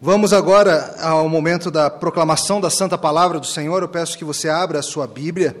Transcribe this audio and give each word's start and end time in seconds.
Vamos 0.00 0.32
agora 0.32 0.94
ao 1.00 1.28
momento 1.28 1.72
da 1.72 1.90
proclamação 1.90 2.60
da 2.60 2.70
Santa 2.70 2.96
Palavra 2.96 3.40
do 3.40 3.46
Senhor. 3.46 3.82
Eu 3.82 3.88
peço 3.88 4.16
que 4.16 4.24
você 4.24 4.48
abra 4.48 4.78
a 4.78 4.82
sua 4.82 5.08
Bíblia 5.08 5.56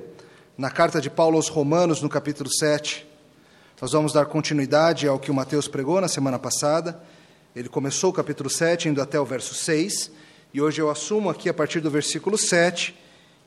na 0.56 0.70
carta 0.70 1.00
de 1.00 1.10
Paulo 1.10 1.34
aos 1.34 1.48
Romanos, 1.48 2.00
no 2.00 2.08
capítulo 2.08 2.48
7. 2.48 3.04
Nós 3.80 3.90
vamos 3.90 4.12
dar 4.12 4.26
continuidade 4.26 5.08
ao 5.08 5.18
que 5.18 5.28
o 5.28 5.34
Mateus 5.34 5.66
pregou 5.66 6.00
na 6.00 6.06
semana 6.06 6.38
passada. 6.38 7.02
Ele 7.54 7.68
começou 7.68 8.10
o 8.10 8.12
capítulo 8.12 8.48
7, 8.48 8.90
indo 8.90 9.02
até 9.02 9.18
o 9.18 9.24
verso 9.24 9.56
6, 9.56 10.12
e 10.54 10.62
hoje 10.62 10.80
eu 10.80 10.88
assumo 10.88 11.28
aqui 11.28 11.48
a 11.48 11.54
partir 11.54 11.80
do 11.80 11.90
versículo 11.90 12.38
7 12.38 12.96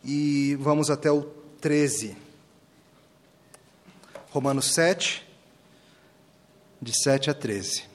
e 0.03 0.57
vamos 0.59 0.89
até 0.89 1.09
o 1.09 1.21
13. 1.61 2.17
Romanos 4.31 4.73
7, 4.73 5.25
de 6.81 7.01
7 7.01 7.29
a 7.29 7.33
13. 7.33 7.90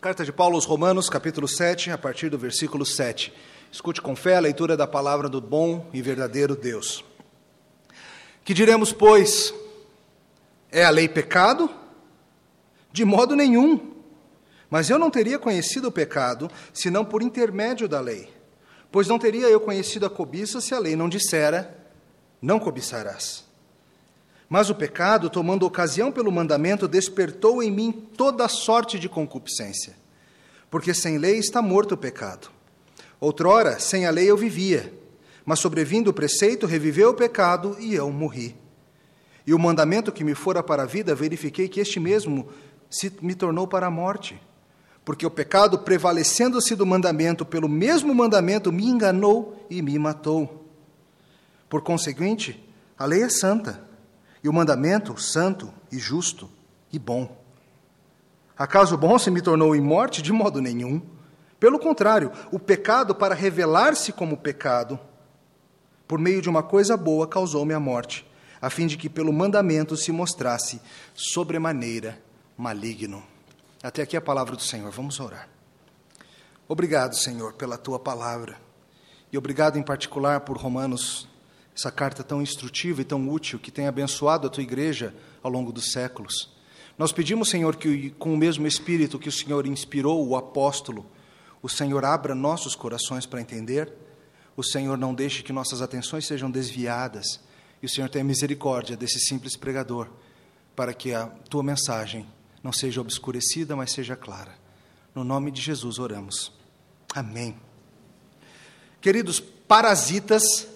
Carta 0.00 0.24
de 0.24 0.32
Paulo 0.32 0.54
aos 0.54 0.64
Romanos, 0.64 1.10
capítulo 1.10 1.46
7, 1.46 1.90
a 1.90 1.98
partir 1.98 2.30
do 2.30 2.38
versículo 2.38 2.86
7. 2.86 3.34
Escute 3.70 4.00
com 4.00 4.16
fé 4.16 4.34
a 4.34 4.40
leitura 4.40 4.74
da 4.74 4.86
palavra 4.86 5.28
do 5.28 5.42
bom 5.42 5.90
e 5.92 6.00
verdadeiro 6.00 6.56
Deus. 6.56 7.04
Que 8.42 8.54
diremos, 8.54 8.94
pois? 8.94 9.52
É 10.72 10.84
a 10.84 10.88
lei 10.88 11.06
pecado? 11.06 11.68
De 12.90 13.04
modo 13.04 13.36
nenhum. 13.36 13.92
Mas 14.70 14.88
eu 14.88 14.98
não 14.98 15.10
teria 15.10 15.38
conhecido 15.38 15.88
o 15.88 15.92
pecado 15.92 16.50
senão 16.72 17.04
por 17.04 17.20
intermédio 17.20 17.86
da 17.86 18.00
lei. 18.00 18.32
Pois 18.90 19.06
não 19.06 19.18
teria 19.18 19.48
eu 19.50 19.60
conhecido 19.60 20.06
a 20.06 20.10
cobiça 20.10 20.62
se 20.62 20.74
a 20.74 20.78
lei 20.78 20.96
não 20.96 21.10
dissera: 21.10 21.76
não 22.40 22.58
cobiçarás. 22.58 23.44
Mas 24.52 24.68
o 24.68 24.74
pecado, 24.74 25.30
tomando 25.30 25.64
ocasião 25.64 26.10
pelo 26.10 26.32
mandamento, 26.32 26.88
despertou 26.88 27.62
em 27.62 27.70
mim 27.70 27.92
toda 28.16 28.48
sorte 28.48 28.98
de 28.98 29.08
concupiscência. 29.08 29.94
Porque 30.68 30.92
sem 30.92 31.18
lei 31.18 31.38
está 31.38 31.62
morto 31.62 31.92
o 31.92 31.96
pecado. 31.96 32.50
Outrora, 33.20 33.78
sem 33.78 34.06
a 34.06 34.10
lei 34.10 34.28
eu 34.28 34.36
vivia, 34.36 34.92
mas 35.44 35.60
sobrevindo 35.60 36.10
o 36.10 36.12
preceito, 36.12 36.66
reviveu 36.66 37.10
o 37.10 37.14
pecado 37.14 37.76
e 37.78 37.94
eu 37.94 38.10
morri. 38.10 38.56
E 39.46 39.54
o 39.54 39.58
mandamento 39.58 40.10
que 40.10 40.24
me 40.24 40.34
fora 40.34 40.64
para 40.64 40.82
a 40.82 40.86
vida, 40.86 41.14
verifiquei 41.14 41.68
que 41.68 41.78
este 41.78 42.00
mesmo 42.00 42.48
se 42.90 43.12
me 43.22 43.36
tornou 43.36 43.68
para 43.68 43.86
a 43.86 43.90
morte. 43.90 44.40
Porque 45.04 45.24
o 45.24 45.30
pecado, 45.30 45.78
prevalecendo-se 45.78 46.74
do 46.74 46.84
mandamento, 46.84 47.46
pelo 47.46 47.68
mesmo 47.68 48.12
mandamento, 48.12 48.72
me 48.72 48.86
enganou 48.86 49.64
e 49.70 49.80
me 49.80 49.96
matou. 49.96 50.68
Por 51.68 51.82
conseguinte, 51.82 52.68
a 52.98 53.06
lei 53.06 53.22
é 53.22 53.28
santa 53.28 53.89
e 54.42 54.48
o 54.48 54.52
mandamento 54.52 55.20
santo 55.20 55.72
e 55.90 55.98
justo 55.98 56.50
e 56.92 56.98
bom. 56.98 57.36
Acaso 58.56 58.96
bom 58.96 59.18
se 59.18 59.30
me 59.30 59.40
tornou 59.40 59.74
em 59.74 59.80
morte? 59.80 60.20
De 60.20 60.32
modo 60.32 60.60
nenhum. 60.60 61.00
Pelo 61.58 61.78
contrário, 61.78 62.32
o 62.50 62.58
pecado, 62.58 63.14
para 63.14 63.34
revelar-se 63.34 64.12
como 64.12 64.36
pecado, 64.36 64.98
por 66.06 66.18
meio 66.18 66.42
de 66.42 66.48
uma 66.48 66.62
coisa 66.62 66.96
boa, 66.96 67.26
causou-me 67.26 67.72
a 67.72 67.80
morte, 67.80 68.26
a 68.60 68.68
fim 68.68 68.86
de 68.86 68.96
que 68.96 69.08
pelo 69.08 69.32
mandamento 69.32 69.96
se 69.96 70.10
mostrasse 70.10 70.80
sobremaneira 71.14 72.20
maligno. 72.56 73.22
Até 73.82 74.02
aqui 74.02 74.16
a 74.16 74.20
palavra 74.20 74.56
do 74.56 74.62
Senhor. 74.62 74.90
Vamos 74.90 75.20
orar. 75.20 75.48
Obrigado, 76.68 77.16
Senhor, 77.16 77.54
pela 77.54 77.78
tua 77.78 77.98
palavra. 77.98 78.60
E 79.32 79.38
obrigado 79.38 79.78
em 79.78 79.82
particular 79.82 80.40
por 80.40 80.58
Romanos 80.58 81.29
essa 81.80 81.90
carta 81.90 82.22
tão 82.22 82.42
instrutiva 82.42 83.00
e 83.00 83.04
tão 83.04 83.26
útil 83.30 83.58
que 83.58 83.70
tem 83.70 83.86
abençoado 83.86 84.46
a 84.46 84.50
tua 84.50 84.62
igreja 84.62 85.14
ao 85.42 85.50
longo 85.50 85.72
dos 85.72 85.92
séculos. 85.92 86.50
Nós 86.98 87.10
pedimos, 87.10 87.48
Senhor, 87.48 87.76
que 87.76 88.10
com 88.10 88.34
o 88.34 88.36
mesmo 88.36 88.66
espírito 88.66 89.18
que 89.18 89.30
o 89.30 89.32
Senhor 89.32 89.66
inspirou 89.66 90.28
o 90.28 90.36
apóstolo, 90.36 91.10
o 91.62 91.70
Senhor 91.70 92.04
abra 92.04 92.34
nossos 92.34 92.74
corações 92.74 93.24
para 93.24 93.40
entender, 93.40 93.90
o 94.54 94.62
Senhor 94.62 94.98
não 94.98 95.14
deixe 95.14 95.42
que 95.42 95.54
nossas 95.54 95.80
atenções 95.80 96.26
sejam 96.26 96.50
desviadas 96.50 97.40
e 97.82 97.86
o 97.86 97.88
Senhor 97.88 98.10
tenha 98.10 98.24
misericórdia 98.24 98.94
desse 98.94 99.18
simples 99.18 99.56
pregador, 99.56 100.06
para 100.76 100.92
que 100.92 101.14
a 101.14 101.28
tua 101.48 101.62
mensagem 101.62 102.26
não 102.62 102.74
seja 102.74 103.00
obscurecida, 103.00 103.74
mas 103.74 103.90
seja 103.90 104.14
clara. 104.14 104.54
No 105.14 105.24
nome 105.24 105.50
de 105.50 105.62
Jesus 105.62 105.98
oramos. 105.98 106.52
Amém. 107.14 107.56
Queridos, 109.00 109.40
parasitas 109.40 110.68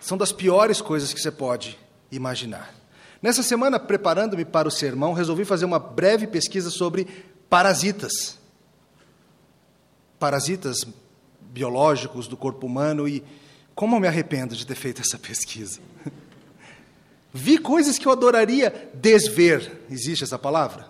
são 0.00 0.16
das 0.16 0.32
piores 0.32 0.80
coisas 0.80 1.12
que 1.12 1.20
você 1.20 1.30
pode 1.30 1.78
imaginar. 2.10 2.74
Nessa 3.22 3.42
semana, 3.42 3.78
preparando-me 3.78 4.44
para 4.44 4.66
o 4.66 4.70
sermão, 4.70 5.12
resolvi 5.12 5.44
fazer 5.44 5.66
uma 5.66 5.78
breve 5.78 6.26
pesquisa 6.26 6.70
sobre 6.70 7.06
parasitas. 7.50 8.38
Parasitas 10.18 10.86
biológicos 11.40 12.26
do 12.26 12.36
corpo 12.36 12.66
humano 12.66 13.06
e 13.06 13.22
como 13.74 13.96
eu 13.96 14.00
me 14.00 14.08
arrependo 14.08 14.56
de 14.56 14.66
ter 14.66 14.74
feito 14.74 15.02
essa 15.02 15.18
pesquisa. 15.18 15.80
Vi 17.32 17.58
coisas 17.58 17.98
que 17.98 18.06
eu 18.06 18.12
adoraria 18.12 18.90
desver. 18.94 19.82
Existe 19.90 20.24
essa 20.24 20.38
palavra? 20.38 20.88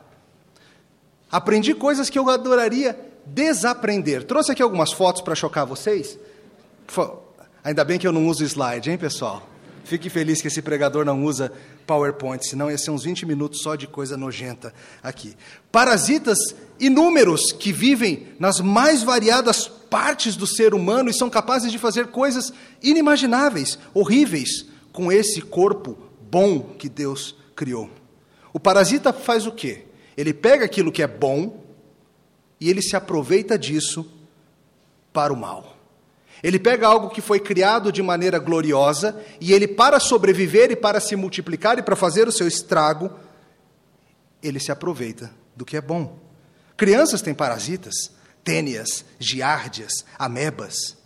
Aprendi 1.31 1.75
coisas 1.75 2.09
que 2.09 2.19
eu 2.19 2.28
adoraria 2.31 2.98
desaprender. 3.27 4.25
Trouxe 4.25 4.53
aqui 4.53 4.62
algumas 4.62 4.92
fotos 4.92 5.22
para 5.22 5.34
chocar 5.34 5.66
vocês. 5.66 6.19
Ainda 7.62 7.84
bem 7.84 7.98
que 7.98 8.06
eu 8.06 8.12
não 8.12 8.26
uso 8.26 8.44
slide, 8.44 8.91
hein, 8.91 8.97
pessoal? 8.97 9.47
Fique 9.84 10.09
feliz 10.09 10.41
que 10.41 10.48
esse 10.48 10.62
pregador 10.62 11.04
não 11.04 11.25
usa 11.25 11.53
PowerPoint, 11.87 12.47
senão 12.47 12.71
ia 12.71 12.78
ser 12.78 12.91
uns 12.91 13.04
20 13.04 13.26
minutos 13.26 13.60
só 13.62 13.75
de 13.75 13.87
coisa 13.87 14.16
nojenta 14.16 14.72
aqui. 15.03 15.37
Parasitas 15.72 16.38
inúmeros 16.78 17.53
que 17.53 17.72
vivem 17.72 18.28
nas 18.38 18.60
mais 18.60 19.03
variadas 19.03 19.66
partes 19.66 20.37
do 20.37 20.47
ser 20.47 20.75
humano 20.75 21.10
e 21.10 21.15
são 21.15 21.28
capazes 21.28 21.72
de 21.72 21.78
fazer 21.78 22.06
coisas 22.06 22.53
inimagináveis, 22.82 23.78
horríveis, 23.92 24.66
com 24.92 25.10
esse 25.10 25.42
corpo 25.42 25.98
bom 26.31 26.60
que 26.60 26.88
Deus 26.88 27.34
criou. 27.56 27.91
O 28.53 28.60
parasita 28.60 29.12
faz 29.12 29.47
o 29.47 29.53
quê? 29.53 29.87
Ele 30.16 30.32
pega 30.32 30.65
aquilo 30.65 30.92
que 30.92 31.03
é 31.03 31.06
bom 31.09 31.65
e 32.60 32.71
ele 32.71 32.81
se 32.81 32.94
aproveita 32.94 33.59
disso 33.59 34.09
para 35.12 35.32
o 35.32 35.37
mal. 35.37 35.70
Ele 36.43 36.59
pega 36.59 36.87
algo 36.87 37.11
que 37.11 37.21
foi 37.21 37.39
criado 37.39 37.93
de 37.93 38.03
maneira 38.03 38.39
gloriosa 38.39 39.21
e 39.41 39.53
ele, 39.53 39.69
para 39.69 40.01
sobreviver 40.01 40.71
e 40.71 40.77
para 40.77 41.01
se 41.01 41.15
multiplicar 41.15 41.78
e 41.78 41.83
para 41.83 41.95
fazer 41.95 42.27
o 42.27 42.33
seu 42.33 42.49
estrago, 42.49 43.11
ele 44.43 44.59
se 44.59 44.73
aproveita 44.73 45.31
do 45.55 45.65
que 45.65 45.77
é 45.77 45.81
bom. 45.81 46.19
Crianças 46.77 47.21
têm 47.21 47.34
parasitas, 47.34 48.11
tênias, 48.43 49.05
giardias, 49.19 50.05
amebas. 50.19 50.97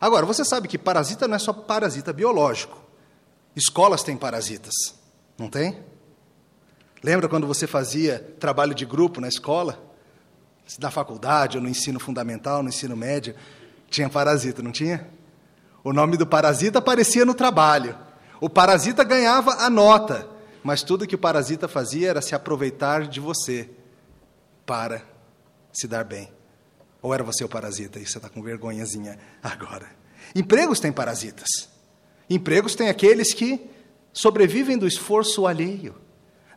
Agora, 0.00 0.24
você 0.24 0.44
sabe 0.44 0.66
que 0.66 0.78
parasita 0.78 1.28
não 1.28 1.36
é 1.36 1.38
só 1.38 1.52
parasita 1.52 2.12
biológico. 2.12 2.82
Escolas 3.54 4.02
têm 4.02 4.16
parasitas, 4.16 4.74
não 5.38 5.48
tem? 5.48 5.78
Lembra 7.02 7.28
quando 7.28 7.46
você 7.46 7.66
fazia 7.66 8.34
trabalho 8.40 8.74
de 8.74 8.86
grupo 8.86 9.20
na 9.20 9.28
escola? 9.28 9.78
Na 10.78 10.90
faculdade, 10.90 11.58
ou 11.58 11.62
no 11.62 11.68
ensino 11.68 12.00
fundamental, 12.00 12.62
no 12.62 12.70
ensino 12.70 12.96
médio? 12.96 13.34
Tinha 13.94 14.08
parasita, 14.08 14.60
não 14.60 14.72
tinha? 14.72 15.08
O 15.84 15.92
nome 15.92 16.16
do 16.16 16.26
parasita 16.26 16.80
aparecia 16.80 17.24
no 17.24 17.32
trabalho. 17.32 17.96
O 18.40 18.50
parasita 18.50 19.04
ganhava 19.04 19.52
a 19.52 19.70
nota, 19.70 20.28
mas 20.64 20.82
tudo 20.82 21.06
que 21.06 21.14
o 21.14 21.18
parasita 21.18 21.68
fazia 21.68 22.10
era 22.10 22.20
se 22.20 22.34
aproveitar 22.34 23.06
de 23.06 23.20
você 23.20 23.70
para 24.66 25.00
se 25.72 25.86
dar 25.86 26.02
bem. 26.02 26.28
Ou 27.00 27.14
era 27.14 27.22
você 27.22 27.44
o 27.44 27.48
parasita 27.48 28.00
e 28.00 28.04
você 28.04 28.18
está 28.18 28.28
com 28.28 28.42
vergonhazinha 28.42 29.16
agora? 29.40 29.86
Empregos 30.34 30.80
têm 30.80 30.90
parasitas. 30.90 31.68
Empregos 32.28 32.74
têm 32.74 32.88
aqueles 32.88 33.32
que 33.32 33.64
sobrevivem 34.12 34.76
do 34.76 34.88
esforço 34.88 35.46
alheio, 35.46 35.94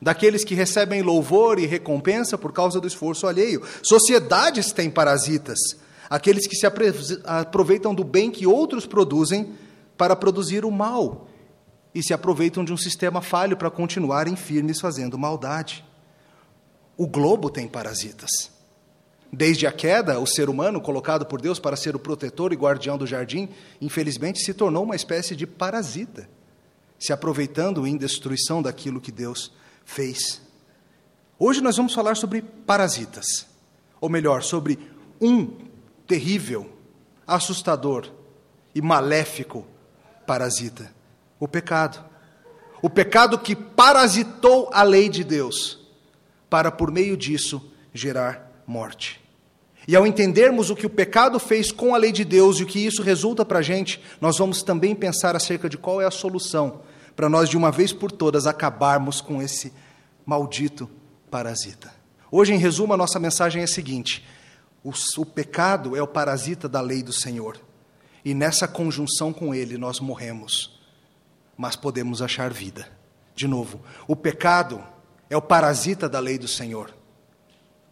daqueles 0.02 0.44
que 0.44 0.56
recebem 0.56 1.04
louvor 1.04 1.60
e 1.60 1.68
recompensa 1.68 2.36
por 2.36 2.52
causa 2.52 2.82
do 2.82 2.88
esforço 2.88 3.28
alheio. 3.28 3.62
Sociedades 3.84 4.72
têm 4.72 4.90
parasitas 4.90 5.60
aqueles 6.10 6.48
que 6.48 6.56
se 6.56 6.66
aproveitam 7.26 7.94
do 7.94 8.04
bem 8.04 8.32
que 8.32 8.48
outros 8.48 8.86
produzem 8.86 9.54
para 9.98 10.16
produzir 10.16 10.64
o 10.64 10.72
mal 10.72 11.28
e 11.94 12.04
se 12.04 12.14
aproveitam 12.14 12.64
de 12.64 12.72
um 12.72 12.78
sistema 12.78 13.22
falho 13.22 13.58
para 13.58 13.72
continuarem 13.72 14.36
firmes 14.36 14.80
fazendo 14.80 15.18
maldade. 15.18 15.84
O 16.96 17.08
globo 17.08 17.50
tem 17.50 17.68
parasitas. 17.68 18.30
Desde 19.32 19.68
a 19.68 19.72
queda, 19.72 20.20
o 20.20 20.26
ser 20.26 20.50
humano, 20.50 20.80
colocado 20.80 21.26
por 21.26 21.42
Deus 21.42 21.60
para 21.60 21.76
ser 21.76 21.96
o 21.96 22.00
protetor 22.00 22.54
e 22.54 22.56
guardião 22.56 22.98
do 22.98 23.06
jardim, 23.06 23.50
infelizmente 23.82 24.40
se 24.40 24.54
tornou 24.54 24.84
uma 24.84 24.96
espécie 24.96 25.36
de 25.36 25.46
parasita, 25.46 26.30
se 26.98 27.12
aproveitando 27.12 27.86
em 27.86 27.98
destruição 27.98 28.62
daquilo 28.62 29.02
que 29.02 29.12
Deus 29.12 29.52
fez. 29.84 30.42
Hoje 31.38 31.62
nós 31.62 31.76
vamos 31.76 31.94
falar 31.94 32.16
sobre 32.16 32.42
parasitas, 32.42 33.46
ou 34.00 34.10
melhor, 34.10 34.44
sobre 34.44 34.80
um 35.20 35.67
terrível, 36.08 36.72
assustador 37.26 38.10
e 38.74 38.82
maléfico 38.82 39.66
parasita: 40.26 40.92
o 41.40 41.48
pecado. 41.48 42.06
O 42.80 42.90
pecado 42.90 43.40
que 43.40 43.56
parasitou 43.56 44.70
a 44.72 44.84
lei 44.84 45.10
de 45.10 45.24
Deus, 45.24 45.80
para 46.48 46.72
por 46.72 46.92
meio 46.92 47.18
disso 47.18 47.72
gerar 47.92 48.64
morte. 48.68 49.20
E 49.88 49.96
ao 49.96 50.06
entendermos 50.06 50.70
o 50.70 50.76
que 50.76 50.86
o 50.86 50.90
pecado 50.90 51.40
fez 51.40 51.72
com 51.72 51.96
a 51.96 51.98
lei 51.98 52.12
de 52.12 52.24
Deus 52.24 52.60
e 52.60 52.64
o 52.64 52.68
que 52.68 52.86
isso 52.86 53.02
resulta 53.02 53.44
para 53.44 53.60
a 53.60 53.62
gente, 53.64 54.02
nós 54.22 54.38
vamos 54.38 54.62
também 54.62 54.94
pensar 54.94 55.36
acerca 55.36 55.68
de 55.68 55.78
qual 55.78 56.02
é 56.02 56.06
a 56.06 56.12
solução 56.12 56.82
para 57.16 57.28
nós, 57.28 57.50
de 57.50 57.58
uma 57.58 57.72
vez 57.72 57.92
por 57.92 58.12
todas, 58.12 58.46
acabarmos 58.46 59.22
com 59.22 59.42
esse 59.42 59.74
maldito 60.24 60.88
parasita. 61.32 61.92
Hoje, 62.30 62.54
em 62.54 62.58
resumo, 62.58 62.94
a 62.94 62.98
nossa 62.98 63.18
mensagem 63.18 63.62
é 63.62 63.66
a 63.66 63.68
seguinte: 63.68 64.24
o, 64.88 65.22
o 65.22 65.26
pecado 65.26 65.98
é 65.98 66.02
o 66.02 66.08
parasita 66.08 66.70
da 66.70 66.80
lei 66.80 67.04
do 67.04 67.12
Senhor. 67.12 67.60
E 68.24 68.34
nessa 68.34 68.70
conjunção 68.70 69.34
com 69.34 69.54
ele 69.54 69.78
nós 69.78 70.00
morremos, 70.00 70.80
mas 71.58 71.76
podemos 71.76 72.22
achar 72.22 72.54
vida. 72.54 72.90
De 73.36 73.48
novo, 73.50 73.82
o 74.08 74.16
pecado 74.16 74.82
é 75.30 75.36
o 75.36 75.42
parasita 75.42 76.08
da 76.08 76.22
lei 76.22 76.38
do 76.38 76.48
Senhor. 76.48 76.96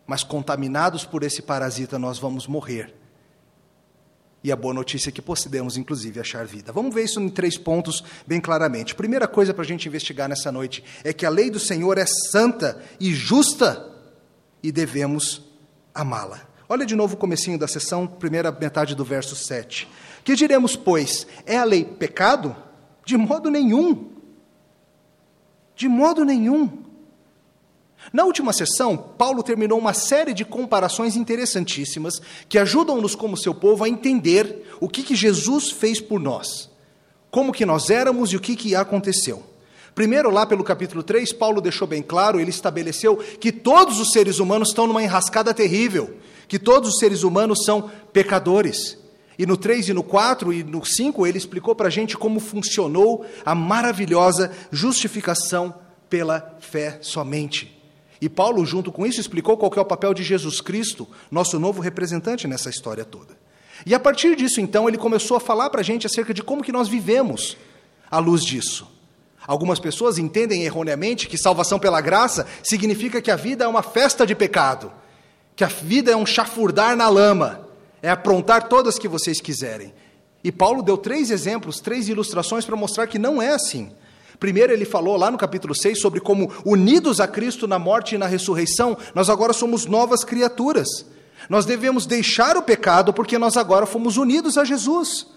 Mas 0.07 0.24
contaminados 0.24 1.03
por 1.03 1.24
esse 1.24 1.42
parasita 1.42 2.00
nós 2.00 2.18
vamos 2.18 2.47
morrer. 2.47 2.95
E 4.41 4.50
a 4.50 4.56
boa 4.56 4.74
notícia 4.74 5.09
é 5.09 5.12
que 5.12 5.21
podemos, 5.21 5.75
inclusive, 5.75 6.19
achar 6.21 6.45
vida. 6.45 6.71
Vamos 6.71 6.95
ver 6.95 7.03
isso 7.03 7.19
em 7.19 7.27
três 7.27 7.57
pontos 7.57 8.06
bem 8.25 8.39
claramente. 8.39 8.95
Primeira 8.95 9.27
coisa 9.27 9.53
para 9.53 9.63
a 9.63 9.68
gente 9.68 9.88
investigar 9.89 10.30
nessa 10.30 10.50
noite 10.50 10.81
é 11.03 11.12
que 11.12 11.25
a 11.25 11.30
lei 11.30 11.50
do 11.50 11.59
Senhor 11.59 11.98
é 11.98 12.06
santa 12.06 12.81
e 13.01 13.13
justa 13.13 13.91
e 14.63 14.71
devemos 14.71 15.41
amá-la. 15.94 16.54
Olha 16.67 16.85
de 16.85 16.95
novo 16.95 17.13
o 17.13 17.17
comecinho 17.17 17.59
da 17.59 17.67
sessão, 17.67 18.07
primeira 18.07 18.51
metade 18.51 18.95
do 18.95 19.06
verso 19.06 19.35
7. 19.35 19.88
Que 20.23 20.35
diremos, 20.35 20.75
pois, 20.75 21.27
é 21.45 21.57
a 21.57 21.63
lei 21.63 21.85
pecado? 21.85 22.56
De 23.06 23.15
modo 23.15 23.51
nenhum. 23.51 24.09
De 25.75 25.88
modo 25.88 26.25
nenhum. 26.25 26.85
Na 28.12 28.23
última 28.23 28.53
sessão, 28.53 28.97
Paulo 28.97 29.44
terminou 29.44 29.77
uma 29.77 29.94
série 29.94 30.33
de 30.33 30.45
comparações 30.45 31.15
interessantíssimas 31.15 32.21
que 32.47 32.57
ajudam-nos, 32.57 33.15
como 33.15 33.38
seu 33.38 33.53
povo, 33.53 33.83
a 33.83 33.89
entender 33.89 34.67
o 34.79 34.89
que, 34.89 35.03
que 35.03 35.15
Jesus 35.15 35.71
fez 35.71 36.00
por 36.00 36.19
nós, 36.19 36.69
como 37.31 37.53
que 37.53 37.65
nós 37.65 37.89
éramos 37.89 38.31
e 38.31 38.35
o 38.35 38.39
que, 38.39 38.56
que 38.56 38.75
aconteceu. 38.75 39.44
Primeiro, 39.95 40.30
lá 40.30 40.45
pelo 40.45 40.62
capítulo 40.62 41.01
3, 41.01 41.31
Paulo 41.31 41.62
deixou 41.62 41.88
bem 41.88 42.03
claro, 42.03 42.38
ele 42.38 42.50
estabeleceu 42.50 43.15
que 43.15 43.50
todos 43.50 43.97
os 43.97 44.12
seres 44.12 44.39
humanos 44.39 44.68
estão 44.68 44.86
numa 44.86 45.01
enrascada 45.01 45.53
terrível, 45.53 46.18
que 46.50 46.59
todos 46.59 46.89
os 46.89 47.00
seres 47.00 47.24
humanos 47.24 47.63
são 47.63 47.89
pecadores. 48.12 48.97
E 49.39 49.45
no 49.45 49.56
3 49.56 49.89
e 49.89 49.94
no 49.94 50.03
4 50.03 50.51
e 50.51 50.63
no 50.65 50.83
5 50.83 51.25
ele 51.25 51.38
explicou 51.38 51.74
para 51.74 51.88
a 51.88 51.89
gente 51.89 52.18
como 52.18 52.42
funcionou 52.42 53.25
a 53.45 53.56
maravilhosa 53.56 54.51
justificação 54.69 55.74
pela 56.09 56.57
fé 56.59 56.98
somente. 57.01 57.81
E 58.19 58.27
Paulo, 58.27 58.65
junto 58.65 58.91
com 58.91 59.06
isso, 59.06 59.21
explicou 59.21 59.56
qual 59.56 59.71
é 59.77 59.80
o 59.80 59.86
papel 59.86 60.13
de 60.13 60.24
Jesus 60.24 60.59
Cristo, 60.59 61.07
nosso 61.31 61.57
novo 61.57 61.81
representante 61.81 62.48
nessa 62.48 62.69
história 62.69 63.06
toda. 63.06 63.38
E 63.86 63.95
a 63.95 64.00
partir 64.00 64.36
disso, 64.36 64.59
então, 64.59 64.89
ele 64.89 64.98
começou 64.98 65.38
a 65.38 65.39
falar 65.39 65.69
para 65.69 65.80
a 65.80 65.83
gente 65.83 66.06
acerca 66.06 66.33
de 66.33 66.44
como 66.44 66.63
que 66.63 66.71
nós 66.71 66.89
vivemos 66.89 67.56
à 68.09 68.19
luz 68.19 68.44
disso. 68.44 68.94
Algumas 69.47 69.80
pessoas 69.80 70.18
entendem 70.18 70.63
erroneamente 70.63 71.27
que 71.27 71.38
salvação 71.38 71.77
pela 71.77 72.01
graça 72.01 72.47
significa 72.63 73.21
que 73.21 73.30
a 73.30 73.36
vida 73.36 73.65
é 73.65 73.68
uma 73.68 73.83
festa 73.83 74.25
de 74.25 74.33
pecado, 74.33 74.92
que 75.56 75.63
a 75.63 75.68
vida 75.68 76.12
é 76.12 76.15
um 76.15 76.25
chafurdar 76.25 76.95
na 76.95 77.07
lama, 77.07 77.68
é 78.01 78.09
aprontar 78.09 78.68
todas 78.68 78.97
que 78.97 79.07
vocês 79.07 79.39
quiserem. 79.39 79.94
E 80.44 80.51
Paulo 80.51 80.83
deu 80.83 80.97
três 80.97 81.31
exemplos, 81.31 81.80
três 81.80 82.07
ilustrações 82.07 82.65
para 82.65 82.75
mostrar 82.75 83.07
que 83.07 83.18
não 83.18 83.42
é 83.42 83.53
assim. 83.53 83.92
Primeiro, 84.39 84.74
ele 84.74 84.86
falou 84.86 85.18
lá 85.18 85.31
no 85.31 85.38
capítulo 85.38 85.74
6 85.74 86.00
sobre 86.00 86.19
como, 86.19 86.51
unidos 86.65 87.19
a 87.19 87.27
Cristo 87.27 87.68
na 87.68 87.80
morte 87.80 88.15
e 88.15 88.18
na 88.18 88.27
ressurreição, 88.27 88.98
nós 89.13 89.30
agora 89.30 89.53
somos 89.53 89.86
novas 89.86 90.24
criaturas. 90.24 90.88
Nós 91.50 91.65
devemos 91.65 92.06
deixar 92.06 92.57
o 92.57 92.62
pecado 92.62 93.13
porque 93.13 93.38
nós 93.38 93.57
agora 93.57 93.86
fomos 93.86 94.18
unidos 94.18 94.57
a 94.57 94.65
Jesus. 94.65 95.27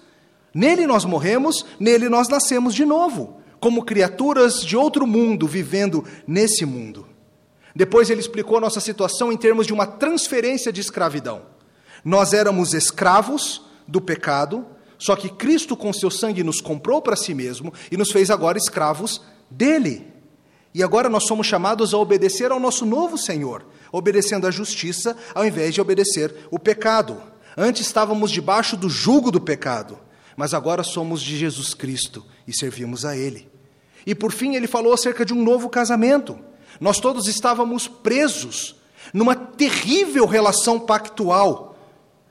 Nele 0.52 0.87
nós 0.87 1.04
morremos, 1.04 1.64
nele 1.78 2.08
nós 2.08 2.28
nascemos 2.28 2.75
de 2.75 2.84
novo, 2.84 3.40
como 3.60 3.84
criaturas 3.84 4.62
de 4.62 4.76
outro 4.76 5.06
mundo 5.06 5.46
vivendo 5.46 6.05
nesse 6.26 6.64
mundo. 6.64 7.06
Depois 7.75 8.10
ele 8.10 8.20
explicou 8.20 8.56
a 8.56 8.60
nossa 8.60 8.81
situação 8.81 9.32
em 9.32 9.37
termos 9.37 9.66
de 9.66 9.72
uma 9.72 9.87
transferência 9.87 10.72
de 10.72 10.81
escravidão. 10.81 11.43
Nós 12.05 12.32
éramos 12.32 12.75
escravos 12.75 13.62
do 13.87 14.00
pecado, 14.00 14.66
só 14.99 15.14
que 15.14 15.28
Cristo, 15.28 15.76
com 15.76 15.93
seu 15.93 16.10
sangue, 16.10 16.43
nos 16.43 16.60
comprou 16.60 17.00
para 17.00 17.16
si 17.16 17.34
mesmo 17.34 17.72
e 17.90 17.96
nos 17.96 18.10
fez 18.10 18.31
agora 18.31 18.58
escravos 18.58 19.22
dele. 19.50 20.06
E 20.75 20.82
agora 20.82 21.08
nós 21.08 21.26
somos 21.26 21.46
chamados 21.46 21.94
a 21.94 21.99
obedecer 21.99 22.50
ao 22.50 22.61
nosso 22.61 22.84
novo 22.84 23.16
Senhor, 23.16 23.64
obedecendo 23.90 24.46
a 24.46 24.50
justiça 24.50 25.16
ao 25.34 25.44
invés 25.44 25.75
de 25.75 25.81
obedecer 25.81 26.34
o 26.50 26.58
pecado. 26.58 27.20
Antes 27.56 27.87
estávamos 27.87 28.31
debaixo 28.31 28.76
do 28.76 28.88
jugo 28.88 29.31
do 29.31 29.40
pecado, 29.40 29.99
mas 30.37 30.54
agora 30.54 30.82
somos 30.82 31.20
de 31.20 31.37
Jesus 31.37 31.75
Cristo 31.75 32.25
e 32.48 32.56
servimos 32.56 33.04
a 33.04 33.16
Ele. 33.16 33.48
E 34.06 34.14
por 34.14 34.32
fim, 34.32 34.56
ele 34.56 34.66
falou 34.66 34.94
acerca 34.94 35.24
de 35.24 35.34
um 35.34 35.44
novo 35.44 35.68
casamento. 35.68 36.38
Nós 36.80 36.98
todos 36.98 37.28
estávamos 37.28 37.86
presos 37.86 38.74
numa 39.12 39.36
terrível 39.36 40.24
relação 40.26 40.80
pactual 40.80 41.76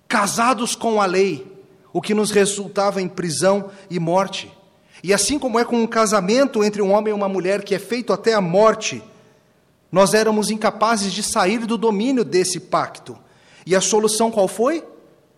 casados 0.07 0.75
com 0.75 0.99
a 1.01 1.05
lei, 1.05 1.45
o 1.93 2.01
que 2.01 2.13
nos 2.13 2.31
resultava 2.31 3.01
em 3.01 3.07
prisão 3.07 3.69
e 3.89 3.99
morte. 3.99 4.51
E 5.03 5.13
assim 5.13 5.37
como 5.37 5.59
é 5.59 5.65
com 5.65 5.79
um 5.79 5.85
casamento 5.87 6.63
entre 6.63 6.81
um 6.81 6.91
homem 6.91 7.11
e 7.11 7.15
uma 7.15 7.29
mulher 7.29 7.63
que 7.63 7.75
é 7.75 7.79
feito 7.79 8.11
até 8.11 8.33
a 8.33 8.41
morte, 8.41 9.03
nós 9.91 10.13
éramos 10.13 10.49
incapazes 10.49 11.13
de 11.13 11.21
sair 11.21 11.59
do 11.59 11.77
domínio 11.77 12.23
desse 12.23 12.59
pacto. 12.59 13.17
E 13.65 13.75
a 13.75 13.81
solução 13.81 14.31
qual 14.31 14.47
foi? 14.47 14.83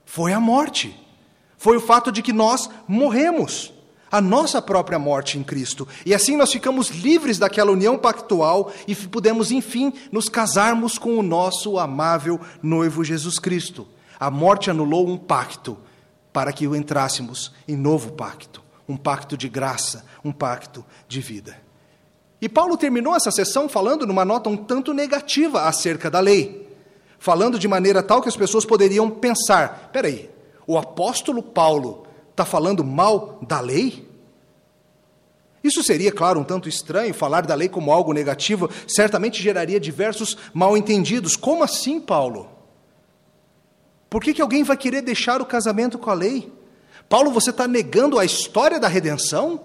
Foi 0.06 0.32
a 0.32 0.40
morte. 0.40 0.98
Foi 1.58 1.76
o 1.76 1.82
fato 1.82 2.12
de 2.12 2.22
que 2.22 2.32
nós 2.32 2.70
morremos, 2.88 3.74
a 4.12 4.22
nossa 4.22 4.62
própria 4.62 4.98
morte 4.98 5.38
em 5.38 5.44
Cristo. 5.44 5.88
E 6.06 6.14
assim 6.14 6.36
nós 6.36 6.52
ficamos 6.52 6.90
livres 6.90 7.38
daquela 7.38 7.72
união 7.72 7.98
pactual 7.98 8.72
e 8.88 8.96
pudemos, 8.96 9.52
enfim, 9.52 9.94
nos 10.12 10.28
casarmos 10.30 10.98
com 10.98 11.18
o 11.18 11.24
nosso 11.24 11.78
amável 11.78 12.40
noivo 12.62 13.04
Jesus 13.04 13.40
Cristo. 13.40 13.88
A 14.20 14.30
morte 14.30 14.70
anulou 14.70 15.08
um 15.08 15.18
pacto 15.18 15.78
para 16.34 16.52
que 16.52 16.66
entrássemos 16.66 17.52
em 17.68 17.76
novo 17.76 18.14
pacto, 18.14 18.62
um 18.88 18.98
pacto 18.98 19.38
de 19.38 19.48
graça, 19.48 20.06
um 20.24 20.32
pacto 20.32 20.86
de 21.08 21.22
vida. 21.22 21.58
E 22.42 22.48
Paulo 22.48 22.78
terminou 22.78 23.16
essa 23.16 23.32
sessão 23.32 23.68
falando 23.68 24.08
numa 24.08 24.24
nota 24.24 24.50
um 24.50 24.58
tanto 24.58 24.94
negativa 24.94 25.64
acerca 25.64 26.10
da 26.10 26.20
lei, 26.20 26.68
falando 27.18 27.60
de 27.60 27.68
maneira 27.68 28.02
tal 28.02 28.22
que 28.22 28.30
as 28.30 28.38
pessoas 28.38 28.66
poderiam 28.66 29.10
pensar: 29.10 29.90
peraí, 29.92 30.30
o 30.66 30.78
apóstolo 30.78 31.44
Paulo 31.44 32.06
está 32.40 32.46
falando 32.46 32.86
mal 32.86 33.38
da 33.46 33.60
lei? 33.60 34.08
Isso 35.62 35.84
seria, 35.84 36.10
claro, 36.10 36.40
um 36.40 36.44
tanto 36.44 36.70
estranho, 36.70 37.14
falar 37.14 37.46
da 37.46 37.54
lei 37.54 37.68
como 37.68 37.92
algo 37.92 38.14
negativo, 38.14 38.70
certamente 38.88 39.44
geraria 39.44 39.78
diversos 39.78 40.38
mal-entendidos. 40.54 41.36
Como 41.36 41.64
assim, 41.64 42.00
Paulo? 42.00 42.50
Por 44.10 44.24
que, 44.24 44.34
que 44.34 44.42
alguém 44.42 44.64
vai 44.64 44.78
querer 44.78 45.02
deixar 45.02 45.42
o 45.42 45.46
casamento 45.46 46.00
com 46.00 46.10
a 46.10 46.14
lei? 46.14 46.50
Paulo, 47.10 47.30
você 47.30 47.50
está 47.50 47.68
negando 47.68 48.18
a 48.18 48.24
história 48.24 48.80
da 48.80 48.88
redenção? 48.88 49.60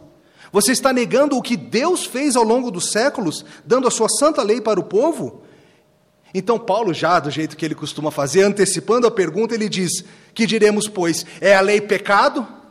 Você 0.50 0.72
está 0.72 0.92
negando 0.92 1.36
o 1.36 1.42
que 1.42 1.56
Deus 1.56 2.04
fez 2.04 2.34
ao 2.34 2.42
longo 2.42 2.72
dos 2.72 2.90
séculos, 2.90 3.44
dando 3.64 3.86
a 3.86 3.90
sua 3.90 4.08
santa 4.08 4.42
lei 4.42 4.60
para 4.60 4.80
o 4.80 4.84
povo? 4.84 5.42
Então, 6.34 6.58
Paulo, 6.58 6.92
já 6.92 7.20
do 7.20 7.30
jeito 7.30 7.56
que 7.56 7.64
ele 7.64 7.76
costuma 7.76 8.10
fazer, 8.10 8.42
antecipando 8.42 9.06
a 9.06 9.10
pergunta, 9.10 9.54
ele 9.54 9.68
diz: 9.68 10.04
Que 10.34 10.44
diremos, 10.44 10.88
pois, 10.88 11.24
é 11.40 11.54
a 11.54 11.60
lei 11.60 11.80
pecado? 11.80 12.63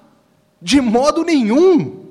De 0.64 0.80
modo 0.80 1.26
nenhum. 1.26 2.08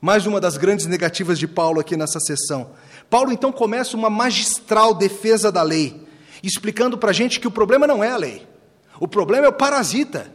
Mais 0.00 0.26
uma 0.26 0.40
das 0.40 0.56
grandes 0.56 0.86
negativas 0.86 1.38
de 1.38 1.46
Paulo 1.46 1.78
aqui 1.78 1.96
nessa 1.96 2.18
sessão. 2.18 2.72
Paulo 3.08 3.30
então 3.30 3.52
começa 3.52 3.96
uma 3.96 4.10
magistral 4.10 4.92
defesa 4.92 5.52
da 5.52 5.62
lei, 5.62 6.04
explicando 6.42 6.98
para 6.98 7.10
a 7.10 7.12
gente 7.12 7.38
que 7.38 7.46
o 7.46 7.50
problema 7.50 7.86
não 7.86 8.02
é 8.02 8.10
a 8.10 8.16
lei. 8.16 8.44
O 8.98 9.06
problema 9.06 9.46
é 9.46 9.48
o 9.48 9.52
parasita, 9.52 10.34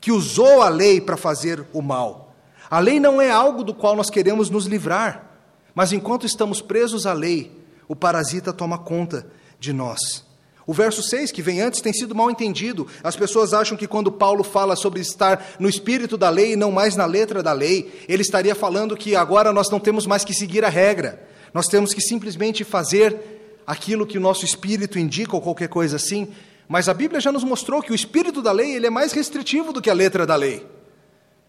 que 0.00 0.10
usou 0.10 0.60
a 0.60 0.68
lei 0.68 1.00
para 1.00 1.16
fazer 1.16 1.64
o 1.72 1.80
mal. 1.80 2.34
A 2.68 2.80
lei 2.80 2.98
não 2.98 3.22
é 3.22 3.30
algo 3.30 3.62
do 3.62 3.72
qual 3.72 3.94
nós 3.94 4.10
queremos 4.10 4.50
nos 4.50 4.66
livrar, 4.66 5.38
mas 5.72 5.92
enquanto 5.92 6.26
estamos 6.26 6.60
presos 6.60 7.06
à 7.06 7.12
lei, 7.12 7.64
o 7.86 7.94
parasita 7.94 8.52
toma 8.52 8.76
conta 8.76 9.24
de 9.60 9.72
nós. 9.72 10.25
O 10.66 10.72
verso 10.72 11.00
6, 11.00 11.30
que 11.30 11.40
vem 11.40 11.60
antes, 11.60 11.80
tem 11.80 11.92
sido 11.92 12.14
mal 12.14 12.28
entendido. 12.28 12.88
As 13.04 13.14
pessoas 13.14 13.54
acham 13.54 13.76
que 13.76 13.86
quando 13.86 14.10
Paulo 14.10 14.42
fala 14.42 14.74
sobre 14.74 15.00
estar 15.00 15.54
no 15.60 15.68
espírito 15.68 16.16
da 16.16 16.28
lei 16.28 16.52
e 16.52 16.56
não 16.56 16.72
mais 16.72 16.96
na 16.96 17.06
letra 17.06 17.40
da 17.40 17.52
lei, 17.52 18.04
ele 18.08 18.22
estaria 18.22 18.54
falando 18.54 18.96
que 18.96 19.14
agora 19.14 19.52
nós 19.52 19.70
não 19.70 19.78
temos 19.78 20.06
mais 20.06 20.24
que 20.24 20.34
seguir 20.34 20.64
a 20.64 20.68
regra, 20.68 21.22
nós 21.54 21.68
temos 21.68 21.94
que 21.94 22.00
simplesmente 22.00 22.64
fazer 22.64 23.62
aquilo 23.64 24.06
que 24.06 24.18
o 24.18 24.20
nosso 24.20 24.44
espírito 24.44 24.98
indica 24.98 25.36
ou 25.36 25.40
qualquer 25.40 25.68
coisa 25.68 25.96
assim. 25.96 26.28
Mas 26.68 26.88
a 26.88 26.94
Bíblia 26.94 27.20
já 27.20 27.30
nos 27.30 27.44
mostrou 27.44 27.80
que 27.80 27.92
o 27.92 27.94
espírito 27.94 28.42
da 28.42 28.50
lei 28.50 28.74
ele 28.74 28.88
é 28.88 28.90
mais 28.90 29.12
restritivo 29.12 29.72
do 29.72 29.80
que 29.80 29.88
a 29.88 29.94
letra 29.94 30.26
da 30.26 30.34
lei. 30.34 30.66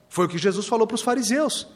Foi 0.09 0.25
o 0.25 0.29
que 0.29 0.37
Jesus 0.37 0.67
falou 0.67 0.85
para 0.85 0.95
os 0.95 1.01
fariseus. 1.01 1.67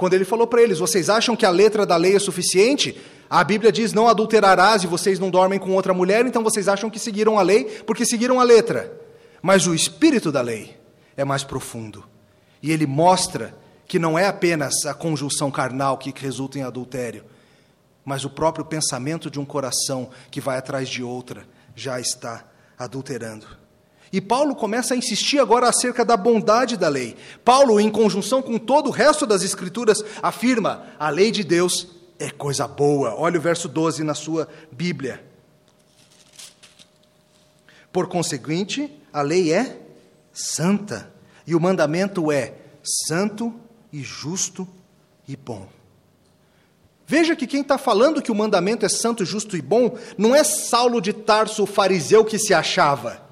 Quando 0.00 0.14
ele 0.14 0.24
falou 0.24 0.46
para 0.46 0.62
eles: 0.62 0.78
Vocês 0.78 1.10
acham 1.10 1.36
que 1.36 1.44
a 1.44 1.50
letra 1.50 1.84
da 1.84 1.94
lei 1.94 2.16
é 2.16 2.18
suficiente? 2.18 2.98
A 3.28 3.44
Bíblia 3.44 3.70
diz: 3.70 3.92
Não 3.92 4.08
adulterarás 4.08 4.82
e 4.82 4.86
vocês 4.86 5.18
não 5.18 5.28
dormem 5.28 5.58
com 5.58 5.74
outra 5.74 5.92
mulher, 5.92 6.24
então 6.24 6.42
vocês 6.42 6.68
acham 6.68 6.88
que 6.88 6.98
seguiram 6.98 7.38
a 7.38 7.42
lei 7.42 7.64
porque 7.86 8.06
seguiram 8.06 8.40
a 8.40 8.42
letra. 8.42 8.98
Mas 9.42 9.66
o 9.66 9.74
espírito 9.74 10.32
da 10.32 10.40
lei 10.40 10.74
é 11.18 11.22
mais 11.22 11.44
profundo. 11.44 12.02
E 12.62 12.72
ele 12.72 12.86
mostra 12.86 13.54
que 13.86 13.98
não 13.98 14.18
é 14.18 14.26
apenas 14.26 14.86
a 14.86 14.94
conjunção 14.94 15.50
carnal 15.50 15.98
que 15.98 16.14
resulta 16.16 16.58
em 16.58 16.62
adultério, 16.62 17.22
mas 18.02 18.24
o 18.24 18.30
próprio 18.30 18.64
pensamento 18.64 19.30
de 19.30 19.38
um 19.38 19.44
coração 19.44 20.08
que 20.30 20.40
vai 20.40 20.56
atrás 20.56 20.88
de 20.88 21.02
outra 21.02 21.46
já 21.76 22.00
está 22.00 22.42
adulterando. 22.78 23.59
E 24.12 24.20
Paulo 24.20 24.56
começa 24.56 24.94
a 24.94 24.96
insistir 24.96 25.38
agora 25.38 25.68
acerca 25.68 26.04
da 26.04 26.16
bondade 26.16 26.76
da 26.76 26.88
lei. 26.88 27.16
Paulo, 27.44 27.78
em 27.78 27.90
conjunção 27.90 28.42
com 28.42 28.58
todo 28.58 28.88
o 28.88 28.92
resto 28.92 29.24
das 29.24 29.42
Escrituras, 29.42 30.02
afirma: 30.20 30.84
a 30.98 31.10
lei 31.10 31.30
de 31.30 31.44
Deus 31.44 31.86
é 32.18 32.28
coisa 32.30 32.66
boa. 32.66 33.14
Olha 33.16 33.38
o 33.38 33.42
verso 33.42 33.68
12 33.68 34.02
na 34.02 34.14
sua 34.14 34.48
Bíblia. 34.72 35.24
Por 37.92 38.08
conseguinte, 38.08 38.92
a 39.12 39.22
lei 39.22 39.52
é 39.52 39.78
santa, 40.32 41.12
e 41.46 41.54
o 41.54 41.60
mandamento 41.60 42.30
é 42.30 42.54
santo 42.82 43.54
e 43.92 44.02
justo 44.02 44.66
e 45.26 45.36
bom. 45.36 45.68
Veja 47.06 47.34
que 47.34 47.46
quem 47.46 47.62
está 47.62 47.76
falando 47.76 48.22
que 48.22 48.30
o 48.30 48.34
mandamento 48.34 48.86
é 48.86 48.88
santo, 48.88 49.24
justo 49.24 49.56
e 49.56 49.62
bom 49.62 49.96
não 50.16 50.34
é 50.34 50.44
Saulo 50.44 51.00
de 51.00 51.12
Tarso, 51.12 51.64
o 51.64 51.66
fariseu 51.66 52.24
que 52.24 52.38
se 52.38 52.54
achava. 52.54 53.29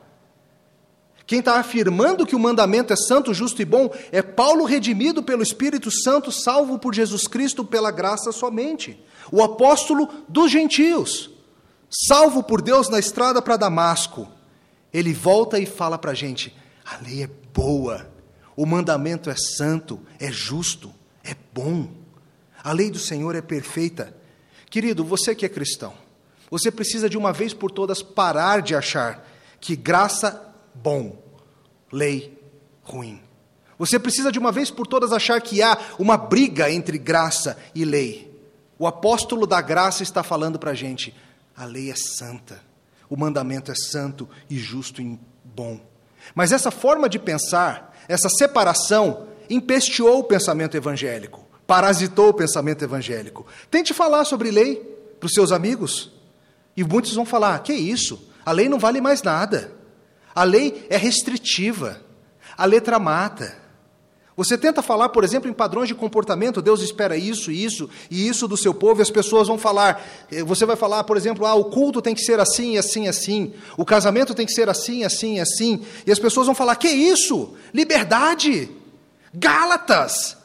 Quem 1.28 1.40
está 1.40 1.60
afirmando 1.60 2.24
que 2.24 2.34
o 2.34 2.38
mandamento 2.38 2.90
é 2.90 2.96
santo, 2.96 3.34
justo 3.34 3.60
e 3.60 3.64
bom 3.66 3.94
é 4.10 4.22
Paulo 4.22 4.64
redimido 4.64 5.22
pelo 5.22 5.42
Espírito 5.42 5.90
Santo, 5.90 6.32
salvo 6.32 6.78
por 6.78 6.94
Jesus 6.94 7.26
Cristo 7.26 7.62
pela 7.62 7.90
graça 7.90 8.32
somente. 8.32 8.98
O 9.30 9.42
apóstolo 9.42 10.08
dos 10.26 10.50
gentios, 10.50 11.28
salvo 11.90 12.42
por 12.42 12.62
Deus 12.62 12.88
na 12.88 12.98
estrada 12.98 13.42
para 13.42 13.58
Damasco. 13.58 14.26
Ele 14.90 15.12
volta 15.12 15.58
e 15.58 15.66
fala 15.66 15.98
para 15.98 16.12
a 16.12 16.14
gente: 16.14 16.56
a 16.82 16.96
lei 16.96 17.24
é 17.24 17.30
boa, 17.52 18.10
o 18.56 18.64
mandamento 18.64 19.28
é 19.28 19.36
santo, 19.36 20.00
é 20.18 20.32
justo, 20.32 20.90
é 21.22 21.36
bom. 21.52 21.90
A 22.64 22.72
lei 22.72 22.90
do 22.90 22.98
Senhor 22.98 23.36
é 23.36 23.42
perfeita. 23.42 24.16
Querido, 24.70 25.04
você 25.04 25.34
que 25.34 25.44
é 25.44 25.48
cristão, 25.50 25.92
você 26.50 26.70
precisa 26.70 27.06
de 27.06 27.18
uma 27.18 27.34
vez 27.34 27.52
por 27.52 27.70
todas 27.70 28.02
parar 28.02 28.62
de 28.62 28.74
achar 28.74 29.28
que 29.60 29.76
graça 29.76 30.47
bom, 30.74 31.16
lei 31.92 32.38
ruim. 32.82 33.20
Você 33.78 33.98
precisa 33.98 34.32
de 34.32 34.38
uma 34.38 34.50
vez 34.50 34.70
por 34.70 34.86
todas 34.86 35.12
achar 35.12 35.40
que 35.40 35.62
há 35.62 35.78
uma 35.98 36.16
briga 36.16 36.70
entre 36.70 36.98
graça 36.98 37.56
e 37.74 37.84
lei. 37.84 38.28
O 38.78 38.86
apóstolo 38.86 39.46
da 39.46 39.60
graça 39.60 40.02
está 40.02 40.22
falando 40.22 40.58
para 40.58 40.72
a 40.72 40.74
gente: 40.74 41.14
a 41.56 41.64
lei 41.64 41.90
é 41.90 41.94
santa, 41.96 42.60
o 43.08 43.16
mandamento 43.16 43.70
é 43.70 43.74
santo 43.74 44.28
e 44.50 44.56
justo 44.58 45.00
e 45.00 45.18
bom. 45.44 45.80
Mas 46.34 46.52
essa 46.52 46.70
forma 46.70 47.08
de 47.08 47.18
pensar, 47.18 47.96
essa 48.08 48.28
separação, 48.28 49.28
empesteou 49.48 50.18
o 50.18 50.24
pensamento 50.24 50.76
evangélico 50.76 51.48
parasitou 51.68 52.30
o 52.30 52.34
pensamento 52.34 52.82
evangélico. 52.82 53.46
Tente 53.70 53.92
falar 53.92 54.24
sobre 54.24 54.50
lei 54.50 54.76
para 55.20 55.26
os 55.26 55.34
seus 55.34 55.52
amigos. 55.52 56.10
E 56.74 56.82
muitos 56.82 57.14
vão 57.14 57.26
falar: 57.26 57.62
que 57.62 57.74
isso? 57.74 58.26
A 58.44 58.50
lei 58.50 58.70
não 58.70 58.78
vale 58.78 59.02
mais 59.02 59.22
nada. 59.22 59.70
A 60.34 60.44
lei 60.44 60.86
é 60.88 60.96
restritiva. 60.96 62.00
A 62.56 62.64
letra 62.64 62.98
mata. 62.98 63.56
Você 64.38 64.56
tenta 64.56 64.82
falar, 64.82 65.08
por 65.08 65.24
exemplo, 65.24 65.50
em 65.50 65.52
padrões 65.52 65.88
de 65.88 65.96
comportamento, 65.96 66.62
Deus 66.62 66.80
espera 66.80 67.16
isso, 67.16 67.50
isso 67.50 67.90
e 68.08 68.28
isso 68.28 68.46
do 68.46 68.56
seu 68.56 68.72
povo, 68.72 69.00
e 69.00 69.02
as 69.02 69.10
pessoas 69.10 69.48
vão 69.48 69.58
falar, 69.58 70.00
eh, 70.30 70.44
você 70.44 70.64
vai 70.64 70.76
falar, 70.76 71.02
por 71.02 71.16
exemplo, 71.16 71.44
ah, 71.44 71.56
o 71.56 71.64
culto 71.64 72.00
tem 72.00 72.14
que 72.14 72.20
ser 72.20 72.38
assim, 72.38 72.78
assim, 72.78 73.08
assim, 73.08 73.52
o 73.76 73.84
casamento 73.84 74.36
tem 74.36 74.46
que 74.46 74.52
ser 74.52 74.68
assim, 74.68 75.02
assim, 75.02 75.40
assim, 75.40 75.84
e 76.06 76.12
as 76.12 76.20
pessoas 76.20 76.46
vão 76.46 76.54
falar, 76.54 76.76
que 76.76 76.86
isso? 76.86 77.54
Liberdade! 77.74 78.70
Gálatas! 79.34 80.36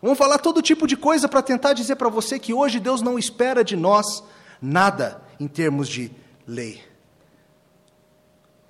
Vamos 0.00 0.16
falar 0.16 0.38
todo 0.38 0.62
tipo 0.62 0.86
de 0.86 0.96
coisa 0.96 1.28
para 1.28 1.42
tentar 1.42 1.72
dizer 1.72 1.96
para 1.96 2.08
você 2.08 2.38
que 2.38 2.54
hoje 2.54 2.78
Deus 2.78 3.02
não 3.02 3.18
espera 3.18 3.64
de 3.64 3.74
nós 3.74 4.22
nada 4.62 5.20
em 5.40 5.48
termos 5.48 5.88
de 5.88 6.12
lei. 6.46 6.80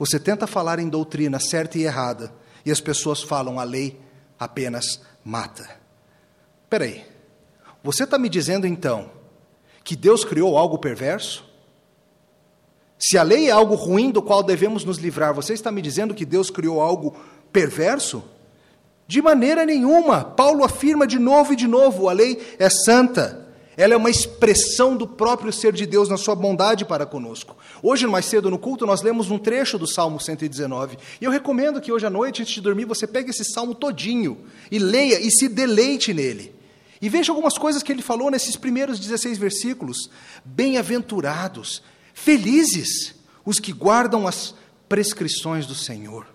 Você 0.01 0.19
tenta 0.19 0.47
falar 0.47 0.79
em 0.79 0.89
doutrina 0.89 1.39
certa 1.39 1.77
e 1.77 1.83
errada, 1.83 2.33
e 2.65 2.71
as 2.71 2.81
pessoas 2.81 3.23
falam 3.23 3.61
a 3.61 3.65
lei 3.65 4.01
apenas 4.39 5.03
mata. 5.23 5.69
Espera 6.65 6.85
aí, 6.87 7.05
você 7.85 8.05
está 8.05 8.19
me 8.19 8.31
dizendo 8.31 8.67
então 8.67 9.11
que 9.85 9.95
Deus 9.95 10.25
criou 10.25 10.57
algo 10.57 10.79
perverso? 10.79 11.45
Se 12.99 13.19
a 13.19 13.23
lei 13.23 13.49
é 13.49 13.51
algo 13.51 13.75
ruim 13.75 14.11
do 14.11 14.23
qual 14.23 14.43
devemos 14.43 14.87
nos 14.87 14.97
livrar, 14.97 15.35
você 15.35 15.53
está 15.53 15.71
me 15.71 15.83
dizendo 15.83 16.15
que 16.15 16.25
Deus 16.25 16.49
criou 16.49 16.81
algo 16.81 17.15
perverso? 17.53 18.25
De 19.07 19.21
maneira 19.21 19.67
nenhuma. 19.67 20.25
Paulo 20.25 20.65
afirma 20.65 21.07
de 21.07 21.19
novo 21.19 21.53
e 21.53 21.57
de 21.57 21.67
novo: 21.67 22.09
a 22.09 22.15
lei 22.15 22.57
é 22.59 22.71
santa. 22.71 23.49
Ela 23.77 23.95
é 23.95 23.97
uma 23.97 24.11
expressão 24.11 24.97
do 24.97 25.07
próprio 25.07 25.53
ser 25.53 25.73
de 25.73 25.87
Deus 25.87 26.09
na 26.09 26.17
sua 26.17 26.35
bondade 26.35 26.85
para 26.85 27.07
conosco. 27.07 27.57
Hoje, 27.83 28.07
mais 28.07 28.27
cedo 28.27 28.51
no 28.51 28.59
culto, 28.59 28.85
nós 28.85 29.03
lemos 29.03 29.31
um 29.31 29.39
trecho 29.39 29.79
do 29.79 29.87
Salmo 29.87 30.21
119. 30.21 30.99
E 31.21 31.25
eu 31.25 31.31
recomendo 31.31 31.81
que 31.81 31.93
hoje 31.93 32.07
à 32.07 32.11
noite, 32.11 32.43
antes 32.43 32.55
de 32.55 32.61
dormir, 32.61 32.85
você 32.85 33.07
pegue 33.07 33.31
esse 33.31 33.45
salmo 33.45 33.75
todinho 33.75 34.39
e 34.71 34.79
leia 34.79 35.21
e 35.21 35.31
se 35.31 35.49
deleite 35.49 36.13
nele. 36.13 36.55
E 37.01 37.09
veja 37.09 37.33
algumas 37.33 37.57
coisas 37.57 37.83
que 37.83 37.91
ele 37.91 38.03
falou 38.03 38.31
nesses 38.31 38.57
primeiros 38.57 38.99
16 38.99 39.39
versículos. 39.39 40.11
Bem-aventurados, 40.45 41.83
felizes 42.13 43.15
os 43.45 43.59
que 43.59 43.73
guardam 43.73 44.27
as 44.27 44.55
prescrições 44.89 45.67
do 45.67 45.75
Senhor 45.75 46.27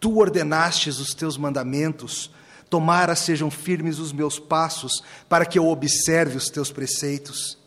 Tu 0.00 0.18
ordenastes 0.18 0.98
os 0.98 1.12
teus 1.12 1.36
mandamentos, 1.36 2.30
tomara 2.70 3.16
sejam 3.16 3.50
firmes 3.50 3.98
os 3.98 4.12
meus 4.12 4.38
passos, 4.38 5.02
para 5.28 5.44
que 5.44 5.58
eu 5.58 5.66
observe 5.66 6.36
os 6.36 6.46
teus 6.46 6.70
preceitos. 6.70 7.58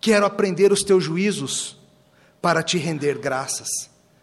Quero 0.00 0.24
aprender 0.24 0.72
os 0.72 0.82
teus 0.82 1.04
juízos, 1.04 1.78
para 2.40 2.62
te 2.62 2.78
render 2.78 3.18
graças. 3.18 3.68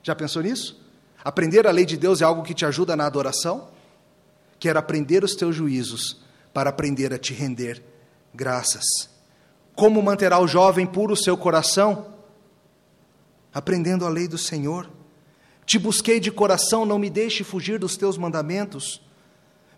Já 0.03 0.15
pensou 0.15 0.41
nisso? 0.41 0.83
Aprender 1.23 1.67
a 1.67 1.71
lei 1.71 1.85
de 1.85 1.95
Deus 1.95 2.21
é 2.21 2.25
algo 2.25 2.43
que 2.43 2.53
te 2.53 2.65
ajuda 2.65 2.95
na 2.95 3.05
adoração? 3.05 3.69
Quero 4.59 4.79
aprender 4.79 5.23
os 5.23 5.35
teus 5.35 5.55
juízos, 5.55 6.19
para 6.51 6.71
aprender 6.71 7.13
a 7.13 7.19
te 7.19 7.33
render 7.33 7.81
graças. 8.33 9.09
Como 9.75 10.01
manterá 10.01 10.39
o 10.39 10.47
jovem 10.47 10.85
puro 10.85 11.13
o 11.13 11.17
seu 11.17 11.37
coração? 11.37 12.15
Aprendendo 13.53 14.05
a 14.05 14.09
lei 14.09 14.27
do 14.27 14.37
Senhor. 14.37 14.89
Te 15.65 15.77
busquei 15.77 16.19
de 16.19 16.31
coração, 16.31 16.85
não 16.85 16.97
me 16.97 17.09
deixe 17.09 17.43
fugir 17.43 17.77
dos 17.77 17.95
teus 17.95 18.17
mandamentos. 18.17 19.01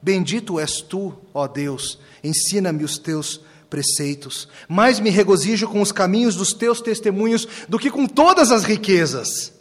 Bendito 0.01 0.59
és 0.59 0.81
tu, 0.81 1.13
ó 1.33 1.47
Deus, 1.47 1.99
ensina-me 2.23 2.83
os 2.83 2.97
teus 2.97 3.41
preceitos. 3.69 4.47
Mais 4.67 4.99
me 4.99 5.09
regozijo 5.09 5.67
com 5.67 5.81
os 5.81 5.91
caminhos 5.91 6.35
dos 6.35 6.53
teus 6.53 6.81
testemunhos 6.81 7.47
do 7.69 7.77
que 7.77 7.91
com 7.91 8.07
todas 8.07 8.51
as 8.51 8.63
riquezas. 8.63 9.53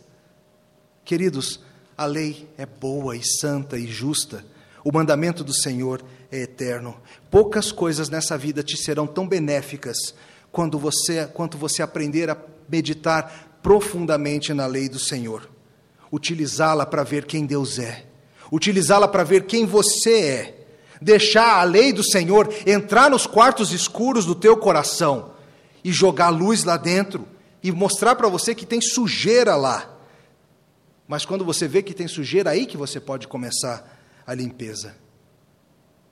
Queridos, 1.05 1.61
a 1.97 2.07
lei 2.07 2.49
é 2.57 2.65
boa 2.65 3.17
e 3.17 3.23
santa 3.23 3.77
e 3.79 3.87
justa. 3.87 4.45
O 4.83 4.91
mandamento 4.91 5.45
do 5.45 5.53
Senhor 5.53 6.03
é 6.33 6.43
eterno. 6.43 6.97
Poucas 7.31 7.71
coisas 7.71 8.09
nessa 8.09 8.39
vida 8.39 8.63
te 8.63 8.77
serão 8.77 9.07
tão 9.07 9.29
benéficas 9.29 10.15
quando 10.51 10.79
você, 10.79 11.27
quanto 11.27 11.59
você 11.59 11.83
aprender 11.83 12.31
a 12.31 12.37
meditar 12.69 13.59
profundamente 13.63 14.55
na 14.55 14.67
lei 14.67 14.89
do 14.89 14.99
Senhor 14.99 15.49
utilizá-la 16.13 16.85
para 16.85 17.05
ver 17.05 17.25
quem 17.25 17.47
Deus 17.47 17.79
é, 17.79 18.05
utilizá-la 18.51 19.09
para 19.09 19.25
ver 19.25 19.47
quem 19.47 19.67
você 19.67 20.21
é, 20.21 20.67
deixar 21.01 21.61
a 21.61 21.65
lei 21.65 21.93
do 21.93 22.03
Senhor 22.03 22.53
entrar 22.67 23.11
nos 23.11 23.27
quartos 23.27 23.73
escuros 23.73 24.25
do 24.25 24.35
teu 24.35 24.57
coração 24.57 25.33
e 25.83 25.93
jogar 25.93 26.29
luz 26.29 26.65
lá 26.65 26.77
dentro 26.77 27.27
e 27.63 27.73
mostrar 27.73 28.15
para 28.15 28.29
você 28.29 28.55
que 28.55 28.67
tem 28.67 28.81
sujeira 28.81 29.57
lá. 29.57 29.97
Mas 31.07 31.25
quando 31.25 31.45
você 31.45 31.67
vê 31.67 31.83
que 31.83 31.95
tem 31.95 32.07
sujeira, 32.07 32.51
aí 32.51 32.67
que 32.67 32.77
você 32.77 33.01
pode 33.01 33.27
começar 33.27 33.99
a 34.27 34.35
limpeza. 34.35 34.95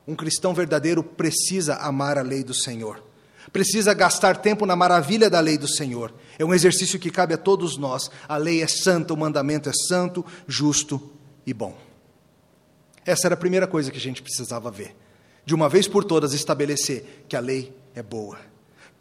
Um 0.07 0.17
cristão 0.17 0.55
verdadeiro 0.55 1.03
precisa 1.03 1.77
amar 1.77 2.19
a 2.19 2.23
lei 2.23 2.43
do 2.43 2.55
Senhor 2.55 3.09
precisa 3.53 3.95
gastar 3.95 4.37
tempo 4.37 4.67
na 4.67 4.77
maravilha 4.77 5.31
da 5.31 5.41
lei 5.41 5.59
do 5.59 5.69
Senhor. 5.69 6.13
É 6.39 6.45
um 6.45 6.55
exercício 6.55 6.99
que 6.99 7.11
cabe 7.11 7.35
a 7.35 7.39
todos 7.39 7.77
nós. 7.77 8.11
A 8.29 8.37
lei 8.37 8.63
é 8.63 8.67
santa, 8.67 9.15
o 9.15 9.17
mandamento 9.17 9.69
é 9.69 9.73
santo, 9.73 10.25
justo 10.47 11.01
e 11.47 11.53
bom. 11.53 11.88
Essa 13.09 13.27
era 13.29 13.35
a 13.35 13.39
primeira 13.39 13.67
coisa 13.67 13.91
que 13.91 13.97
a 13.97 14.01
gente 14.01 14.21
precisava 14.21 14.71
ver. 14.71 14.95
De 15.43 15.55
uma 15.55 15.67
vez 15.67 15.89
por 15.89 16.05
todas, 16.05 16.35
estabelecer 16.35 17.25
que 17.27 17.35
a 17.35 17.41
lei 17.41 17.75
é 17.95 18.03
boa. 18.03 18.39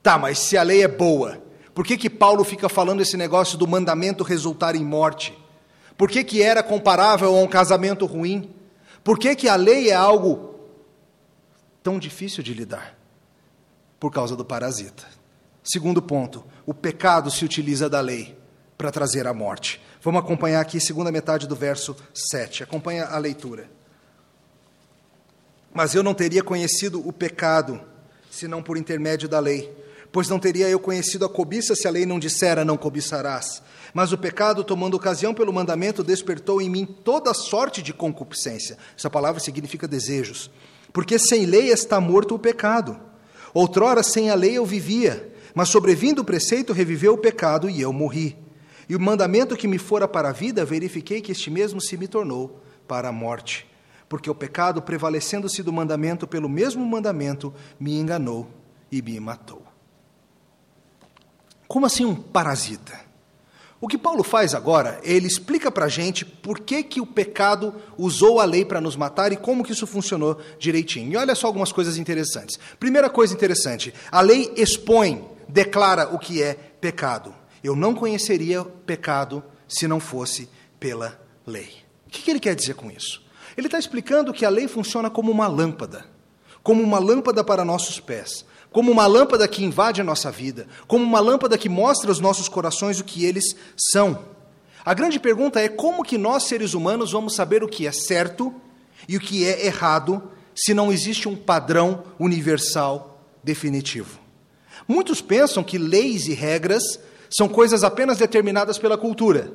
Tá, 0.02 0.18
mas 0.18 0.40
se 0.40 0.58
a 0.58 0.64
lei 0.64 0.82
é 0.82 0.88
boa, 0.88 1.44
Por 1.76 1.86
que, 1.86 1.98
que 1.98 2.10
Paulo 2.10 2.44
fica 2.44 2.68
falando 2.68 3.02
esse 3.02 3.16
negócio 3.18 3.56
do 3.56 3.68
mandamento 3.68 4.24
resultar 4.24 4.76
em 4.76 4.84
morte? 4.84 5.38
Por 5.96 6.10
que, 6.10 6.24
que 6.24 6.42
era 6.42 6.64
comparável 6.64 7.28
a 7.28 7.40
um 7.40 7.48
casamento 7.48 8.06
ruim? 8.06 8.50
Por 9.04 9.20
que, 9.20 9.36
que 9.36 9.48
a 9.48 9.56
lei 9.56 9.90
é 9.90 9.94
algo 9.94 10.56
tão 11.84 12.00
difícil 12.00 12.42
de 12.42 12.54
lidar? 12.54 12.98
Por 14.00 14.10
causa 14.12 14.36
do 14.36 14.44
parasita. 14.44 15.04
Segundo 15.62 16.02
ponto, 16.02 16.44
o 16.66 16.74
pecado 16.74 17.30
se 17.30 17.46
utiliza 17.46 17.88
da 17.88 18.00
lei 18.00 18.36
para 18.76 18.90
trazer 18.90 19.28
a 19.28 19.34
morte. 19.34 19.80
Vamos 20.02 20.22
acompanhar 20.22 20.62
aqui, 20.62 20.80
segunda 20.80 21.12
metade 21.12 21.46
do 21.46 21.56
verso 21.56 21.96
7. 22.14 22.64
Acompanha 22.64 23.06
a 23.06 23.18
leitura. 23.20 23.77
Mas 25.74 25.94
eu 25.94 26.04
não 26.04 26.14
teria 26.14 26.44
conhecido 26.44 27.06
o 27.08 27.14
pecado, 27.14 27.80
senão 28.30 28.64
por 28.64 28.78
intermédio 28.78 29.28
da 29.28 29.40
lei. 29.40 29.76
Pois 30.12 30.30
não 30.30 30.40
teria 30.40 30.70
eu 30.70 30.80
conhecido 30.80 31.26
a 31.26 31.30
cobiça 31.30 31.76
se 31.76 31.88
a 31.88 31.92
lei 31.92 32.06
não 32.06 32.20
dissera, 32.20 32.66
não 32.66 32.78
cobiçarás. 32.78 33.62
Mas 33.94 34.12
o 34.12 34.18
pecado, 34.18 34.64
tomando 34.64 34.96
ocasião 34.96 35.34
pelo 35.34 35.54
mandamento, 35.54 36.04
despertou 36.04 36.62
em 36.62 36.70
mim 36.70 36.86
toda 36.86 37.34
sorte 37.34 37.82
de 37.82 37.94
concupiscência. 37.94 38.78
Essa 38.98 39.10
palavra 39.10 39.40
significa 39.40 39.88
desejos. 39.88 40.50
Porque 40.94 41.20
sem 41.20 41.46
lei 41.46 41.70
está 41.72 42.00
morto 42.00 42.36
o 42.36 42.40
pecado. 42.40 43.00
Outrora, 43.54 44.04
sem 44.04 44.30
a 44.30 44.36
lei 44.36 44.58
eu 44.58 44.66
vivia, 44.66 45.32
mas 45.54 45.70
sobrevindo 45.70 46.22
o 46.22 46.26
preceito, 46.26 46.74
reviveu 46.74 47.14
o 47.14 47.18
pecado 47.18 47.70
e 47.70 47.82
eu 47.82 47.92
morri. 47.92 48.38
E 48.90 48.96
o 48.96 49.00
mandamento 49.00 49.58
que 49.58 49.68
me 49.68 49.78
fora 49.78 50.08
para 50.08 50.30
a 50.30 50.34
vida, 50.34 50.64
verifiquei 50.64 51.22
que 51.22 51.32
este 51.32 51.50
mesmo 51.50 51.82
se 51.82 51.98
me 51.98 52.08
tornou 52.08 52.62
para 52.88 53.10
a 53.10 53.12
morte. 53.12 53.67
Porque 54.10 54.30
o 54.30 54.36
pecado, 54.36 54.82
prevalecendo-se 54.82 55.62
do 55.62 55.74
mandamento 55.74 56.28
pelo 56.28 56.48
mesmo 56.48 56.86
mandamento, 56.86 57.54
me 57.80 57.98
enganou 57.98 58.48
e 58.92 59.02
me 59.02 59.20
matou. 59.20 59.64
Como 61.68 61.86
assim 61.86 62.06
um 62.06 62.16
parasita? 62.16 63.08
O 63.80 63.88
que 63.88 63.98
Paulo 63.98 64.24
faz 64.24 64.56
agora, 64.56 65.00
ele 65.04 65.28
explica 65.28 65.70
para 65.70 65.86
a 65.86 65.90
gente 65.90 66.26
por 66.26 66.62
que, 66.62 66.82
que 66.82 67.00
o 67.00 67.06
pecado 67.06 67.76
usou 67.96 68.40
a 68.40 68.46
lei 68.46 68.66
para 68.66 68.82
nos 68.82 68.96
matar 68.96 69.32
e 69.32 69.38
como 69.38 69.64
que 69.64 69.72
isso 69.72 69.86
funcionou 69.86 70.40
direitinho. 70.58 71.12
E 71.12 71.18
olha 71.18 71.36
só 71.36 71.46
algumas 71.46 71.72
coisas 71.72 71.96
interessantes. 71.98 72.58
Primeira 72.80 73.08
coisa 73.08 73.36
interessante, 73.36 73.94
a 74.12 74.22
lei 74.22 74.52
expõe, 74.56 75.24
declara 75.48 76.14
o 76.14 76.18
que 76.18 76.42
é 76.42 76.56
pecado. 76.56 77.36
Eu 77.64 77.76
não 77.76 77.94
conheceria 77.94 78.64
pecado 78.64 79.44
se 79.68 79.88
não 79.88 80.00
fosse 80.00 80.50
pela 80.80 81.20
lei. 81.46 81.70
O 82.08 82.10
que, 82.10 82.24
que 82.24 82.32
ele 82.32 82.40
quer 82.40 82.56
dizer 82.56 82.74
com 82.74 82.90
isso? 82.90 83.27
Ele 83.56 83.68
está 83.68 83.77
explicando 83.77 84.34
que 84.34 84.46
a 84.46 84.50
lei 84.50 84.68
funciona 84.68 85.10
como 85.10 85.32
uma 85.32 85.48
lâmpada, 85.48 86.06
como 86.63 86.82
uma 86.82 87.00
lâmpada 87.00 87.44
para 87.44 87.63
nossos 87.63 88.00
pés, 88.00 88.46
como 88.72 88.92
uma 88.92 89.08
lâmpada 89.08 89.48
que 89.48 89.63
invade 89.63 90.01
a 90.01 90.04
nossa 90.04 90.32
vida, 90.32 90.68
como 90.88 91.04
uma 91.04 91.20
lâmpada 91.20 91.58
que 91.58 91.70
mostra 91.70 92.10
aos 92.10 92.20
nossos 92.20 92.50
corações 92.50 93.00
o 93.00 93.04
que 93.04 93.25
eles 93.25 93.56
são. 93.92 94.25
A 94.84 94.94
grande 94.94 95.20
pergunta 95.20 95.60
é 95.60 95.70
como 95.70 96.04
que 96.04 96.18
nós, 96.18 96.44
seres 96.44 96.74
humanos, 96.74 97.12
vamos 97.12 97.36
saber 97.36 97.63
o 97.63 97.68
que 97.68 97.88
é 97.88 97.92
certo 97.92 98.54
e 99.08 99.18
o 99.18 99.20
que 99.20 99.46
é 99.46 99.66
errado 99.66 100.32
se 100.56 100.74
não 100.74 100.92
existe 100.92 101.30
um 101.30 101.36
padrão 101.36 102.04
universal 102.20 103.22
definitivo. 103.44 104.20
Muitos 104.88 105.22
pensam 105.22 105.63
que 105.63 105.77
leis 105.77 106.27
e 106.27 106.34
regras 106.34 107.00
são 107.30 107.48
coisas 107.48 107.84
apenas 107.84 108.18
determinadas 108.18 108.77
pela 108.77 108.98
cultura. 108.98 109.51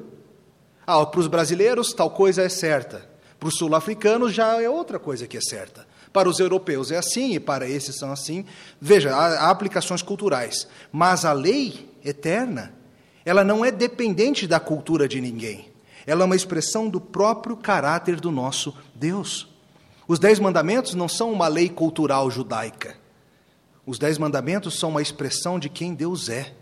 Ah, 0.87 1.05
para 1.07 1.21
os 1.21 1.27
brasileiros, 1.27 1.93
tal 1.93 2.11
coisa 2.11 2.43
é 2.43 2.49
certa. 2.49 3.09
Para 3.43 3.49
os 3.49 3.57
sul-africanos, 3.57 4.33
já 4.33 4.63
é 4.63 4.71
outra 4.71 5.01
coisa 5.01 5.27
que 5.27 5.37
é 5.37 5.41
certa. 5.41 5.85
Para 6.13 6.29
os 6.29 6.39
europeus 6.39 6.93
é 6.93 6.97
assim 6.97 7.35
e 7.35 7.41
para 7.41 7.69
esses 7.69 7.99
são 7.99 8.13
assim. 8.13 8.45
Veja, 8.81 9.13
há, 9.13 9.51
aplicações 9.51 10.01
culturais. 10.01 10.69
Mas 10.93 11.25
a 11.25 11.33
lei 11.33 11.91
eterna, 12.05 12.73
ela 13.25 13.43
não 13.43 13.65
é 13.65 13.73
dependente 13.73 14.47
da 14.47 14.61
cultura 14.61 15.09
de 15.09 15.21
ninguém. 15.21 15.73
Ela 16.07 16.23
é 16.23 16.25
uma 16.25 16.37
expressão 16.37 16.89
do 16.89 17.01
próprio 17.01 17.57
caráter 17.57 18.21
do 18.21 18.31
nosso 18.31 18.73
Deus. 18.95 19.49
Os 20.07 20.21
Dez 20.21 20.39
Mandamentos 20.39 20.95
não 20.95 21.09
são 21.09 21.33
uma 21.33 21.49
lei 21.49 21.69
cultural 21.69 22.31
judaica. 22.31 22.97
Os 23.85 23.99
Dez 23.99 24.19
Mandamentos 24.19 24.79
são 24.79 24.91
uma 24.91 25.03
expressão 25.03 25.59
de 25.59 25.69
quem 25.69 25.95
Deus 25.95 26.29
é. 26.29 26.55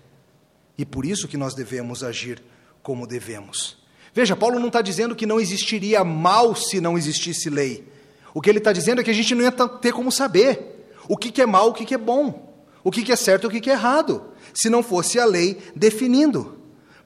E 0.79 0.87
por 0.87 1.05
isso 1.05 1.29
que 1.29 1.37
nós 1.37 1.53
devemos 1.53 2.03
agir 2.03 2.43
como 2.83 3.07
devemos. 3.07 3.80
Veja, 4.15 4.35
Paulo 4.37 4.59
não 4.59 4.67
está 4.67 4.83
dizendo 4.83 5.15
que 5.15 5.27
não 5.27 5.41
existiria 5.41 6.03
mal 6.05 6.55
se 6.55 6.81
não 6.81 6.99
existisse 6.99 7.49
lei. 7.49 7.87
O 8.35 8.41
que 8.41 8.51
ele 8.51 8.59
está 8.59 8.73
dizendo 8.73 9.01
é 9.01 9.05
que 9.05 9.11
a 9.11 9.15
gente 9.15 9.35
não 9.35 9.43
ia 9.43 9.53
ter 9.53 9.93
como 9.93 10.11
saber 10.11 10.87
o 11.09 11.17
que, 11.17 11.31
que 11.31 11.43
é 11.43 11.47
mal, 11.47 11.69
o 11.69 11.73
que, 11.73 11.85
que 11.85 11.95
é 11.95 11.99
bom, 11.99 12.55
o 12.85 12.91
que, 12.91 13.03
que 13.03 13.13
é 13.13 13.17
certo 13.17 13.47
o 13.47 13.51
que, 13.51 13.61
que 13.61 13.71
é 13.71 13.73
errado, 13.73 14.25
se 14.55 14.71
não 14.71 14.83
fosse 14.83 15.19
a 15.19 15.25
lei 15.25 15.59
definindo. 15.75 16.59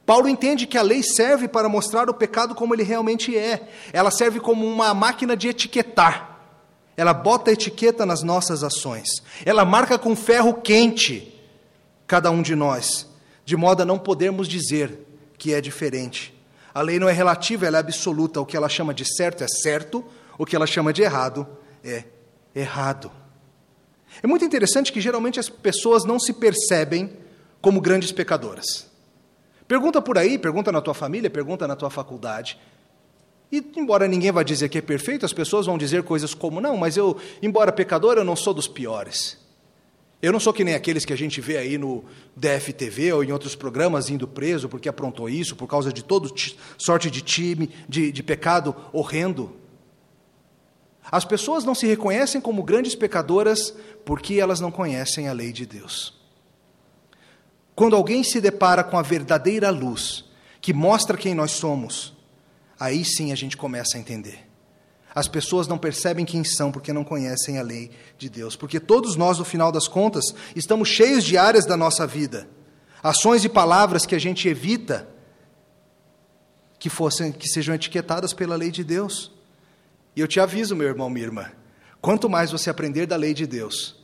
Paulo 0.05 0.29
entende 0.29 0.67
que 0.67 0.77
a 0.77 0.83
lei 0.83 1.03
serve 1.03 1.49
para 1.49 1.69
mostrar 1.69 2.11
o 2.11 2.15
pecado 2.15 2.55
como 2.55 2.75
ele 2.75 2.83
realmente 2.83 3.37
é. 3.37 3.69
Ela 3.93 4.11
serve 4.11 4.39
como 4.39 4.67
uma 4.67 4.93
máquina 4.93 5.35
de 5.35 5.49
etiquetar. 5.49 6.39
Ela 6.95 7.15
bota 7.15 7.51
etiqueta 7.51 8.05
nas 8.05 8.23
nossas 8.23 8.63
ações. 8.63 9.09
Ela 9.47 9.65
marca 9.65 9.99
com 9.99 10.15
ferro 10.15 10.55
quente 10.55 11.35
cada 12.07 12.31
um 12.31 12.43
de 12.43 12.55
nós 12.55 13.09
de 13.45 13.57
modo 13.57 13.83
a 13.83 13.85
não 13.85 13.99
podermos 13.99 14.49
dizer 14.49 14.99
que 15.37 15.53
é 15.53 15.61
diferente. 15.61 16.34
A 16.75 16.83
lei 16.83 16.99
não 16.99 17.09
é 17.09 17.13
relativa, 17.13 17.67
ela 17.67 17.79
é 17.79 17.81
absoluta. 17.81 18.41
O 18.41 18.47
que 18.47 18.57
ela 18.57 18.69
chama 18.69 18.93
de 18.93 19.05
certo 19.05 19.45
é 19.45 19.47
certo, 19.49 20.05
o 20.37 20.45
que 20.45 20.57
ela 20.57 20.67
chama 20.67 20.93
de 20.93 21.03
errado 21.03 21.47
é 21.85 22.05
errado. 22.55 23.11
É 24.23 24.27
muito 24.27 24.45
interessante 24.45 24.93
que 24.93 25.01
geralmente 25.01 25.39
as 25.39 25.49
pessoas 25.49 26.05
não 26.05 26.19
se 26.19 26.33
percebem 26.33 27.13
como 27.61 27.81
grandes 27.81 28.11
pecadoras. 28.11 28.91
Pergunta 29.69 30.03
por 30.03 30.19
aí, 30.19 30.37
pergunta 30.39 30.71
na 30.71 30.81
tua 30.81 30.95
família, 30.95 31.31
pergunta 31.31 31.67
na 31.67 31.77
tua 31.77 31.91
faculdade. 31.91 32.59
E, 33.51 33.65
embora 33.77 34.09
ninguém 34.09 34.33
vá 34.33 34.43
dizer 34.43 34.69
que 34.69 34.79
é 34.79 34.83
perfeito, 34.83 35.25
as 35.25 35.33
pessoas 35.33 35.67
vão 35.67 35.79
dizer 35.79 36.03
coisas 36.03 36.35
como: 36.35 36.61
não, 36.61 36.77
mas 36.77 36.97
eu, 36.97 37.17
embora 37.41 37.73
pecador, 37.73 38.17
eu 38.17 38.25
não 38.25 38.37
sou 38.37 38.53
dos 38.53 38.67
piores. 38.67 39.39
Eu 40.25 40.33
não 40.33 40.41
sou 40.41 40.55
que 40.55 40.65
nem 40.65 40.75
aqueles 40.75 41.05
que 41.05 41.13
a 41.13 41.17
gente 41.19 41.39
vê 41.39 41.59
aí 41.59 41.77
no 41.77 42.03
DFTV 42.35 43.13
ou 43.13 43.23
em 43.23 43.31
outros 43.31 43.55
programas 43.55 44.09
indo 44.09 44.27
preso 44.27 44.71
porque 44.71 44.89
aprontou 44.89 45.29
isso, 45.29 45.55
por 45.55 45.67
causa 45.67 45.93
de 45.93 46.03
toda 46.03 46.31
sorte 46.79 47.11
de 47.11 47.21
time, 47.21 47.69
de, 47.87 48.11
de 48.11 48.23
pecado 48.23 48.75
horrendo. 48.91 49.55
As 51.13 51.27
pessoas 51.27 51.63
não 51.63 51.75
se 51.75 51.87
reconhecem 51.87 52.41
como 52.41 52.63
grandes 52.63 52.95
pecadoras 52.95 53.75
porque 54.03 54.41
elas 54.41 54.61
não 54.61 54.71
conhecem 54.71 55.29
a 55.29 55.33
lei 55.35 55.53
de 55.53 55.67
Deus. 55.67 56.19
Quando 57.75 57.95
alguém 57.95 58.25
se 58.25 58.41
depara 58.41 58.83
com 58.83 58.97
a 58.97 59.03
verdadeira 59.03 59.69
luz, 59.69 60.25
que 60.59 60.73
mostra 60.73 61.19
quem 61.19 61.35
nós 61.35 61.51
somos, 61.51 62.17
aí 62.81 63.05
sim 63.05 63.31
a 63.31 63.35
gente 63.35 63.59
começa 63.59 63.99
a 63.99 64.01
entender. 64.01 64.44
As 65.15 65.29
pessoas 65.29 65.69
não 65.69 65.79
percebem 65.79 66.25
quem 66.25 66.43
são 66.43 66.73
porque 66.73 66.93
não 66.93 67.05
conhecem 67.05 67.59
a 67.59 67.63
lei 67.63 67.91
de 68.19 68.29
Deus. 68.29 68.57
Porque 68.57 68.81
todos 68.81 69.15
nós, 69.15 69.39
no 69.39 69.45
final 69.45 69.71
das 69.71 69.87
contas, 69.87 70.35
estamos 70.57 70.89
cheios 70.89 71.23
de 71.23 71.39
áreas 71.39 71.65
da 71.65 71.77
nossa 71.77 72.07
vida, 72.07 72.49
ações 73.03 73.45
e 73.45 73.49
palavras 73.49 74.05
que 74.05 74.15
a 74.15 74.19
gente 74.19 74.49
evita 74.49 75.09
que 76.81 76.91
fossem 76.91 77.31
que 77.31 77.49
sejam 77.49 77.75
etiquetadas 77.75 78.33
pela 78.33 78.57
lei 78.57 78.73
de 78.73 78.83
Deus. 78.83 79.31
E 80.17 80.21
eu 80.21 80.27
te 80.27 80.41
aviso, 80.41 80.75
meu 80.75 80.89
irmão, 80.89 81.09
minha 81.09 81.27
irmã, 81.27 81.47
quanto 82.01 82.29
mais 82.29 82.51
você 82.51 82.69
aprender 82.69 83.07
da 83.07 83.17
lei 83.17 83.33
de 83.33 83.47
Deus, 83.47 83.97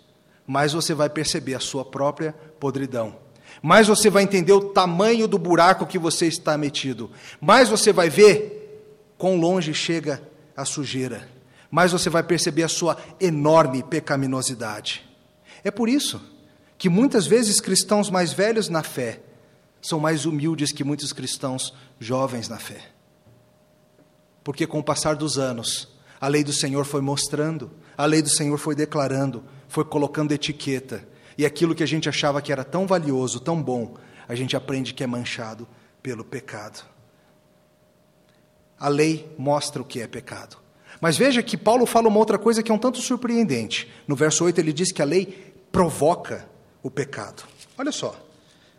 mais 0.47 0.73
você 0.73 0.95
vai 0.95 1.11
perceber 1.11 1.55
a 1.55 1.61
sua 1.61 1.85
própria 1.85 2.33
podridão. 2.61 3.17
Mais 3.61 3.89
você 3.89 4.09
vai 4.09 4.23
entender 4.23 4.53
o 4.53 4.71
tamanho 4.71 5.27
do 5.27 5.39
buraco 5.39 5.87
que 5.87 5.99
você 5.99 6.27
está 6.27 6.57
metido. 6.57 7.11
Mais 7.41 7.69
você 7.69 7.93
vai 7.93 8.09
ver 8.09 8.87
quão 9.19 9.37
longe 9.37 9.75
chega 9.75 10.30
a 10.61 10.65
sujeira, 10.65 11.29
mais 11.71 11.93
você 11.93 12.11
vai 12.11 12.23
perceber 12.23 12.63
a 12.63 12.69
sua 12.69 12.97
enorme 13.21 13.83
pecaminosidade. 13.83 15.09
É 15.63 15.71
por 15.71 15.89
isso 15.89 16.21
que 16.77 16.89
muitas 16.89 17.27
vezes 17.27 17.61
cristãos 17.61 18.11
mais 18.11 18.33
velhos 18.33 18.69
na 18.69 18.83
fé 18.83 19.21
são 19.81 20.01
mais 20.01 20.27
humildes 20.27 20.73
que 20.73 20.85
muitos 20.85 21.13
cristãos 21.13 21.75
jovens 21.99 22.49
na 22.49 22.59
fé. 22.59 22.81
Porque 24.43 24.67
com 24.67 24.79
o 24.79 24.85
passar 24.85 25.15
dos 25.15 25.39
anos, 25.39 25.89
a 26.21 26.29
lei 26.29 26.43
do 26.43 26.53
Senhor 26.53 26.85
foi 26.85 27.01
mostrando, 27.01 27.71
a 27.97 28.05
lei 28.07 28.23
do 28.23 28.29
Senhor 28.29 28.59
foi 28.59 28.75
declarando, 28.75 29.45
foi 29.69 29.85
colocando 29.85 30.33
etiqueta, 30.33 31.07
e 31.37 31.47
aquilo 31.47 31.75
que 31.75 31.83
a 31.83 31.87
gente 31.87 32.09
achava 32.09 32.43
que 32.43 32.53
era 32.53 32.65
tão 32.65 32.87
valioso, 32.87 33.41
tão 33.41 33.63
bom, 33.63 33.97
a 34.29 34.35
gente 34.35 34.57
aprende 34.57 34.93
que 34.93 35.05
é 35.05 35.07
manchado 35.07 35.67
pelo 36.03 36.25
pecado. 36.25 36.85
A 38.81 38.89
lei 38.89 39.33
mostra 39.39 39.81
o 39.83 39.85
que 39.85 40.01
é 40.01 40.07
pecado. 40.07 40.57
Mas 41.01 41.17
veja 41.17 41.43
que 41.43 41.57
Paulo 41.57 41.85
fala 41.87 42.09
uma 42.09 42.19
outra 42.19 42.39
coisa 42.39 42.63
que 42.63 42.73
é 42.73 42.75
um 42.75 42.79
tanto 42.79 42.99
surpreendente. 42.99 43.89
No 44.09 44.17
verso 44.17 44.45
8 44.45 44.59
ele 44.59 44.73
diz 44.73 44.91
que 44.91 45.03
a 45.03 45.05
lei 45.05 45.55
provoca 45.71 46.49
o 46.83 46.91
pecado. 46.91 47.43
Olha 47.79 47.93
só. 47.93 48.19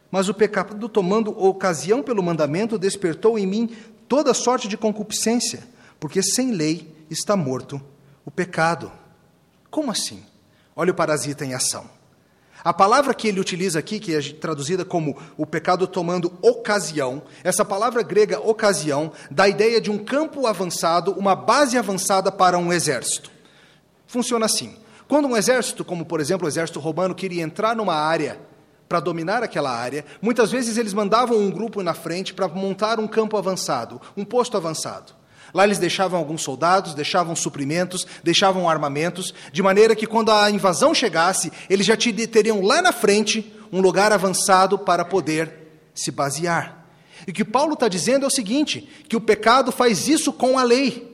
Mas 0.10 0.28
o 0.28 0.34
pecado, 0.34 0.90
tomando 0.90 1.32
ocasião 1.32 2.04
pelo 2.04 2.22
mandamento, 2.22 2.78
despertou 2.78 3.40
em 3.40 3.48
mim 3.48 3.76
toda 4.08 4.34
sorte 4.34 4.68
de 4.68 4.76
concupiscência, 4.76 5.64
porque 6.00 6.22
sem 6.22 6.52
lei 6.52 6.94
está 7.10 7.38
morto 7.38 7.82
o 8.26 8.30
pecado. 8.30 8.92
Como 9.70 9.90
assim? 9.90 10.26
Olha 10.76 10.92
o 10.92 10.96
parasita 10.96 11.46
em 11.46 11.54
ação. 11.54 12.01
A 12.64 12.72
palavra 12.72 13.14
que 13.14 13.28
ele 13.28 13.40
utiliza 13.40 13.80
aqui, 13.80 14.00
que 14.00 14.16
é 14.16 14.22
traduzida 14.34 14.86
como 14.86 15.18
o 15.36 15.46
pecado 15.48 15.88
tomando 15.88 16.32
ocasião, 16.42 17.24
essa 17.44 17.66
palavra 17.66 18.04
grega 18.04 18.40
ocasião 18.40 19.12
dá 19.32 19.44
a 19.44 19.50
ideia 19.50 19.82
de 19.82 19.90
um 19.90 19.98
campo 19.98 20.46
avançado, 20.46 21.12
uma 21.14 21.36
base 21.36 21.78
avançada 21.78 22.32
para 22.32 22.58
um 22.60 22.72
exército. 22.72 23.32
Funciona 24.06 24.46
assim: 24.46 24.76
quando 25.08 25.28
um 25.28 25.36
exército, 25.36 25.84
como 25.84 26.06
por 26.06 26.20
exemplo 26.20 26.46
o 26.46 26.50
exército 26.50 26.80
romano, 26.80 27.16
queria 27.16 27.42
entrar 27.42 27.76
numa 27.76 27.96
área 27.96 28.40
para 28.88 29.00
dominar 29.00 29.42
aquela 29.42 29.72
área, 29.72 30.06
muitas 30.22 30.52
vezes 30.52 30.78
eles 30.78 30.94
mandavam 30.94 31.38
um 31.38 31.50
grupo 31.50 31.82
na 31.82 31.94
frente 31.94 32.34
para 32.34 32.48
montar 32.48 33.00
um 33.00 33.08
campo 33.08 33.38
avançado, 33.38 34.00
um 34.16 34.26
posto 34.26 34.56
avançado. 34.58 35.14
Lá 35.54 35.64
eles 35.66 35.80
deixavam 35.80 36.20
alguns 36.20 36.44
soldados, 36.44 36.94
deixavam 36.94 37.36
suprimentos, 37.36 38.08
deixavam 38.24 38.70
armamentos, 38.70 39.34
de 39.52 39.62
maneira 39.62 39.96
que 39.96 40.08
quando 40.08 40.32
a 40.32 40.50
invasão 40.50 40.94
chegasse, 40.94 41.52
eles 41.70 41.86
já 41.86 41.96
teriam 41.98 42.62
lá 42.62 42.82
na 42.82 42.92
frente 42.92 43.54
um 43.72 43.82
lugar 43.82 44.12
avançado 44.12 44.78
para 44.78 45.06
poder 45.06 45.54
se 45.94 46.12
basear. 46.12 46.86
E 47.28 47.32
o 47.32 47.34
que 47.34 47.46
Paulo 47.46 47.74
está 47.74 47.88
dizendo 47.88 48.24
é 48.24 48.28
o 48.28 48.32
seguinte: 48.32 48.88
que 49.08 49.16
o 49.16 49.22
pecado 49.22 49.72
faz 49.72 50.08
isso 50.08 50.34
com 50.34 50.58
a 50.58 50.64
lei. 50.64 51.10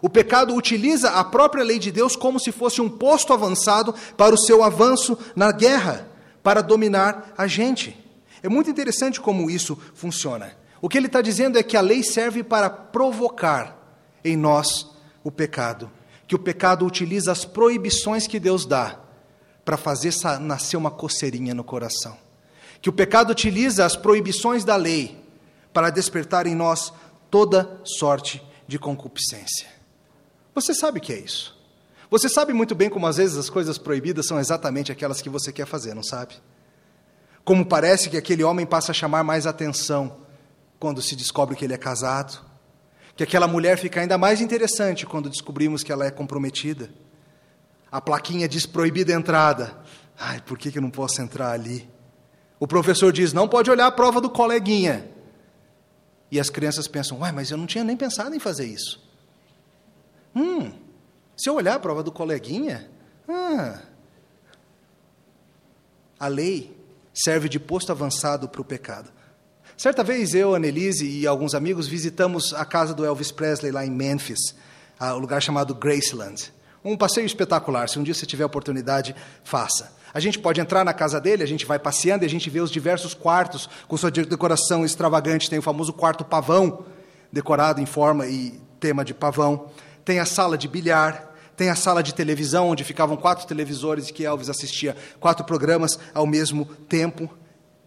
O 0.00 0.08
pecado 0.08 0.54
utiliza 0.54 1.10
a 1.10 1.24
própria 1.24 1.64
lei 1.64 1.78
de 1.78 1.90
Deus 1.90 2.14
como 2.14 2.38
se 2.38 2.52
fosse 2.52 2.80
um 2.80 2.88
posto 2.88 3.32
avançado 3.32 3.94
para 4.16 4.34
o 4.34 4.38
seu 4.38 4.62
avanço 4.62 5.18
na 5.34 5.50
guerra, 5.50 6.08
para 6.42 6.62
dominar 6.62 7.34
a 7.36 7.46
gente. 7.46 7.96
É 8.42 8.48
muito 8.48 8.70
interessante 8.70 9.20
como 9.20 9.50
isso 9.50 9.76
funciona. 9.94 10.52
O 10.80 10.88
que 10.88 10.96
ele 10.96 11.06
está 11.06 11.20
dizendo 11.20 11.58
é 11.58 11.62
que 11.62 11.76
a 11.76 11.80
lei 11.80 12.02
serve 12.02 12.42
para 12.42 12.70
provocar 12.70 13.76
em 14.24 14.36
nós 14.36 14.86
o 15.24 15.30
pecado. 15.30 15.90
Que 16.26 16.34
o 16.34 16.38
pecado 16.38 16.86
utiliza 16.86 17.32
as 17.32 17.44
proibições 17.44 18.26
que 18.26 18.38
Deus 18.38 18.64
dá 18.64 19.00
para 19.64 19.76
fazer 19.76 20.12
nascer 20.40 20.76
uma 20.76 20.90
coceirinha 20.90 21.54
no 21.54 21.64
coração. 21.64 22.16
Que 22.80 22.88
o 22.88 22.92
pecado 22.92 23.30
utiliza 23.30 23.84
as 23.84 23.96
proibições 23.96 24.64
da 24.64 24.76
lei 24.76 25.22
para 25.72 25.90
despertar 25.90 26.46
em 26.46 26.54
nós 26.54 26.92
toda 27.30 27.80
sorte 27.84 28.42
de 28.66 28.78
concupiscência. 28.78 29.66
Você 30.54 30.74
sabe 30.74 30.98
o 30.98 31.02
que 31.02 31.12
é 31.12 31.18
isso? 31.18 31.56
Você 32.10 32.28
sabe 32.28 32.52
muito 32.52 32.74
bem 32.74 32.88
como 32.88 33.06
às 33.06 33.16
vezes 33.16 33.36
as 33.36 33.50
coisas 33.50 33.76
proibidas 33.76 34.26
são 34.26 34.38
exatamente 34.40 34.90
aquelas 34.90 35.20
que 35.20 35.28
você 35.28 35.52
quer 35.52 35.66
fazer, 35.66 35.94
não 35.94 36.02
sabe? 36.02 36.34
Como 37.44 37.66
parece 37.66 38.08
que 38.08 38.16
aquele 38.16 38.42
homem 38.44 38.64
passa 38.64 38.92
a 38.92 38.94
chamar 38.94 39.22
mais 39.24 39.46
atenção 39.46 40.16
quando 40.78 41.02
se 41.02 41.16
descobre 41.16 41.56
que 41.56 41.64
ele 41.64 41.74
é 41.74 41.78
casado, 41.78 42.44
que 43.16 43.24
aquela 43.24 43.48
mulher 43.48 43.76
fica 43.76 44.00
ainda 44.00 44.16
mais 44.16 44.40
interessante 44.40 45.04
quando 45.04 45.28
descobrimos 45.28 45.82
que 45.82 45.90
ela 45.90 46.06
é 46.06 46.10
comprometida. 46.10 46.88
A 47.90 48.00
plaquinha 48.00 48.48
diz 48.48 48.64
proibida 48.64 49.12
entrada. 49.12 49.76
Ai, 50.16 50.40
por 50.42 50.56
que, 50.56 50.70
que 50.70 50.78
eu 50.78 50.82
não 50.82 50.90
posso 50.90 51.20
entrar 51.20 51.50
ali? 51.50 51.88
O 52.60 52.66
professor 52.66 53.12
diz: 53.12 53.32
não 53.32 53.48
pode 53.48 53.70
olhar 53.70 53.86
a 53.86 53.92
prova 53.92 54.20
do 54.20 54.30
coleguinha. 54.30 55.08
E 56.30 56.38
as 56.38 56.50
crianças 56.50 56.86
pensam: 56.86 57.18
uai, 57.18 57.32
mas 57.32 57.50
eu 57.50 57.56
não 57.56 57.66
tinha 57.66 57.82
nem 57.82 57.96
pensado 57.96 58.34
em 58.34 58.38
fazer 58.38 58.66
isso. 58.66 59.02
Hum, 60.34 60.72
se 61.36 61.48
eu 61.48 61.54
olhar 61.54 61.74
a 61.74 61.80
prova 61.80 62.02
do 62.02 62.12
coleguinha, 62.12 62.90
ah, 63.28 63.82
a 66.20 66.28
lei 66.28 66.76
serve 67.14 67.48
de 67.48 67.58
posto 67.58 67.90
avançado 67.90 68.48
para 68.48 68.60
o 68.60 68.64
pecado. 68.64 69.10
Certa 69.78 70.02
vez 70.02 70.34
eu, 70.34 70.56
a 70.56 70.58
Nelise 70.58 71.06
e 71.08 71.24
alguns 71.24 71.54
amigos 71.54 71.86
visitamos 71.86 72.52
a 72.52 72.64
casa 72.64 72.92
do 72.92 73.04
Elvis 73.04 73.30
Presley 73.30 73.70
lá 73.70 73.86
em 73.86 73.90
Memphis, 73.92 74.52
um 75.00 75.18
lugar 75.18 75.40
chamado 75.40 75.72
Graceland. 75.72 76.52
Um 76.84 76.96
passeio 76.96 77.26
espetacular, 77.26 77.88
se 77.88 77.96
um 77.96 78.02
dia 78.02 78.12
você 78.12 78.26
tiver 78.26 78.44
oportunidade, 78.44 79.14
faça. 79.44 79.96
A 80.12 80.18
gente 80.18 80.36
pode 80.36 80.60
entrar 80.60 80.84
na 80.84 80.92
casa 80.92 81.20
dele, 81.20 81.44
a 81.44 81.46
gente 81.46 81.64
vai 81.64 81.78
passeando 81.78 82.24
e 82.24 82.26
a 82.26 82.28
gente 82.28 82.50
vê 82.50 82.58
os 82.58 82.72
diversos 82.72 83.14
quartos 83.14 83.70
com 83.86 83.96
sua 83.96 84.10
decoração 84.10 84.84
extravagante. 84.84 85.48
Tem 85.48 85.60
o 85.60 85.62
famoso 85.62 85.92
quarto 85.92 86.24
pavão, 86.24 86.84
decorado 87.32 87.80
em 87.80 87.86
forma 87.86 88.26
e 88.26 88.60
tema 88.80 89.04
de 89.04 89.14
pavão. 89.14 89.70
Tem 90.04 90.18
a 90.18 90.26
sala 90.26 90.58
de 90.58 90.66
bilhar, 90.66 91.32
tem 91.56 91.70
a 91.70 91.76
sala 91.76 92.02
de 92.02 92.12
televisão, 92.12 92.68
onde 92.68 92.82
ficavam 92.82 93.16
quatro 93.16 93.46
televisores 93.46 94.08
e 94.08 94.12
que 94.12 94.24
Elvis 94.24 94.50
assistia 94.50 94.96
quatro 95.20 95.44
programas 95.44 96.00
ao 96.12 96.26
mesmo 96.26 96.64
tempo. 96.64 97.30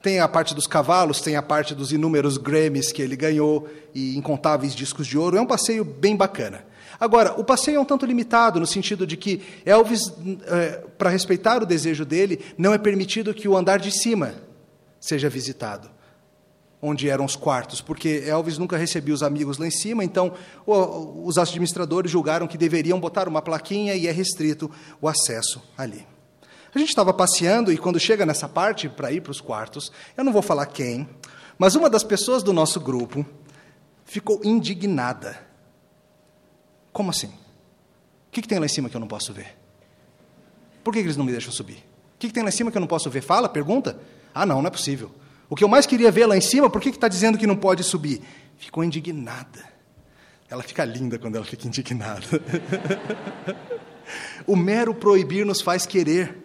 Tem 0.01 0.19
a 0.19 0.27
parte 0.27 0.55
dos 0.55 0.65
cavalos, 0.65 1.21
tem 1.21 1.35
a 1.35 1.41
parte 1.41 1.75
dos 1.75 1.91
inúmeros 1.91 2.37
Grammys 2.37 2.91
que 2.91 3.01
ele 3.01 3.15
ganhou 3.15 3.67
e 3.93 4.17
incontáveis 4.17 4.73
discos 4.73 5.05
de 5.05 5.17
ouro. 5.17 5.37
É 5.37 5.41
um 5.41 5.45
passeio 5.45 5.85
bem 5.85 6.15
bacana. 6.15 6.65
Agora, 6.99 7.33
o 7.39 7.43
passeio 7.43 7.77
é 7.77 7.79
um 7.79 7.85
tanto 7.85 8.05
limitado, 8.05 8.59
no 8.59 8.67
sentido 8.67 9.07
de 9.07 9.17
que 9.17 9.41
Elvis, 9.65 10.13
é, 10.45 10.83
para 10.97 11.09
respeitar 11.09 11.61
o 11.61 11.65
desejo 11.65 12.05
dele, 12.05 12.39
não 12.57 12.73
é 12.73 12.77
permitido 12.77 13.33
que 13.33 13.47
o 13.47 13.57
andar 13.57 13.79
de 13.79 13.91
cima 13.91 14.35
seja 14.99 15.27
visitado, 15.27 15.89
onde 16.79 17.09
eram 17.09 17.25
os 17.25 17.35
quartos, 17.35 17.81
porque 17.81 18.23
Elvis 18.25 18.59
nunca 18.59 18.77
recebia 18.77 19.15
os 19.15 19.23
amigos 19.23 19.57
lá 19.57 19.65
em 19.65 19.71
cima, 19.71 20.03
então 20.03 20.33
os 20.67 21.39
administradores 21.39 22.11
julgaram 22.11 22.47
que 22.47 22.57
deveriam 22.57 22.99
botar 22.99 23.27
uma 23.27 23.41
plaquinha 23.41 23.95
e 23.95 24.07
é 24.07 24.11
restrito 24.11 24.69
o 25.01 25.07
acesso 25.07 25.59
ali. 25.75 26.05
A 26.73 26.79
gente 26.79 26.89
estava 26.89 27.13
passeando 27.13 27.71
e 27.71 27.77
quando 27.77 27.99
chega 27.99 28.25
nessa 28.25 28.47
parte 28.47 28.87
para 28.87 29.11
ir 29.11 29.21
para 29.21 29.31
os 29.31 29.41
quartos, 29.41 29.91
eu 30.15 30.23
não 30.23 30.31
vou 30.31 30.41
falar 30.41 30.65
quem, 30.67 31.07
mas 31.57 31.75
uma 31.75 31.89
das 31.89 32.03
pessoas 32.03 32.41
do 32.41 32.53
nosso 32.53 32.79
grupo 32.79 33.25
ficou 34.05 34.41
indignada. 34.43 35.39
Como 36.91 37.11
assim? 37.11 37.27
O 37.27 38.31
que, 38.31 38.41
que 38.41 38.47
tem 38.47 38.59
lá 38.59 38.65
em 38.65 38.69
cima 38.69 38.89
que 38.89 38.95
eu 38.95 38.99
não 38.99 39.07
posso 39.07 39.33
ver? 39.33 39.57
Por 40.83 40.93
que, 40.93 40.99
que 40.99 41.05
eles 41.05 41.17
não 41.17 41.25
me 41.25 41.31
deixam 41.31 41.51
subir? 41.51 41.77
O 42.15 42.19
que, 42.19 42.27
que 42.27 42.33
tem 42.33 42.43
lá 42.43 42.49
em 42.49 42.53
cima 42.53 42.71
que 42.71 42.77
eu 42.77 42.81
não 42.81 42.87
posso 42.87 43.09
ver? 43.09 43.21
Fala, 43.21 43.49
pergunta. 43.49 43.99
Ah, 44.33 44.45
não, 44.45 44.61
não 44.61 44.67
é 44.67 44.71
possível. 44.71 45.11
O 45.49 45.55
que 45.55 45.63
eu 45.63 45.67
mais 45.67 45.85
queria 45.85 46.09
ver 46.09 46.25
lá 46.25 46.37
em 46.37 46.41
cima, 46.41 46.69
por 46.69 46.81
que 46.81 46.89
está 46.89 47.07
dizendo 47.07 47.37
que 47.37 47.45
não 47.45 47.57
pode 47.57 47.83
subir? 47.83 48.21
Ficou 48.57 48.83
indignada. 48.83 49.69
Ela 50.49 50.63
fica 50.63 50.83
linda 50.85 51.19
quando 51.19 51.35
ela 51.35 51.45
fica 51.45 51.67
indignada. 51.67 52.25
o 54.47 54.55
mero 54.55 54.95
proibir 54.95 55.45
nos 55.45 55.61
faz 55.61 55.85
querer. 55.85 56.40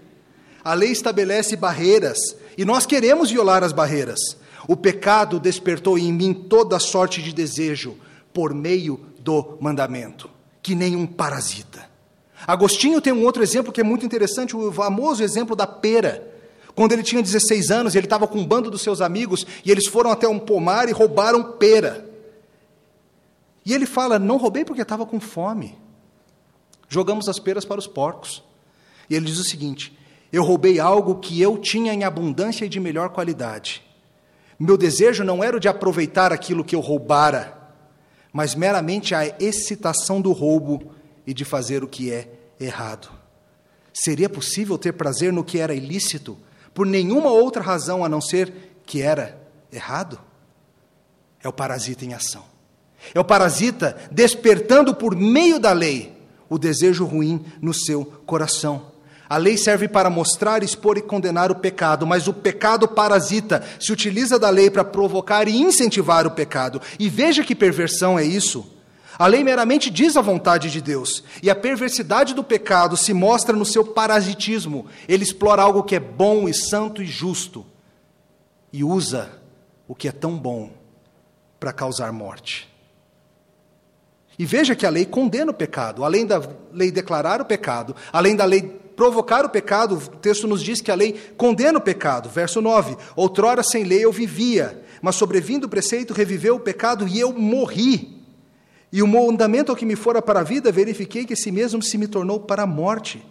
A 0.66 0.74
lei 0.74 0.90
estabelece 0.90 1.54
barreiras 1.54 2.18
e 2.58 2.64
nós 2.64 2.84
queremos 2.84 3.30
violar 3.30 3.62
as 3.62 3.70
barreiras. 3.70 4.18
O 4.66 4.76
pecado 4.76 5.38
despertou 5.38 5.96
em 5.96 6.12
mim 6.12 6.34
toda 6.34 6.80
sorte 6.80 7.22
de 7.22 7.32
desejo 7.32 7.96
por 8.34 8.52
meio 8.52 8.98
do 9.20 9.56
mandamento, 9.60 10.28
que 10.60 10.74
nem 10.74 10.96
um 10.96 11.06
parasita. 11.06 11.88
Agostinho 12.44 13.00
tem 13.00 13.12
um 13.12 13.22
outro 13.22 13.44
exemplo 13.44 13.72
que 13.72 13.80
é 13.80 13.84
muito 13.84 14.04
interessante, 14.04 14.56
o 14.56 14.72
famoso 14.72 15.22
exemplo 15.22 15.54
da 15.54 15.68
pera. 15.68 16.34
Quando 16.74 16.90
ele 16.90 17.04
tinha 17.04 17.22
16 17.22 17.70
anos, 17.70 17.94
ele 17.94 18.06
estava 18.06 18.26
com 18.26 18.40
um 18.40 18.44
bando 18.44 18.68
dos 18.68 18.82
seus 18.82 19.00
amigos 19.00 19.46
e 19.64 19.70
eles 19.70 19.86
foram 19.86 20.10
até 20.10 20.26
um 20.26 20.40
pomar 20.40 20.88
e 20.88 20.92
roubaram 20.92 21.52
pera. 21.52 22.10
E 23.64 23.72
ele 23.72 23.86
fala: 23.86 24.18
Não 24.18 24.36
roubei 24.36 24.64
porque 24.64 24.82
estava 24.82 25.06
com 25.06 25.20
fome. 25.20 25.78
Jogamos 26.88 27.28
as 27.28 27.38
peras 27.38 27.64
para 27.64 27.78
os 27.78 27.86
porcos. 27.86 28.42
E 29.08 29.14
ele 29.14 29.26
diz 29.26 29.38
o 29.38 29.44
seguinte: 29.44 29.96
eu 30.36 30.44
roubei 30.44 30.78
algo 30.78 31.14
que 31.14 31.40
eu 31.40 31.56
tinha 31.56 31.94
em 31.94 32.04
abundância 32.04 32.66
e 32.66 32.68
de 32.68 32.78
melhor 32.78 33.08
qualidade. 33.08 33.82
Meu 34.58 34.76
desejo 34.76 35.24
não 35.24 35.42
era 35.42 35.56
o 35.56 35.60
de 35.60 35.66
aproveitar 35.66 36.30
aquilo 36.30 36.62
que 36.62 36.76
eu 36.76 36.80
roubara, 36.80 37.56
mas 38.30 38.54
meramente 38.54 39.14
a 39.14 39.26
excitação 39.40 40.20
do 40.20 40.32
roubo 40.32 40.92
e 41.26 41.32
de 41.32 41.42
fazer 41.42 41.82
o 41.82 41.88
que 41.88 42.12
é 42.12 42.28
errado. 42.60 43.08
Seria 43.94 44.28
possível 44.28 44.76
ter 44.76 44.92
prazer 44.92 45.32
no 45.32 45.42
que 45.42 45.58
era 45.58 45.74
ilícito 45.74 46.36
por 46.74 46.84
nenhuma 46.84 47.30
outra 47.30 47.62
razão 47.62 48.04
a 48.04 48.08
não 48.08 48.20
ser 48.20 48.78
que 48.84 49.00
era 49.00 49.40
errado? 49.72 50.20
É 51.42 51.48
o 51.48 51.52
parasita 51.52 52.04
em 52.04 52.12
ação. 52.12 52.44
É 53.14 53.18
o 53.18 53.24
parasita 53.24 53.96
despertando 54.10 54.94
por 54.94 55.16
meio 55.16 55.58
da 55.58 55.72
lei 55.72 56.14
o 56.46 56.58
desejo 56.58 57.06
ruim 57.06 57.42
no 57.62 57.72
seu 57.72 58.04
coração. 58.04 58.95
A 59.28 59.36
lei 59.36 59.56
serve 59.56 59.88
para 59.88 60.08
mostrar, 60.08 60.62
expor 60.62 60.96
e 60.96 61.02
condenar 61.02 61.50
o 61.50 61.56
pecado, 61.56 62.06
mas 62.06 62.28
o 62.28 62.32
pecado 62.32 62.86
parasita 62.86 63.64
se 63.80 63.92
utiliza 63.92 64.38
da 64.38 64.50
lei 64.50 64.70
para 64.70 64.84
provocar 64.84 65.48
e 65.48 65.56
incentivar 65.56 66.26
o 66.26 66.30
pecado. 66.30 66.80
E 66.98 67.08
veja 67.08 67.42
que 67.42 67.54
perversão 67.54 68.18
é 68.18 68.24
isso. 68.24 68.72
A 69.18 69.26
lei 69.26 69.42
meramente 69.42 69.90
diz 69.90 70.16
a 70.16 70.20
vontade 70.20 70.70
de 70.70 70.80
Deus, 70.80 71.24
e 71.42 71.48
a 71.48 71.54
perversidade 71.54 72.34
do 72.34 72.44
pecado 72.44 72.96
se 72.96 73.14
mostra 73.14 73.56
no 73.56 73.64
seu 73.64 73.84
parasitismo. 73.84 74.86
Ele 75.08 75.24
explora 75.24 75.62
algo 75.62 75.82
que 75.82 75.96
é 75.96 76.00
bom 76.00 76.48
e 76.48 76.54
santo 76.54 77.02
e 77.02 77.06
justo 77.06 77.64
e 78.72 78.84
usa 78.84 79.30
o 79.88 79.94
que 79.94 80.06
é 80.06 80.12
tão 80.12 80.36
bom 80.36 80.70
para 81.58 81.72
causar 81.72 82.12
morte. 82.12 82.68
E 84.38 84.44
veja 84.44 84.76
que 84.76 84.84
a 84.84 84.90
lei 84.90 85.06
condena 85.06 85.50
o 85.50 85.54
pecado, 85.54 86.04
além 86.04 86.26
da 86.26 86.42
lei 86.70 86.90
declarar 86.90 87.40
o 87.40 87.46
pecado, 87.46 87.96
além 88.12 88.36
da 88.36 88.44
lei 88.44 88.85
provocar 88.96 89.44
o 89.44 89.50
pecado, 89.50 89.96
o 89.96 90.16
texto 90.16 90.48
nos 90.48 90.62
diz 90.62 90.80
que 90.80 90.90
a 90.90 90.94
lei 90.94 91.12
condena 91.36 91.78
o 91.78 91.82
pecado. 91.82 92.28
Verso 92.28 92.60
9: 92.60 92.96
Outrora 93.14 93.62
sem 93.62 93.84
lei 93.84 94.04
eu 94.04 94.10
vivia, 94.10 94.82
mas 95.02 95.14
sobrevindo 95.14 95.66
o 95.66 95.70
preceito 95.70 96.14
reviveu 96.14 96.56
o 96.56 96.60
pecado 96.60 97.06
e 97.06 97.20
eu 97.20 97.32
morri. 97.32 98.16
E 98.90 99.02
o 99.02 99.06
mandamento 99.06 99.70
ao 99.70 99.76
que 99.76 99.84
me 99.84 99.94
fora 99.94 100.22
para 100.22 100.40
a 100.40 100.44
vida, 100.44 100.72
verifiquei 100.72 101.26
que 101.26 101.34
esse 101.34 101.52
mesmo 101.52 101.82
se 101.82 101.98
me 101.98 102.08
tornou 102.08 102.40
para 102.40 102.62
a 102.62 102.66
morte. 102.66 103.22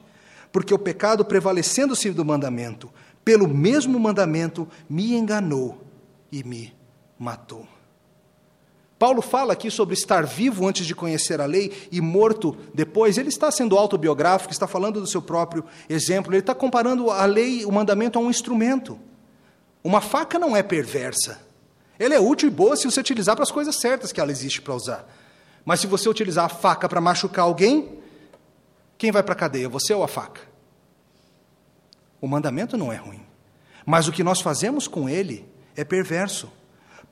Porque 0.51 0.73
o 0.73 0.79
pecado, 0.79 1.25
prevalecendo-se 1.25 2.11
do 2.11 2.23
mandamento, 2.23 2.89
pelo 3.23 3.47
mesmo 3.47 3.99
mandamento, 3.99 4.67
me 4.87 5.13
enganou 5.13 5.81
e 6.31 6.43
me 6.43 6.73
matou. 7.17 7.74
Paulo 8.97 9.21
fala 9.21 9.53
aqui 9.53 9.69
sobre 9.69 9.93
estar 9.93 10.25
vivo 10.25 10.65
antes 10.65 10.85
de 10.85 10.95
conhecer 10.95 11.41
a 11.41 11.45
lei 11.45 11.87
e 11.91 11.99
morto 11.99 12.55
depois. 12.73 13.17
Ele 13.17 13.27
está 13.27 13.51
sendo 13.51 13.77
autobiográfico, 13.77 14.53
está 14.53 14.67
falando 14.67 15.01
do 15.01 15.07
seu 15.07 15.21
próprio 15.21 15.65
exemplo. 15.89 16.31
Ele 16.31 16.39
está 16.39 16.55
comparando 16.55 17.11
a 17.11 17.25
lei, 17.25 17.65
o 17.65 17.71
mandamento, 17.71 18.17
a 18.17 18.21
um 18.21 18.29
instrumento. 18.29 18.97
Uma 19.83 19.99
faca 19.99 20.39
não 20.39 20.55
é 20.55 20.63
perversa. 20.63 21.41
Ela 21.99 22.15
é 22.15 22.19
útil 22.19 22.47
e 22.47 22.51
boa 22.51 22.77
se 22.77 22.85
você 22.85 23.01
utilizar 23.01 23.35
para 23.35 23.43
as 23.43 23.51
coisas 23.51 23.75
certas 23.75 24.11
que 24.11 24.19
ela 24.19 24.31
existe 24.31 24.61
para 24.61 24.73
usar. 24.73 25.07
Mas 25.65 25.81
se 25.81 25.87
você 25.87 26.07
utilizar 26.07 26.45
a 26.45 26.49
faca 26.49 26.87
para 26.87 27.01
machucar 27.01 27.45
alguém, 27.45 27.99
quem 28.97 29.11
vai 29.11 29.23
para 29.23 29.33
a 29.33 29.37
cadeia, 29.37 29.67
você 29.67 29.93
ou 29.93 30.03
a 30.03 30.07
faca? 30.07 30.41
O 32.21 32.27
mandamento 32.27 32.77
não 32.77 32.93
é 32.93 32.95
ruim. 32.95 33.25
Mas 33.85 34.07
o 34.07 34.11
que 34.11 34.23
nós 34.23 34.41
fazemos 34.41 34.87
com 34.87 35.09
ele 35.09 35.45
é 35.75 35.83
perverso. 35.83 36.49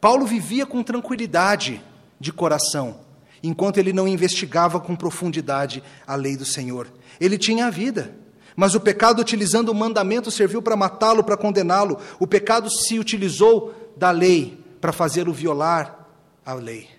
Paulo 0.03 0.25
vivia 0.25 0.65
com 0.65 0.83
tranquilidade 0.83 1.81
de 2.19 2.33
coração, 2.33 2.99
enquanto 3.41 3.77
ele 3.77 3.93
não 3.93 4.05
investigava 4.05 4.77
com 4.77 4.97
profundidade 4.97 5.81
a 6.05 6.13
lei 6.13 6.35
do 6.35 6.43
Senhor. 6.43 6.91
Ele 7.21 7.37
tinha 7.37 7.67
a 7.67 7.69
vida, 7.69 8.13
mas 8.53 8.75
o 8.75 8.81
pecado, 8.81 9.21
utilizando 9.21 9.69
o 9.69 9.73
mandamento, 9.73 10.29
serviu 10.29 10.61
para 10.61 10.75
matá-lo, 10.75 11.23
para 11.23 11.37
condená-lo. 11.37 11.97
O 12.19 12.27
pecado 12.27 12.69
se 12.69 12.99
utilizou 12.99 13.93
da 13.95 14.11
lei 14.11 14.61
para 14.81 14.91
fazê-lo 14.91 15.31
violar 15.31 16.05
a 16.45 16.53
lei. 16.53 16.89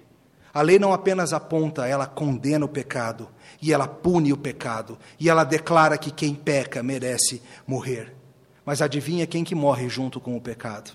A 0.55 0.63
lei 0.63 0.79
não 0.79 0.95
apenas 0.95 1.35
aponta, 1.35 1.87
ela 1.87 2.07
condena 2.07 2.65
o 2.65 2.71
pecado, 2.71 3.29
e 3.61 3.71
ela 3.71 3.87
pune 3.87 4.33
o 4.33 4.37
pecado, 4.39 4.99
e 5.21 5.29
ela 5.29 5.45
declara 5.45 5.99
que 5.99 6.11
quem 6.11 6.35
peca 6.35 6.83
merece 6.83 7.43
morrer. 7.67 8.17
Mas 8.65 8.81
adivinha 8.81 9.27
quem 9.27 9.45
que 9.45 9.55
morre 9.55 9.91
junto 9.91 10.19
com 10.19 10.35
o 10.39 10.41
pecado? 10.41 10.93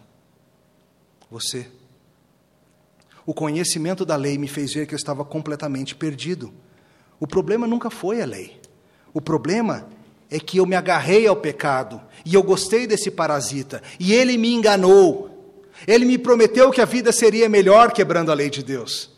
Você. 1.30 1.78
O 3.30 3.34
conhecimento 3.36 4.06
da 4.06 4.15
lei 4.15 4.39
me 4.39 4.48
fez 4.48 4.74
ver 4.74 4.88
que 4.88 4.96
eu 4.96 4.98
estava 4.98 5.24
completamente 5.24 5.96
perdido. 5.96 6.52
O 7.20 7.28
problema 7.28 7.68
nunca 7.68 7.92
foi 7.92 8.24
a 8.24 8.26
lei. 8.26 8.60
O 9.13 9.22
problema 9.22 9.88
é 10.32 10.39
que 10.39 10.58
eu 10.58 10.65
me 10.65 10.76
agarrei 10.76 11.28
ao 11.28 11.36
pecado 11.36 12.02
e 12.26 12.34
eu 12.34 12.42
gostei 12.42 12.88
desse 12.88 13.12
parasita 13.12 13.84
e 14.00 14.13
ele 14.13 14.36
me 14.36 14.52
enganou. 14.52 15.30
Ele 15.86 16.06
me 16.06 16.18
prometeu 16.18 16.72
que 16.72 16.82
a 16.82 16.86
vida 16.86 17.12
seria 17.12 17.48
melhor 17.48 17.92
quebrando 17.92 18.32
a 18.32 18.34
lei 18.34 18.50
de 18.50 18.63
Deus. 18.63 19.12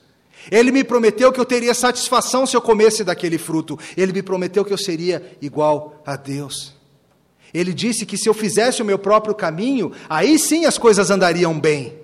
Ele 0.52 0.74
me 0.74 0.84
prometeu 0.84 1.32
que 1.32 1.40
eu 1.40 1.46
teria 1.46 1.74
satisfação 1.74 2.46
se 2.46 2.54
eu 2.54 2.62
comesse 2.62 3.06
daquele 3.06 3.38
fruto. 3.38 3.80
Ele 3.96 4.12
me 4.12 4.22
prometeu 4.22 4.66
que 4.66 4.74
eu 4.74 4.78
seria 4.78 5.38
igual 5.42 6.04
a 6.06 6.18
Deus. 6.18 6.74
Ele 7.54 7.74
disse 7.74 8.06
que 8.06 8.18
se 8.18 8.28
eu 8.28 8.34
fizesse 8.34 8.82
o 8.82 8.86
meu 8.86 9.00
próprio 9.00 9.34
caminho, 9.34 9.94
aí 10.10 10.38
sim 10.38 10.66
as 10.66 10.78
coisas 10.78 11.10
andariam 11.10 11.58
bem. 11.58 12.01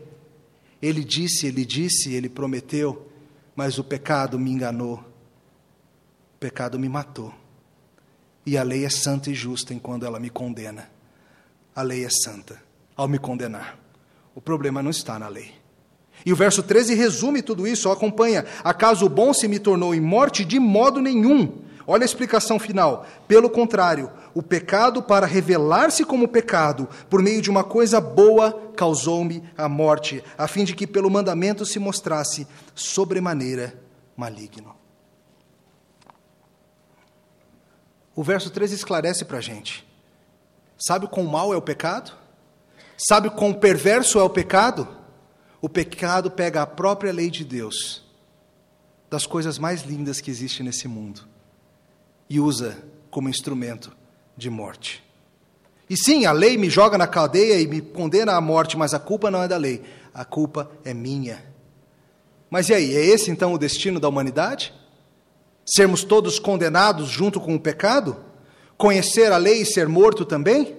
Ele 0.82 1.04
disse, 1.04 1.48
ele 1.48 1.66
disse, 1.66 2.14
ele 2.14 2.30
prometeu, 2.30 3.12
mas 3.56 3.78
o 3.78 3.84
pecado 3.84 4.38
me 4.38 4.52
enganou. 4.52 4.98
O 6.36 6.40
pecado 6.40 6.78
me 6.78 6.88
matou. 6.88 7.34
E 8.46 8.58
a 8.58 8.64
lei 8.64 8.86
é 8.86 8.90
santa 8.90 9.30
e 9.30 9.34
justa 9.34 9.74
enquanto 9.74 10.06
ela 10.06 10.20
me 10.20 10.30
condena. 10.30 10.90
A 11.76 11.82
lei 11.82 12.06
é 12.06 12.10
santa 12.10 12.62
ao 12.96 13.08
me 13.08 13.20
condenar. 13.20 13.78
O 14.34 14.42
problema 14.42 14.82
não 14.82 14.92
está 14.92 15.18
na 15.20 15.28
lei. 15.28 15.54
E 16.26 16.34
o 16.34 16.36
verso 16.36 16.64
13 16.64 16.96
resume 16.96 17.42
tudo 17.42 17.68
isso, 17.68 17.92
acompanha. 17.92 18.46
Acaso 18.64 19.06
o 19.06 19.10
bom 19.10 19.34
se 19.34 19.48
me 19.48 19.60
tornou 19.60 19.94
em 19.94 20.02
morte? 20.02 20.44
De 20.44 20.60
modo 20.60 21.02
nenhum. 21.02 21.67
Olha 21.90 22.04
a 22.04 22.06
explicação 22.06 22.60
final. 22.60 23.06
Pelo 23.30 23.50
contrário, 23.50 24.12
o 24.34 24.44
pecado, 24.44 25.02
para 25.02 25.26
revelar-se 25.26 26.04
como 26.04 26.28
pecado, 26.28 26.90
por 27.10 27.22
meio 27.22 27.42
de 27.42 27.50
uma 27.50 27.64
coisa 27.64 28.02
boa, 28.02 28.74
causou-me 28.76 29.42
a 29.58 29.70
morte, 29.70 30.22
a 30.38 30.50
fim 30.50 30.66
de 30.66 30.76
que 30.76 30.86
pelo 30.86 31.10
mandamento 31.10 31.66
se 31.66 31.80
mostrasse 31.80 32.46
sobremaneira 32.76 33.82
maligno. 34.18 34.76
O 38.14 38.22
verso 38.22 38.50
13 38.50 38.76
esclarece 38.76 39.24
para 39.24 39.38
a 39.38 39.42
gente. 39.42 39.88
Sabe 40.78 41.08
quão 41.08 41.26
mal 41.26 41.54
é 41.54 41.58
o 41.58 41.62
pecado? 41.62 42.12
Sabe 42.98 43.30
quão 43.30 43.54
perverso 43.54 44.20
é 44.20 44.24
o 44.24 44.30
pecado? 44.30 44.88
O 45.62 45.70
pecado 45.70 46.30
pega 46.30 46.64
a 46.64 46.68
própria 46.68 47.14
lei 47.14 47.30
de 47.30 47.46
Deus, 47.46 48.04
das 49.10 49.26
coisas 49.26 49.58
mais 49.58 49.84
lindas 49.84 50.20
que 50.20 50.30
existe 50.30 50.62
nesse 50.64 50.88
mundo, 50.88 51.28
e 52.30 52.40
usa 52.40 52.78
como 53.10 53.30
instrumento 53.30 53.92
de 54.36 54.50
morte. 54.50 55.04
E 55.90 55.96
sim, 55.96 56.26
a 56.26 56.32
lei 56.32 56.58
me 56.58 56.70
joga 56.70 56.98
na 56.98 57.08
cadeia 57.08 57.60
e 57.60 57.68
me 57.68 57.82
condena 57.82 58.34
à 58.34 58.42
morte, 58.42 58.78
mas 58.78 58.94
a 58.94 59.00
culpa 59.00 59.32
não 59.32 59.42
é 59.42 59.48
da 59.48 59.58
lei, 59.58 59.84
a 60.14 60.26
culpa 60.26 60.70
é 60.84 60.94
minha. 60.94 61.44
Mas 62.50 62.70
e 62.70 62.74
aí, 62.74 62.96
é 62.96 63.06
esse 63.06 63.32
então 63.32 63.54
o 63.54 63.58
destino 63.58 64.00
da 64.00 64.10
humanidade? 64.10 64.74
Sermos 65.66 66.04
todos 66.04 66.40
condenados 66.40 67.10
junto 67.10 67.40
com 67.40 67.56
o 67.56 67.60
pecado? 67.60 68.18
Conhecer 68.78 69.32
a 69.32 69.38
lei 69.38 69.62
e 69.62 69.66
ser 69.66 69.88
morto 69.88 70.26
também? 70.26 70.78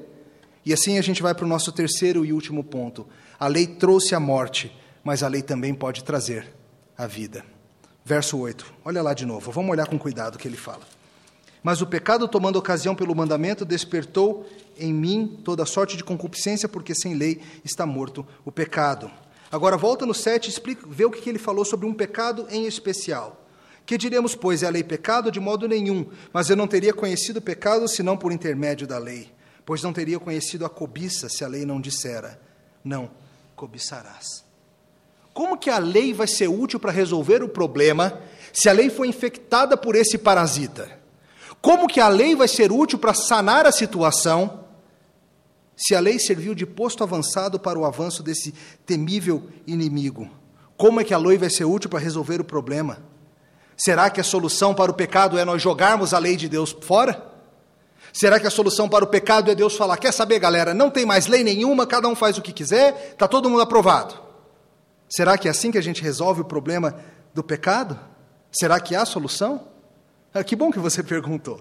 E 0.64 0.72
assim 0.72 0.98
a 0.98 1.02
gente 1.02 1.22
vai 1.22 1.34
para 1.34 1.44
o 1.44 1.48
nosso 1.48 1.72
terceiro 1.72 2.24
e 2.24 2.32
último 2.32 2.62
ponto. 2.62 3.06
A 3.40 3.46
lei 3.48 3.66
trouxe 3.66 4.14
a 4.14 4.20
morte, 4.20 4.74
mas 5.02 5.22
a 5.22 5.28
lei 5.28 5.42
também 5.42 5.74
pode 5.74 6.04
trazer 6.04 6.54
a 6.96 7.06
vida. 7.06 7.44
Verso 8.04 8.38
8. 8.38 8.74
Olha 8.84 9.02
lá 9.02 9.14
de 9.14 9.24
novo, 9.24 9.50
vamos 9.50 9.70
olhar 9.70 9.86
com 9.86 9.98
cuidado 9.98 10.36
o 10.36 10.38
que 10.38 10.48
ele 10.48 10.56
fala. 10.56 10.97
Mas 11.62 11.80
o 11.80 11.86
pecado, 11.86 12.28
tomando 12.28 12.56
ocasião 12.56 12.94
pelo 12.94 13.14
mandamento, 13.14 13.64
despertou 13.64 14.48
em 14.76 14.92
mim 14.92 15.40
toda 15.44 15.66
sorte 15.66 15.96
de 15.96 16.04
concupiscência, 16.04 16.68
porque 16.68 16.94
sem 16.94 17.14
lei 17.14 17.40
está 17.64 17.84
morto 17.84 18.26
o 18.44 18.52
pecado. 18.52 19.10
Agora 19.50 19.76
volta 19.76 20.04
no 20.04 20.14
7 20.14 20.50
e 20.50 20.78
vê 20.88 21.04
o 21.04 21.10
que 21.10 21.28
ele 21.28 21.38
falou 21.38 21.64
sobre 21.64 21.86
um 21.86 21.94
pecado 21.94 22.46
em 22.50 22.66
especial. 22.66 23.44
Que 23.86 23.96
diremos, 23.96 24.34
pois, 24.34 24.62
é 24.62 24.66
a 24.66 24.70
lei 24.70 24.84
pecado? 24.84 25.30
De 25.30 25.40
modo 25.40 25.66
nenhum, 25.66 26.06
mas 26.32 26.50
eu 26.50 26.56
não 26.56 26.66
teria 26.66 26.92
conhecido 26.92 27.38
o 27.38 27.42
pecado 27.42 27.88
senão 27.88 28.18
por 28.18 28.30
intermédio 28.30 28.86
da 28.86 28.98
lei, 28.98 29.32
pois 29.64 29.82
não 29.82 29.94
teria 29.94 30.20
conhecido 30.20 30.66
a 30.66 30.68
cobiça 30.68 31.28
se 31.30 31.42
a 31.42 31.48
lei 31.48 31.64
não 31.64 31.80
dissera, 31.80 32.38
não 32.84 33.10
cobiçarás. 33.56 34.44
Como 35.32 35.56
que 35.56 35.70
a 35.70 35.78
lei 35.78 36.12
vai 36.12 36.26
ser 36.26 36.48
útil 36.48 36.78
para 36.78 36.92
resolver 36.92 37.42
o 37.42 37.48
problema 37.48 38.20
se 38.52 38.68
a 38.68 38.72
lei 38.72 38.90
foi 38.90 39.08
infectada 39.08 39.76
por 39.76 39.96
esse 39.96 40.18
parasita? 40.18 40.97
Como 41.60 41.88
que 41.88 42.00
a 42.00 42.08
lei 42.08 42.34
vai 42.34 42.48
ser 42.48 42.70
útil 42.70 42.98
para 42.98 43.14
sanar 43.14 43.66
a 43.66 43.72
situação 43.72 44.64
se 45.76 45.94
a 45.94 46.00
lei 46.00 46.18
serviu 46.18 46.54
de 46.54 46.66
posto 46.66 47.04
avançado 47.04 47.58
para 47.58 47.78
o 47.78 47.84
avanço 47.84 48.22
desse 48.22 48.52
temível 48.86 49.48
inimigo? 49.66 50.28
Como 50.76 51.00
é 51.00 51.04
que 51.04 51.14
a 51.14 51.18
lei 51.18 51.36
vai 51.36 51.50
ser 51.50 51.64
útil 51.64 51.90
para 51.90 51.98
resolver 51.98 52.40
o 52.40 52.44
problema? 52.44 52.98
Será 53.76 54.10
que 54.10 54.20
a 54.20 54.24
solução 54.24 54.74
para 54.74 54.90
o 54.90 54.94
pecado 54.94 55.38
é 55.38 55.44
nós 55.44 55.62
jogarmos 55.62 56.12
a 56.14 56.18
lei 56.18 56.36
de 56.36 56.48
Deus 56.48 56.76
fora? 56.82 57.24
Será 58.12 58.40
que 58.40 58.46
a 58.46 58.50
solução 58.50 58.88
para 58.88 59.04
o 59.04 59.08
pecado 59.08 59.50
é 59.50 59.54
Deus 59.54 59.76
falar: 59.76 59.96
quer 59.96 60.12
saber, 60.12 60.38
galera, 60.38 60.74
não 60.74 60.90
tem 60.90 61.06
mais 61.06 61.26
lei 61.26 61.44
nenhuma, 61.44 61.86
cada 61.86 62.08
um 62.08 62.14
faz 62.14 62.38
o 62.38 62.42
que 62.42 62.52
quiser, 62.52 63.12
está 63.12 63.28
todo 63.28 63.48
mundo 63.50 63.62
aprovado? 63.62 64.14
Será 65.08 65.38
que 65.38 65.48
é 65.48 65.50
assim 65.50 65.70
que 65.70 65.78
a 65.78 65.82
gente 65.82 66.02
resolve 66.02 66.40
o 66.40 66.44
problema 66.44 66.98
do 67.32 67.42
pecado? 67.42 67.98
Será 68.50 68.80
que 68.80 68.94
há 68.94 69.04
solução? 69.04 69.68
Ah, 70.38 70.44
que 70.44 70.54
bom 70.54 70.70
que 70.70 70.78
você 70.78 71.02
perguntou. 71.04 71.60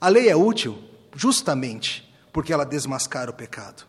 A 0.00 0.08
lei 0.08 0.28
é 0.28 0.36
útil 0.36 0.78
justamente 1.14 2.08
porque 2.32 2.52
ela 2.52 2.64
desmascara 2.64 3.30
o 3.30 3.34
pecado. 3.34 3.84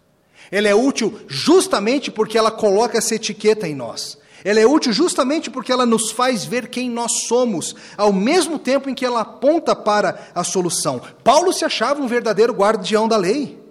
Ela 0.51 0.67
é 0.67 0.73
útil 0.73 1.19
justamente 1.27 2.09
porque 2.09 2.37
ela 2.37 2.49
coloca 2.49 2.97
essa 2.97 3.13
etiqueta 3.13 3.67
em 3.67 3.75
nós. 3.75 4.17
Ela 4.43 4.59
é 4.59 4.65
útil 4.65 4.91
justamente 4.91 5.51
porque 5.51 5.71
ela 5.71 5.85
nos 5.85 6.11
faz 6.11 6.45
ver 6.45 6.69
quem 6.69 6.89
nós 6.89 7.27
somos, 7.27 7.75
ao 7.97 8.11
mesmo 8.11 8.57
tempo 8.57 8.89
em 8.89 8.95
que 8.95 9.05
ela 9.05 9.21
aponta 9.21 9.75
para 9.75 10.29
a 10.33 10.43
solução. 10.43 11.01
Paulo 11.23 11.51
se 11.51 11.65
achava 11.65 12.01
um 12.01 12.07
verdadeiro 12.07 12.53
guardião 12.53 13.07
da 13.07 13.17
lei. 13.17 13.61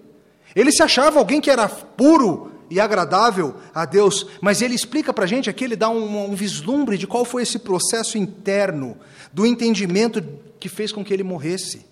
Ele 0.54 0.70
se 0.70 0.82
achava 0.82 1.18
alguém 1.18 1.40
que 1.40 1.50
era 1.50 1.68
puro 1.68 2.52
e 2.70 2.80
agradável 2.80 3.56
a 3.74 3.84
Deus, 3.84 4.26
mas 4.40 4.62
ele 4.62 4.74
explica 4.74 5.12
para 5.12 5.24
a 5.24 5.28
gente 5.28 5.48
aqui, 5.48 5.64
ele 5.64 5.76
dá 5.76 5.88
um, 5.88 6.30
um 6.30 6.34
vislumbre 6.34 6.98
de 6.98 7.06
qual 7.06 7.24
foi 7.24 7.42
esse 7.42 7.58
processo 7.58 8.18
interno 8.18 8.96
do 9.32 9.46
entendimento 9.46 10.22
que 10.58 10.68
fez 10.68 10.92
com 10.92 11.04
que 11.04 11.12
ele 11.12 11.22
morresse, 11.22 11.86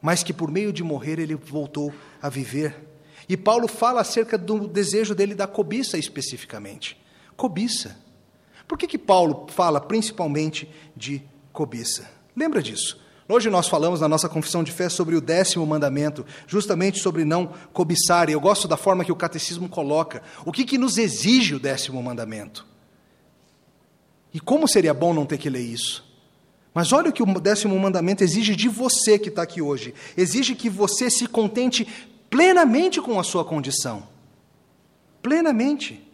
mas 0.00 0.22
que 0.22 0.32
por 0.32 0.50
meio 0.50 0.72
de 0.72 0.82
morrer 0.82 1.18
ele 1.18 1.34
voltou 1.34 1.92
a 2.20 2.28
viver. 2.28 2.76
E 3.28 3.36
Paulo 3.36 3.68
fala 3.68 4.00
acerca 4.00 4.36
do 4.36 4.66
desejo 4.66 5.14
dele 5.14 5.34
da 5.34 5.46
cobiça 5.46 5.96
especificamente. 5.96 7.00
Cobiça. 7.36 7.96
Por 8.66 8.76
que, 8.76 8.86
que 8.86 8.98
Paulo 8.98 9.46
fala 9.50 9.80
principalmente 9.80 10.68
de 10.96 11.22
cobiça? 11.52 12.10
Lembra 12.36 12.62
disso? 12.62 13.00
Hoje 13.32 13.48
nós 13.48 13.68
falamos 13.68 14.00
na 14.00 14.08
nossa 14.08 14.28
confissão 14.28 14.64
de 14.64 14.72
fé 14.72 14.88
sobre 14.88 15.14
o 15.14 15.20
décimo 15.20 15.64
mandamento, 15.64 16.26
justamente 16.48 16.98
sobre 16.98 17.24
não 17.24 17.52
cobiçar, 17.72 18.28
e 18.28 18.32
eu 18.32 18.40
gosto 18.40 18.66
da 18.66 18.76
forma 18.76 19.04
que 19.04 19.12
o 19.12 19.16
catecismo 19.16 19.68
coloca. 19.68 20.20
O 20.44 20.50
que, 20.50 20.64
que 20.64 20.76
nos 20.76 20.98
exige 20.98 21.54
o 21.54 21.60
décimo 21.60 22.02
mandamento? 22.02 22.66
E 24.34 24.40
como 24.40 24.66
seria 24.66 24.92
bom 24.92 25.14
não 25.14 25.24
ter 25.24 25.38
que 25.38 25.48
ler 25.48 25.60
isso? 25.60 26.04
Mas 26.74 26.92
olha 26.92 27.10
o 27.10 27.12
que 27.12 27.22
o 27.22 27.40
décimo 27.40 27.78
mandamento 27.78 28.24
exige 28.24 28.56
de 28.56 28.68
você 28.68 29.16
que 29.16 29.28
está 29.28 29.42
aqui 29.42 29.62
hoje. 29.62 29.94
Exige 30.16 30.56
que 30.56 30.68
você 30.68 31.08
se 31.08 31.28
contente 31.28 31.86
plenamente 32.28 33.00
com 33.00 33.18
a 33.18 33.22
sua 33.22 33.44
condição. 33.44 34.08
Plenamente. 35.22 36.04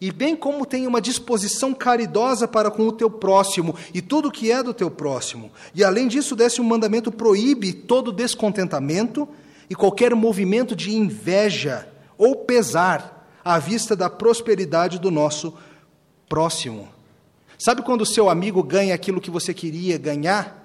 E 0.00 0.12
bem 0.12 0.36
como 0.36 0.64
tem 0.64 0.86
uma 0.86 1.00
disposição 1.00 1.74
caridosa 1.74 2.46
para 2.46 2.70
com 2.70 2.86
o 2.86 2.92
teu 2.92 3.10
próximo 3.10 3.74
e 3.92 4.00
tudo 4.00 4.30
que 4.30 4.50
é 4.52 4.62
do 4.62 4.72
teu 4.72 4.90
próximo. 4.90 5.50
E 5.74 5.82
além 5.82 6.06
disso, 6.06 6.36
décimo 6.36 6.68
mandamento 6.68 7.10
proíbe 7.10 7.72
todo 7.72 8.12
descontentamento 8.12 9.28
e 9.68 9.74
qualquer 9.74 10.14
movimento 10.14 10.76
de 10.76 10.94
inveja 10.94 11.88
ou 12.16 12.36
pesar 12.36 13.28
à 13.44 13.58
vista 13.58 13.96
da 13.96 14.08
prosperidade 14.08 15.00
do 15.00 15.10
nosso 15.10 15.54
próximo. 16.28 16.88
Sabe 17.58 17.82
quando 17.82 18.02
o 18.02 18.06
seu 18.06 18.30
amigo 18.30 18.62
ganha 18.62 18.94
aquilo 18.94 19.20
que 19.20 19.32
você 19.32 19.52
queria 19.52 19.98
ganhar 19.98 20.64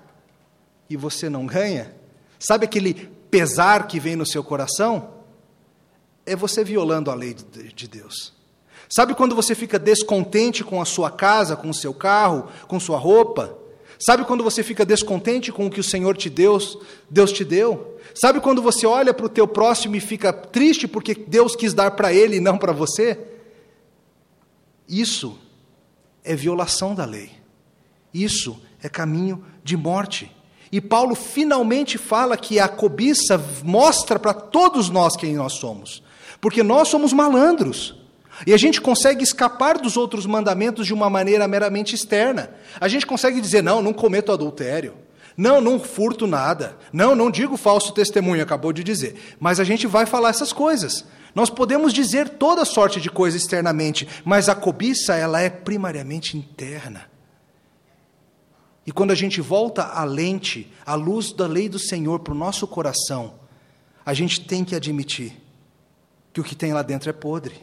e 0.88 0.96
você 0.96 1.28
não 1.28 1.48
ganha? 1.48 1.96
Sabe 2.38 2.66
aquele 2.66 2.94
pesar 3.32 3.88
que 3.88 4.00
vem 4.00 4.16
no 4.16 4.28
seu 4.28 4.44
coração? 4.44 5.10
É 6.24 6.36
você 6.36 6.64
violando 6.64 7.10
a 7.10 7.16
lei 7.16 7.34
de 7.34 7.88
Deus. 7.88 8.43
Sabe 8.96 9.16
quando 9.16 9.36
você 9.36 9.56
fica 9.56 9.80
descontente 9.80 10.64
com 10.64 10.80
a 10.80 10.86
sua 10.86 11.10
casa, 11.10 11.56
com 11.56 11.72
o 11.72 11.74
seu 11.74 11.96
carro, 11.96 12.48
com 12.68 12.80
sua 12.80 13.00
roupa? 13.00 13.58
Sabe 13.98 14.24
quando 14.24 14.44
você 14.44 14.62
fica 14.62 14.86
descontente 14.86 15.52
com 15.52 15.66
o 15.66 15.70
que 15.70 15.80
o 15.80 15.84
Senhor 15.84 16.16
te 16.16 16.30
deu, 16.30 16.60
Deus 17.10 17.32
te 17.32 17.44
deu? 17.44 17.98
Sabe 18.14 18.40
quando 18.40 18.62
você 18.62 18.86
olha 18.86 19.12
para 19.12 19.26
o 19.26 19.30
teu 19.30 19.48
próximo 19.48 19.96
e 19.96 20.00
fica 20.00 20.32
triste 20.32 20.88
porque 20.88 21.16
Deus 21.16 21.56
quis 21.56 21.74
dar 21.74 21.90
para 21.92 22.14
ele 22.14 22.36
e 22.36 22.40
não 22.40 22.56
para 22.56 22.72
você? 22.72 23.18
Isso 24.88 25.40
é 26.24 26.36
violação 26.36 26.94
da 26.94 27.04
lei. 27.04 27.32
Isso 28.14 28.62
é 28.80 28.88
caminho 28.88 29.44
de 29.64 29.76
morte. 29.76 30.32
E 30.72 30.80
Paulo 30.80 31.16
finalmente 31.16 31.98
fala 31.98 32.38
que 32.38 32.60
a 32.60 32.68
cobiça 32.68 33.44
mostra 33.64 34.20
para 34.20 34.36
todos 34.36 34.92
nós 34.92 35.16
quem 35.16 35.34
nós 35.34 35.54
somos. 35.54 36.04
Porque 36.40 36.62
nós 36.62 36.90
somos 36.90 37.12
malandros. 37.12 38.03
E 38.46 38.54
a 38.54 38.58
gente 38.58 38.82
consegue 38.82 39.24
escapar 39.24 39.78
dos 39.78 39.96
outros 39.96 40.26
mandamentos 40.26 40.86
de 40.86 40.94
uma 40.94 41.10
maneira 41.10 41.48
meramente 41.48 41.96
externa. 41.96 42.50
A 42.80 42.88
gente 42.88 43.06
consegue 43.06 43.40
dizer, 43.40 43.62
não, 43.64 43.82
não 43.82 43.94
cometo 43.94 44.32
adultério. 44.32 44.96
Não, 45.36 45.60
não 45.60 45.80
furto 45.80 46.28
nada. 46.28 46.78
Não, 46.92 47.16
não 47.16 47.32
digo 47.32 47.58
falso 47.58 47.94
testemunho, 47.94 48.44
acabou 48.44 48.72
de 48.72 48.84
dizer. 48.84 49.36
Mas 49.40 49.60
a 49.60 49.64
gente 49.64 49.88
vai 49.88 50.06
falar 50.06 50.30
essas 50.30 50.54
coisas. 50.54 51.06
Nós 51.34 51.50
podemos 51.50 51.94
dizer 51.94 52.30
toda 52.30 52.66
sorte 52.66 53.02
de 53.02 53.10
coisa 53.10 53.36
externamente, 53.36 54.08
mas 54.24 54.50
a 54.50 54.56
cobiça, 54.56 55.16
ela 55.16 55.42
é 55.42 55.50
primariamente 55.50 56.38
interna. 56.38 57.10
E 58.86 58.92
quando 58.92 59.12
a 59.12 59.16
gente 59.16 59.42
volta 59.42 59.84
a 59.84 60.04
lente, 60.04 60.72
a 60.86 60.94
luz 60.94 61.32
da 61.32 61.48
lei 61.48 61.70
do 61.70 61.80
Senhor 61.80 62.20
para 62.20 62.34
o 62.34 62.38
nosso 62.38 62.68
coração, 62.68 63.36
a 64.06 64.14
gente 64.14 64.42
tem 64.42 64.64
que 64.64 64.76
admitir 64.76 65.42
que 66.32 66.42
o 66.42 66.44
que 66.44 66.56
tem 66.56 66.74
lá 66.74 66.82
dentro 66.82 67.10
é 67.10 67.14
podre. 67.14 67.56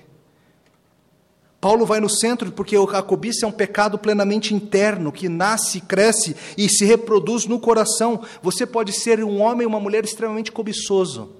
Paulo 1.60 1.84
vai 1.84 2.00
no 2.00 2.08
centro 2.08 2.50
porque 2.50 2.74
a 2.74 3.02
cobiça 3.02 3.44
é 3.44 3.48
um 3.48 3.52
pecado 3.52 3.98
plenamente 3.98 4.54
interno 4.54 5.12
que 5.12 5.28
nasce, 5.28 5.80
cresce 5.80 6.34
e 6.56 6.70
se 6.70 6.86
reproduz 6.86 7.44
no 7.44 7.60
coração. 7.60 8.22
Você 8.42 8.64
pode 8.64 8.92
ser 8.92 9.22
um 9.22 9.42
homem 9.42 9.66
ou 9.66 9.72
uma 9.72 9.78
mulher 9.80 10.02
extremamente 10.02 10.50
cobiçoso 10.50 11.36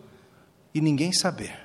e 0.75 0.81
ninguém 0.81 1.11
saber. 1.11 1.59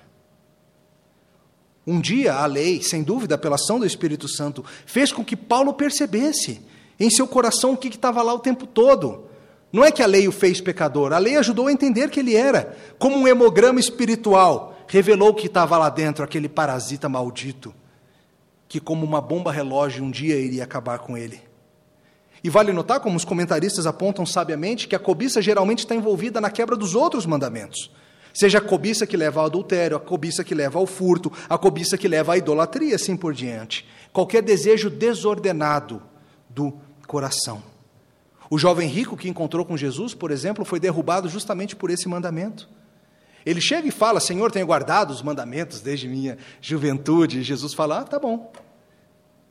Um 1.86 2.00
dia 2.00 2.34
a 2.34 2.46
lei, 2.46 2.82
sem 2.82 3.04
dúvida, 3.04 3.38
pela 3.38 3.56
ação 3.56 3.78
do 3.78 3.86
Espírito 3.86 4.28
Santo, 4.28 4.64
fez 4.86 5.12
com 5.12 5.24
que 5.24 5.36
Paulo 5.36 5.74
percebesse 5.74 6.62
em 6.98 7.10
seu 7.10 7.28
coração 7.28 7.74
o 7.74 7.78
que 7.78 7.90
estava 7.90 8.24
lá 8.24 8.34
o 8.34 8.40
tempo 8.40 8.66
todo. 8.66 9.26
Não 9.72 9.84
é 9.84 9.92
que 9.92 10.02
a 10.02 10.08
lei 10.08 10.30
o 10.30 10.32
fez 10.32 10.62
pecador, 10.62 11.12
a 11.12 11.18
lei 11.18 11.36
ajudou 11.36 11.68
a 11.68 11.74
entender 11.74 12.10
que 12.10 12.22
ele 12.22 12.36
era, 12.36 12.76
como 12.98 13.18
um 13.18 13.28
hemograma 13.28 13.82
espiritual, 13.82 14.80
revelou 14.88 15.34
que 15.34 15.48
estava 15.48 15.78
lá 15.78 15.90
dentro 15.90 16.24
aquele 16.24 16.48
parasita 16.48 17.10
maldito 17.10 17.76
que, 18.76 18.80
como 18.82 19.06
uma 19.06 19.22
bomba 19.22 19.54
relógio, 19.54 20.04
um 20.04 20.12
dia 20.12 20.36
iria 20.36 20.66
acabar 20.66 21.00
com 21.00 21.18
ele. 21.18 21.40
E 22.44 22.50
vale 22.50 22.74
notar, 22.74 23.00
como 23.00 23.16
os 23.16 23.24
comentaristas 23.24 23.88
apontam 23.88 24.26
sabiamente, 24.26 24.86
que 24.86 24.96
a 24.98 25.00
cobiça 25.00 25.42
geralmente 25.42 25.80
está 25.80 25.96
envolvida 25.96 26.42
na 26.42 26.50
quebra 26.50 26.76
dos 26.76 26.94
outros 26.94 27.26
mandamentos. 27.26 27.90
Seja 28.34 28.58
a 28.58 28.62
cobiça 28.62 29.08
que 29.08 29.16
leva 29.16 29.40
ao 29.40 29.46
adultério, 29.46 29.96
a 29.96 30.00
cobiça 30.00 30.44
que 30.44 30.54
leva 30.54 30.78
ao 30.78 30.86
furto, 30.86 31.32
a 31.48 31.58
cobiça 31.58 31.98
que 31.98 32.06
leva 32.06 32.34
à 32.34 32.38
idolatria, 32.38 32.98
assim 32.98 33.16
por 33.16 33.34
diante. 33.34 33.88
Qualquer 34.12 34.44
desejo 34.44 34.90
desordenado 34.90 36.04
do 36.50 36.74
coração. 37.08 37.64
O 38.50 38.58
jovem 38.58 38.90
rico 38.90 39.16
que 39.16 39.30
encontrou 39.30 39.64
com 39.64 39.78
Jesus, 39.78 40.14
por 40.14 40.32
exemplo, 40.32 40.66
foi 40.66 40.82
derrubado 40.82 41.30
justamente 41.30 41.78
por 41.78 41.90
esse 41.90 42.10
mandamento. 42.10 42.68
Ele 43.46 43.62
chega 43.62 43.88
e 43.88 43.92
fala: 43.92 44.20
Senhor, 44.20 44.52
tenho 44.52 44.66
guardado 44.66 45.12
os 45.12 45.22
mandamentos 45.22 45.80
desde 45.80 46.10
minha 46.10 46.38
juventude. 46.60 47.40
E 47.40 47.44
Jesus 47.44 47.74
fala: 47.74 48.00
Ah, 48.00 48.04
tá 48.04 48.20
bom. 48.20 48.52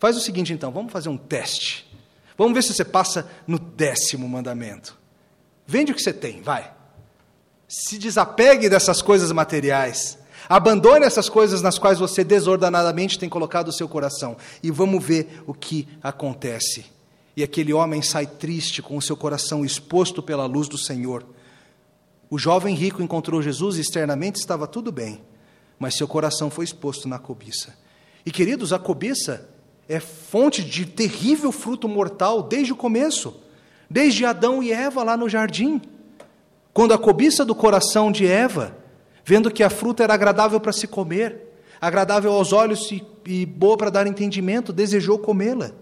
Faz 0.05 0.19
o 0.19 0.21
seguinte 0.21 0.53
então, 0.53 0.71
vamos 0.71 0.93
fazer 0.93 1.09
um 1.09 1.17
teste. 1.17 1.91
Vamos 2.37 2.53
ver 2.53 2.61
se 2.61 2.75
você 2.75 2.85
passa 2.85 3.27
no 3.47 3.59
décimo 3.59 4.29
mandamento. 4.29 4.99
Vende 5.67 5.93
o 5.93 5.95
que 5.95 6.03
você 6.03 6.13
tem, 6.13 6.43
vai. 6.43 6.71
Se 7.67 7.97
desapegue 7.97 8.69
dessas 8.69 9.01
coisas 9.01 9.33
materiais. 9.33 10.19
Abandone 10.47 11.07
essas 11.07 11.31
coisas 11.31 11.63
nas 11.63 11.79
quais 11.79 11.99
você 11.99 12.23
desordenadamente 12.23 13.19
tem 13.19 13.31
colocado 13.31 13.69
o 13.69 13.73
seu 13.73 13.89
coração. 13.89 14.37
E 14.63 14.71
vamos 14.71 15.03
ver 15.03 15.43
o 15.47 15.55
que 15.55 15.89
acontece. 16.03 16.85
E 17.35 17.43
aquele 17.43 17.73
homem 17.73 18.03
sai 18.03 18.27
triste, 18.27 18.83
com 18.83 18.99
o 18.99 19.03
seu 19.03 19.17
coração 19.17 19.65
exposto 19.65 20.23
pela 20.23 20.45
luz 20.45 20.69
do 20.69 20.77
Senhor. 20.77 21.25
O 22.29 22.39
jovem 22.39 22.75
rico 22.75 23.03
encontrou 23.03 23.41
Jesus 23.41 23.79
e 23.79 23.81
externamente 23.81 24.37
estava 24.37 24.67
tudo 24.67 24.93
bem, 24.93 25.23
mas 25.79 25.97
seu 25.97 26.07
coração 26.07 26.51
foi 26.51 26.67
exposto 26.67 27.09
na 27.09 27.19
cobiça. 27.19 27.75
E 28.27 28.31
queridos, 28.31 28.71
a 28.71 28.79
cobiça 28.79 29.54
é 29.89 30.01
fonte 30.01 30.63
de 30.63 30.87
terrível 30.87 31.53
fruto 31.53 31.89
mortal 31.89 32.43
desde 32.43 32.73
o 32.73 32.77
começo, 32.77 33.41
desde 33.89 34.25
Adão 34.25 34.63
e 34.63 34.73
Eva 34.73 35.03
lá 35.03 35.17
no 35.17 35.29
jardim. 35.29 35.81
Quando 36.73 36.95
a 36.95 36.99
cobiça 36.99 37.45
do 37.45 37.55
coração 37.55 38.11
de 38.11 38.27
Eva, 38.27 38.77
vendo 39.25 39.51
que 39.51 39.63
a 39.63 39.71
fruta 39.71 40.03
era 40.03 40.15
agradável 40.15 40.59
para 40.59 40.73
se 40.73 40.87
comer, 40.87 41.55
agradável 41.81 42.33
aos 42.33 42.53
olhos 42.53 42.91
e, 42.91 43.05
e 43.27 43.47
boa 43.47 43.77
para 43.77 43.91
dar 43.91 44.07
entendimento, 44.07 44.73
desejou 44.73 45.19
comê-la. 45.19 45.73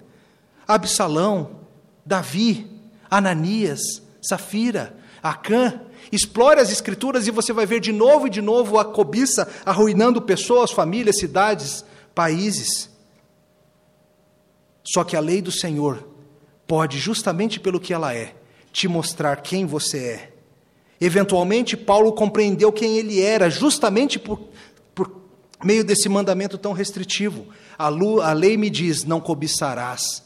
Absalão, 0.66 1.60
Davi, 2.04 2.70
Ananias, 3.10 4.02
Safira, 4.20 4.96
Acã, 5.22 5.80
Explore 6.10 6.60
as 6.60 6.70
Escrituras 6.70 7.26
e 7.26 7.30
você 7.30 7.52
vai 7.52 7.64
ver 7.64 7.80
de 7.80 7.92
novo 7.92 8.26
e 8.26 8.30
de 8.30 8.42
novo 8.42 8.78
a 8.78 8.84
cobiça 8.84 9.48
arruinando 9.64 10.20
pessoas, 10.20 10.70
famílias, 10.70 11.18
cidades, 11.18 11.84
países. 12.14 12.90
Só 14.84 15.04
que 15.04 15.16
a 15.16 15.20
lei 15.20 15.40
do 15.40 15.52
Senhor 15.52 16.08
pode, 16.66 16.98
justamente 16.98 17.60
pelo 17.60 17.80
que 17.80 17.92
ela 17.92 18.14
é, 18.14 18.34
te 18.72 18.88
mostrar 18.88 19.42
quem 19.42 19.66
você 19.66 19.98
é. 19.98 20.32
Eventualmente, 21.00 21.76
Paulo 21.76 22.12
compreendeu 22.12 22.72
quem 22.72 22.96
ele 22.96 23.20
era, 23.20 23.50
justamente 23.50 24.18
por, 24.18 24.40
por 24.94 25.22
meio 25.64 25.84
desse 25.84 26.08
mandamento 26.08 26.56
tão 26.56 26.72
restritivo. 26.72 27.48
A, 27.78 27.86
a 27.86 28.32
lei 28.32 28.56
me 28.56 28.70
diz: 28.70 29.04
não 29.04 29.20
cobiçarás. 29.20 30.22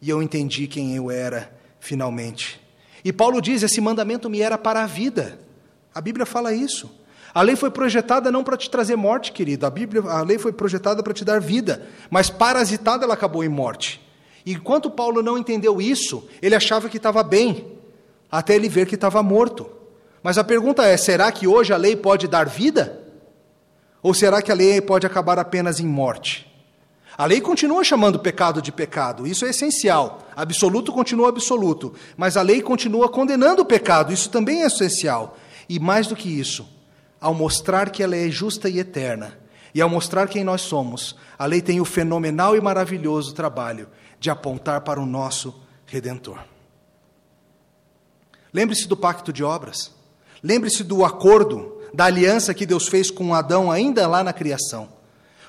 E 0.00 0.10
eu 0.10 0.22
entendi 0.22 0.66
quem 0.66 0.96
eu 0.96 1.10
era, 1.10 1.54
finalmente. 1.78 2.60
E 3.04 3.12
Paulo 3.12 3.40
diz: 3.40 3.62
esse 3.62 3.80
mandamento 3.80 4.30
me 4.30 4.40
era 4.40 4.56
para 4.56 4.82
a 4.82 4.86
vida. 4.86 5.38
A 5.94 6.00
Bíblia 6.00 6.26
fala 6.26 6.54
isso. 6.54 6.90
A 7.34 7.42
lei 7.42 7.56
foi 7.56 7.68
projetada 7.68 8.30
não 8.30 8.44
para 8.44 8.56
te 8.56 8.70
trazer 8.70 8.94
morte, 8.94 9.32
querido. 9.32 9.66
A 9.66 9.70
Bíblia, 9.70 10.02
a 10.04 10.22
lei 10.22 10.38
foi 10.38 10.52
projetada 10.52 11.02
para 11.02 11.12
te 11.12 11.24
dar 11.24 11.40
vida, 11.40 11.84
mas 12.08 12.30
parasitada 12.30 13.04
ela 13.04 13.14
acabou 13.14 13.42
em 13.42 13.48
morte. 13.48 14.00
Enquanto 14.46 14.88
Paulo 14.88 15.20
não 15.20 15.36
entendeu 15.36 15.82
isso, 15.82 16.28
ele 16.40 16.54
achava 16.54 16.88
que 16.88 16.98
estava 16.98 17.24
bem, 17.24 17.76
até 18.30 18.54
ele 18.54 18.68
ver 18.68 18.86
que 18.86 18.94
estava 18.94 19.20
morto. 19.20 19.68
Mas 20.22 20.38
a 20.38 20.44
pergunta 20.44 20.84
é: 20.84 20.96
será 20.96 21.32
que 21.32 21.48
hoje 21.48 21.72
a 21.72 21.76
lei 21.76 21.96
pode 21.96 22.28
dar 22.28 22.46
vida? 22.48 23.00
Ou 24.00 24.14
será 24.14 24.40
que 24.40 24.52
a 24.52 24.54
lei 24.54 24.80
pode 24.80 25.06
acabar 25.06 25.38
apenas 25.38 25.80
em 25.80 25.86
morte? 25.86 26.46
A 27.16 27.26
lei 27.26 27.40
continua 27.40 27.82
chamando 27.82 28.18
pecado 28.18 28.60
de 28.60 28.70
pecado, 28.70 29.26
isso 29.26 29.44
é 29.44 29.50
essencial. 29.50 30.26
Absoluto 30.36 30.92
continua 30.92 31.28
absoluto, 31.28 31.94
mas 32.16 32.36
a 32.36 32.42
lei 32.42 32.60
continua 32.60 33.08
condenando 33.08 33.62
o 33.62 33.66
pecado, 33.66 34.12
isso 34.12 34.28
também 34.30 34.62
é 34.62 34.66
essencial. 34.66 35.36
E 35.68 35.78
mais 35.78 36.06
do 36.06 36.14
que 36.16 36.28
isso, 36.28 36.68
ao 37.24 37.32
mostrar 37.32 37.88
que 37.88 38.02
ela 38.02 38.14
é 38.14 38.28
justa 38.28 38.68
e 38.68 38.78
eterna, 38.78 39.38
e 39.74 39.80
ao 39.80 39.88
mostrar 39.88 40.28
quem 40.28 40.44
nós 40.44 40.60
somos, 40.60 41.16
a 41.38 41.46
lei 41.46 41.62
tem 41.62 41.80
o 41.80 41.84
fenomenal 41.84 42.54
e 42.54 42.60
maravilhoso 42.60 43.32
trabalho 43.32 43.88
de 44.20 44.28
apontar 44.28 44.82
para 44.82 45.00
o 45.00 45.06
nosso 45.06 45.54
redentor. 45.86 46.38
Lembre-se 48.52 48.86
do 48.86 48.96
pacto 48.96 49.32
de 49.32 49.42
obras. 49.42 49.90
Lembre-se 50.42 50.84
do 50.84 51.02
acordo, 51.02 51.80
da 51.94 52.04
aliança 52.04 52.52
que 52.52 52.66
Deus 52.66 52.88
fez 52.88 53.10
com 53.10 53.34
Adão 53.34 53.70
ainda 53.70 54.06
lá 54.06 54.22
na 54.22 54.32
criação 54.32 54.92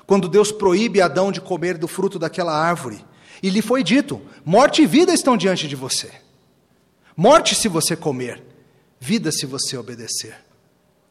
quando 0.06 0.28
Deus 0.28 0.52
proíbe 0.52 1.02
Adão 1.02 1.32
de 1.32 1.40
comer 1.40 1.76
do 1.76 1.88
fruto 1.88 2.18
daquela 2.18 2.56
árvore. 2.56 3.04
E 3.42 3.50
lhe 3.50 3.60
foi 3.60 3.82
dito: 3.82 4.22
morte 4.44 4.82
e 4.82 4.86
vida 4.86 5.12
estão 5.12 5.36
diante 5.36 5.68
de 5.68 5.76
você. 5.76 6.10
Morte 7.16 7.54
se 7.54 7.68
você 7.68 7.96
comer, 7.96 8.42
vida 9.00 9.32
se 9.32 9.44
você 9.44 9.76
obedecer. 9.76 10.45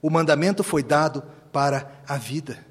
O 0.06 0.10
mandamento 0.12 0.64
foi 0.64 0.84
dado 0.84 1.24
para 1.52 1.92
a 2.08 2.16
vida. 2.16 2.64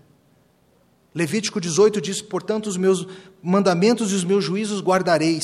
Levítico 1.13 1.61
18 1.61 2.01
diz: 2.01 2.23
Portanto, 2.23 2.69
os 2.69 2.77
meus 2.77 3.09
mandamentos 3.43 4.13
e 4.13 4.15
os 4.15 4.23
meus 4.23 4.45
juízos 4.45 4.81
guardareis, 4.81 5.43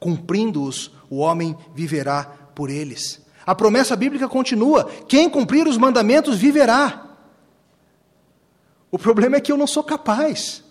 cumprindo-os, 0.00 0.90
o 1.08 1.18
homem 1.18 1.56
viverá 1.72 2.24
por 2.56 2.68
eles. 2.68 3.24
A 3.46 3.54
promessa 3.54 3.94
bíblica 3.94 4.26
continua: 4.28 4.90
quem 5.06 5.30
cumprir 5.30 5.68
os 5.68 5.78
mandamentos 5.78 6.36
viverá. 6.36 7.06
O 8.90 8.98
problema 8.98 9.36
é 9.36 9.40
que 9.40 9.52
eu 9.52 9.56
não 9.56 9.68
sou 9.68 9.84
capaz. 9.84 10.64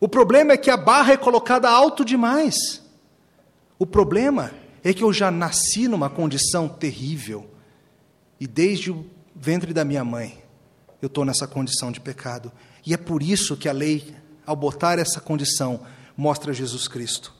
O 0.00 0.08
problema 0.08 0.54
é 0.54 0.56
que 0.56 0.70
a 0.70 0.78
barra 0.78 1.12
é 1.12 1.18
colocada 1.18 1.68
alto 1.68 2.06
demais. 2.06 2.82
O 3.78 3.84
problema 3.86 4.50
é 4.82 4.94
que 4.94 5.04
eu 5.04 5.12
já 5.12 5.30
nasci 5.30 5.88
numa 5.88 6.08
condição 6.08 6.70
terrível. 6.70 7.50
E 8.40 8.46
desde 8.46 8.90
o 8.90 9.13
ventre 9.34 9.72
da 9.72 9.84
minha 9.84 10.04
mãe, 10.04 10.38
eu 11.02 11.06
estou 11.06 11.24
nessa 11.24 11.46
condição 11.46 11.90
de 11.90 12.00
pecado. 12.00 12.52
E 12.86 12.94
é 12.94 12.96
por 12.96 13.22
isso 13.22 13.56
que 13.56 13.68
a 13.68 13.72
lei, 13.72 14.14
ao 14.46 14.56
botar 14.56 14.98
essa 14.98 15.20
condição, 15.20 15.80
mostra 16.16 16.52
Jesus 16.52 16.86
Cristo. 16.88 17.34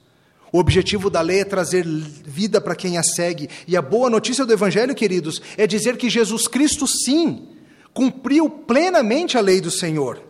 O 0.53 0.59
objetivo 0.59 1.11
da 1.11 1.21
lei 1.21 1.41
é 1.41 1.45
trazer 1.45 1.85
vida 1.85 2.61
para 2.61 2.77
quem 2.77 2.97
a 2.97 3.03
segue. 3.03 3.49
E 3.67 3.77
a 3.77 3.83
boa 3.83 4.09
notícia 4.09 4.45
do 4.45 4.53
Evangelho, 4.53 4.95
queridos, 4.95 5.43
é 5.57 5.67
dizer 5.67 5.97
que 5.97 6.09
Jesus 6.09 6.47
Cristo, 6.47 6.87
sim, 6.87 7.49
cumpriu 7.93 8.49
plenamente 8.49 9.37
a 9.37 9.41
lei 9.41 9.61
do 9.61 9.71
Senhor. 9.71 10.23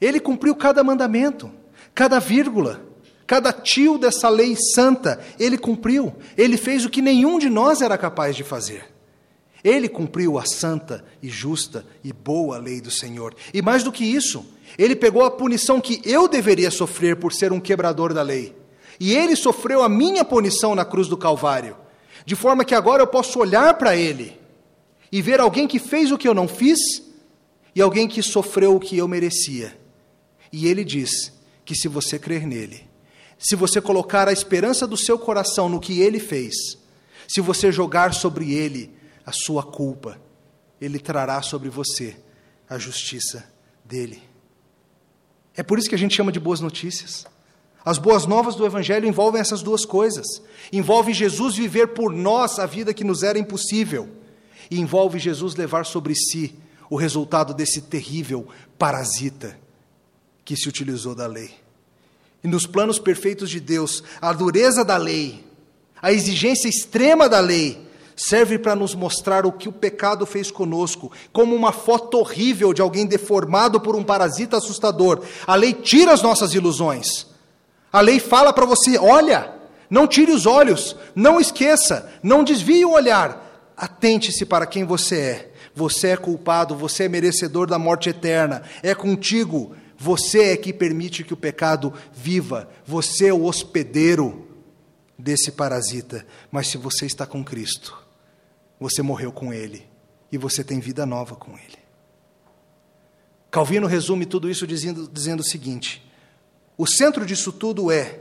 Ele 0.00 0.18
cumpriu 0.18 0.54
cada 0.54 0.82
mandamento, 0.82 1.50
cada 1.94 2.18
vírgula, 2.18 2.82
cada 3.26 3.52
tio 3.52 3.98
dessa 3.98 4.28
lei 4.28 4.56
santa. 4.56 5.20
Ele 5.38 5.58
cumpriu. 5.58 6.14
Ele 6.34 6.56
fez 6.56 6.84
o 6.86 6.90
que 6.90 7.02
nenhum 7.02 7.38
de 7.38 7.50
nós 7.50 7.82
era 7.82 7.98
capaz 7.98 8.34
de 8.34 8.42
fazer. 8.42 8.99
Ele 9.62 9.88
cumpriu 9.88 10.38
a 10.38 10.44
santa 10.44 11.04
e 11.22 11.28
justa 11.28 11.84
e 12.02 12.12
boa 12.12 12.58
lei 12.58 12.80
do 12.80 12.90
Senhor. 12.90 13.34
E 13.52 13.60
mais 13.60 13.82
do 13.82 13.92
que 13.92 14.04
isso, 14.04 14.44
ele 14.78 14.96
pegou 14.96 15.22
a 15.22 15.30
punição 15.30 15.80
que 15.80 16.00
eu 16.04 16.26
deveria 16.26 16.70
sofrer 16.70 17.16
por 17.16 17.32
ser 17.32 17.52
um 17.52 17.60
quebrador 17.60 18.14
da 18.14 18.22
lei. 18.22 18.56
E 18.98 19.14
ele 19.14 19.36
sofreu 19.36 19.82
a 19.82 19.88
minha 19.88 20.24
punição 20.24 20.74
na 20.74 20.84
cruz 20.84 21.08
do 21.08 21.16
Calvário. 21.16 21.76
De 22.24 22.34
forma 22.34 22.64
que 22.64 22.74
agora 22.74 23.02
eu 23.02 23.06
posso 23.06 23.38
olhar 23.38 23.74
para 23.74 23.96
ele 23.96 24.38
e 25.10 25.20
ver 25.20 25.40
alguém 25.40 25.66
que 25.66 25.78
fez 25.78 26.10
o 26.10 26.18
que 26.18 26.28
eu 26.28 26.34
não 26.34 26.46
fiz 26.46 26.78
e 27.74 27.80
alguém 27.80 28.08
que 28.08 28.22
sofreu 28.22 28.74
o 28.74 28.80
que 28.80 28.96
eu 28.96 29.08
merecia. 29.08 29.78
E 30.52 30.66
ele 30.66 30.84
diz 30.84 31.32
que 31.64 31.74
se 31.74 31.88
você 31.88 32.18
crer 32.18 32.46
nele, 32.46 32.88
se 33.38 33.56
você 33.56 33.80
colocar 33.80 34.28
a 34.28 34.32
esperança 34.32 34.86
do 34.86 34.96
seu 34.96 35.18
coração 35.18 35.68
no 35.68 35.80
que 35.80 36.00
ele 36.00 36.20
fez, 36.20 36.54
se 37.28 37.40
você 37.40 37.72
jogar 37.72 38.12
sobre 38.12 38.52
ele 38.52 38.90
a 39.30 39.32
sua 39.32 39.62
culpa, 39.62 40.20
ele 40.80 40.98
trará 40.98 41.40
sobre 41.40 41.68
você 41.68 42.16
a 42.68 42.78
justiça 42.78 43.44
dele. 43.84 44.22
É 45.56 45.62
por 45.62 45.78
isso 45.78 45.88
que 45.88 45.94
a 45.94 45.98
gente 45.98 46.14
chama 46.14 46.32
de 46.32 46.40
boas 46.40 46.60
notícias. 46.60 47.26
As 47.84 47.96
boas 47.96 48.26
novas 48.26 48.56
do 48.56 48.66
Evangelho 48.66 49.06
envolvem 49.06 49.40
essas 49.40 49.62
duas 49.62 49.84
coisas. 49.84 50.26
Envolve 50.72 51.12
Jesus 51.12 51.54
viver 51.54 51.88
por 51.88 52.12
nós 52.12 52.58
a 52.58 52.66
vida 52.66 52.92
que 52.92 53.04
nos 53.04 53.22
era 53.22 53.38
impossível. 53.38 54.08
E 54.70 54.78
envolve 54.78 55.18
Jesus 55.18 55.54
levar 55.54 55.86
sobre 55.86 56.14
si 56.14 56.54
o 56.88 56.96
resultado 56.96 57.54
desse 57.54 57.82
terrível 57.82 58.48
parasita 58.78 59.58
que 60.44 60.56
se 60.56 60.68
utilizou 60.68 61.14
da 61.14 61.26
lei. 61.26 61.54
E 62.42 62.48
nos 62.48 62.66
planos 62.66 62.98
perfeitos 62.98 63.48
de 63.48 63.60
Deus, 63.60 64.02
a 64.20 64.32
dureza 64.32 64.84
da 64.84 64.96
lei, 64.96 65.44
a 66.02 66.12
exigência 66.12 66.68
extrema 66.68 67.28
da 67.28 67.40
lei, 67.40 67.89
serve 68.20 68.58
para 68.58 68.76
nos 68.76 68.94
mostrar 68.94 69.46
o 69.46 69.52
que 69.52 69.68
o 69.68 69.72
pecado 69.72 70.26
fez 70.26 70.50
conosco, 70.50 71.10
como 71.32 71.56
uma 71.56 71.72
foto 71.72 72.18
horrível 72.18 72.74
de 72.74 72.82
alguém 72.82 73.06
deformado 73.06 73.80
por 73.80 73.96
um 73.96 74.04
parasita 74.04 74.58
assustador. 74.58 75.22
A 75.46 75.54
lei 75.54 75.72
tira 75.72 76.12
as 76.12 76.20
nossas 76.20 76.52
ilusões. 76.52 77.26
A 77.90 78.00
lei 78.00 78.20
fala 78.20 78.52
para 78.52 78.66
você: 78.66 78.98
olha, 78.98 79.54
não 79.88 80.06
tire 80.06 80.32
os 80.32 80.44
olhos, 80.44 80.94
não 81.14 81.40
esqueça, 81.40 82.12
não 82.22 82.44
desvie 82.44 82.84
o 82.84 82.92
olhar, 82.92 83.72
atente-se 83.74 84.44
para 84.44 84.66
quem 84.66 84.84
você 84.84 85.16
é. 85.16 85.52
Você 85.74 86.08
é 86.08 86.16
culpado, 86.16 86.76
você 86.76 87.04
é 87.04 87.08
merecedor 87.08 87.66
da 87.66 87.78
morte 87.78 88.10
eterna, 88.10 88.62
é 88.82 88.94
contigo. 88.94 89.74
Você 89.96 90.52
é 90.52 90.56
que 90.56 90.72
permite 90.72 91.22
que 91.22 91.34
o 91.34 91.36
pecado 91.36 91.92
viva, 92.12 92.68
você 92.86 93.28
é 93.28 93.32
o 93.32 93.44
hospedeiro 93.44 94.46
desse 95.18 95.52
parasita. 95.52 96.26
Mas 96.50 96.68
se 96.68 96.78
você 96.78 97.06
está 97.06 97.26
com 97.26 97.44
Cristo, 97.44 97.99
você 98.80 99.02
morreu 99.02 99.30
com 99.30 99.52
Ele 99.52 99.86
e 100.32 100.38
você 100.38 100.64
tem 100.64 100.80
vida 100.80 101.04
nova 101.04 101.36
com 101.36 101.52
Ele. 101.52 101.78
Calvino 103.50 103.86
resume 103.86 104.24
tudo 104.24 104.48
isso 104.48 104.66
dizendo, 104.66 105.08
dizendo 105.12 105.40
o 105.40 105.44
seguinte: 105.44 106.02
o 106.78 106.86
centro 106.86 107.26
disso 107.26 107.52
tudo 107.52 107.92
é, 107.92 108.20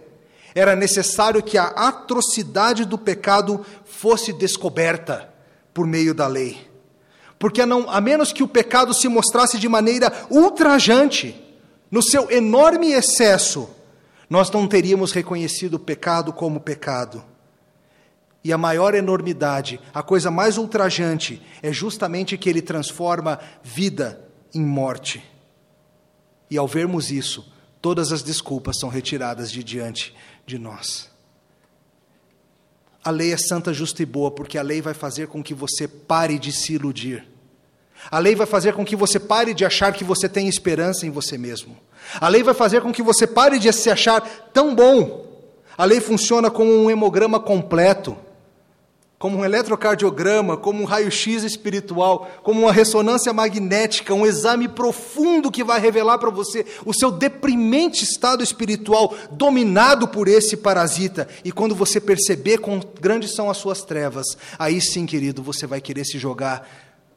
era 0.53 0.75
necessário 0.75 1.41
que 1.41 1.57
a 1.57 1.67
atrocidade 1.67 2.83
do 2.83 2.97
pecado 2.97 3.65
fosse 3.85 4.33
descoberta 4.33 5.33
por 5.73 5.87
meio 5.87 6.13
da 6.13 6.27
lei. 6.27 6.67
Porque 7.37 7.61
a, 7.61 7.65
não, 7.65 7.89
a 7.89 8.01
menos 8.01 8.33
que 8.33 8.43
o 8.43 8.47
pecado 8.47 8.93
se 8.93 9.07
mostrasse 9.07 9.57
de 9.57 9.69
maneira 9.69 10.11
ultrajante, 10.29 11.41
no 11.89 12.03
seu 12.03 12.29
enorme 12.29 12.91
excesso, 12.91 13.69
nós 14.29 14.51
não 14.51 14.67
teríamos 14.67 15.11
reconhecido 15.11 15.75
o 15.75 15.79
pecado 15.79 16.33
como 16.33 16.59
pecado. 16.59 17.23
E 18.43 18.53
a 18.53 18.57
maior 18.57 18.95
enormidade, 18.95 19.79
a 19.93 20.01
coisa 20.01 20.31
mais 20.31 20.57
ultrajante, 20.57 21.41
é 21.61 21.73
justamente 21.73 22.37
que 22.37 22.49
ele 22.49 22.61
transforma 22.61 23.39
vida 23.61 24.21
em 24.53 24.65
morte. 24.65 25.23
E 26.49 26.57
ao 26.57 26.67
vermos 26.67 27.11
isso, 27.11 27.51
todas 27.81 28.11
as 28.11 28.23
desculpas 28.23 28.77
são 28.79 28.89
retiradas 28.89 29.51
de 29.51 29.63
diante 29.63 30.15
de 30.45 30.57
nós. 30.57 31.09
A 33.03 33.11
lei 33.11 33.33
é 33.33 33.37
santa, 33.37 33.73
justa 33.73 34.03
e 34.03 34.05
boa, 34.05 34.31
porque 34.31 34.57
a 34.57 34.61
lei 34.61 34.81
vai 34.81 34.93
fazer 34.93 35.27
com 35.27 35.43
que 35.43 35.53
você 35.53 35.87
pare 35.87 36.39
de 36.39 36.51
se 36.51 36.73
iludir. 36.73 37.27
A 38.09 38.19
lei 38.19 38.35
vai 38.35 38.47
fazer 38.47 38.73
com 38.73 38.85
que 38.85 38.95
você 38.95 39.19
pare 39.19 39.53
de 39.53 39.65
achar 39.65 39.93
que 39.93 40.03
você 40.03 40.29
tem 40.29 40.47
esperança 40.47 41.05
em 41.05 41.09
você 41.09 41.37
mesmo. 41.37 41.77
A 42.19 42.27
lei 42.29 42.41
vai 42.41 42.53
fazer 42.53 42.81
com 42.81 42.91
que 42.91 43.03
você 43.03 43.27
pare 43.27 43.59
de 43.59 43.71
se 43.73 43.89
achar 43.89 44.21
tão 44.53 44.73
bom. 44.73 45.27
A 45.77 45.85
lei 45.85 45.99
funciona 45.99 46.49
como 46.49 46.71
um 46.71 46.89
hemograma 46.89 47.39
completo 47.39 48.17
como 49.19 49.39
um 49.39 49.45
eletrocardiograma, 49.45 50.55
como 50.55 50.81
um 50.81 50.85
raio-x 50.85 51.43
espiritual, 51.43 52.31
como 52.41 52.61
uma 52.61 52.71
ressonância 52.71 53.33
magnética, 53.33 54.13
um 54.13 54.25
exame 54.25 54.69
profundo 54.69 55.51
que 55.51 55.61
vai 55.61 55.77
revelar 55.77 56.17
para 56.17 56.29
você 56.29 56.65
o 56.85 56.93
seu 56.93 57.11
deprimente 57.11 58.05
estado 58.05 58.41
espiritual 58.41 59.13
dominado 59.29 60.07
por 60.07 60.29
esse 60.29 60.55
parasita. 60.55 61.27
E 61.43 61.51
quando 61.51 61.75
você 61.75 61.99
perceber 61.99 62.59
quão 62.59 62.81
grandes 63.01 63.35
são 63.35 63.49
as 63.49 63.57
suas 63.57 63.83
trevas, 63.83 64.25
aí 64.57 64.79
sim, 64.79 65.05
querido, 65.05 65.43
você 65.43 65.67
vai 65.67 65.81
querer 65.81 66.05
se 66.05 66.17
jogar 66.17 66.65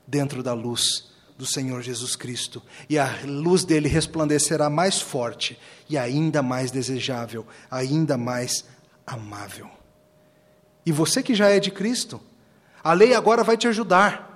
dentro 0.04 0.42
da 0.42 0.52
luz 0.52 1.12
do 1.38 1.46
Senhor 1.46 1.82
Jesus 1.82 2.14
Cristo, 2.14 2.62
e 2.88 2.98
a 2.98 3.18
luz 3.24 3.64
dele 3.64 3.88
resplandecerá 3.88 4.68
mais 4.68 5.00
forte 5.00 5.58
e 5.88 5.96
ainda 5.96 6.42
mais 6.42 6.70
desejável, 6.70 7.46
ainda 7.70 8.18
mais 8.18 8.64
amável. 9.06 9.68
E 10.84 10.92
você 10.92 11.22
que 11.22 11.34
já 11.34 11.48
é 11.48 11.60
de 11.60 11.70
Cristo, 11.70 12.20
a 12.82 12.92
lei 12.92 13.14
agora 13.14 13.44
vai 13.44 13.56
te 13.56 13.68
ajudar. 13.68 14.30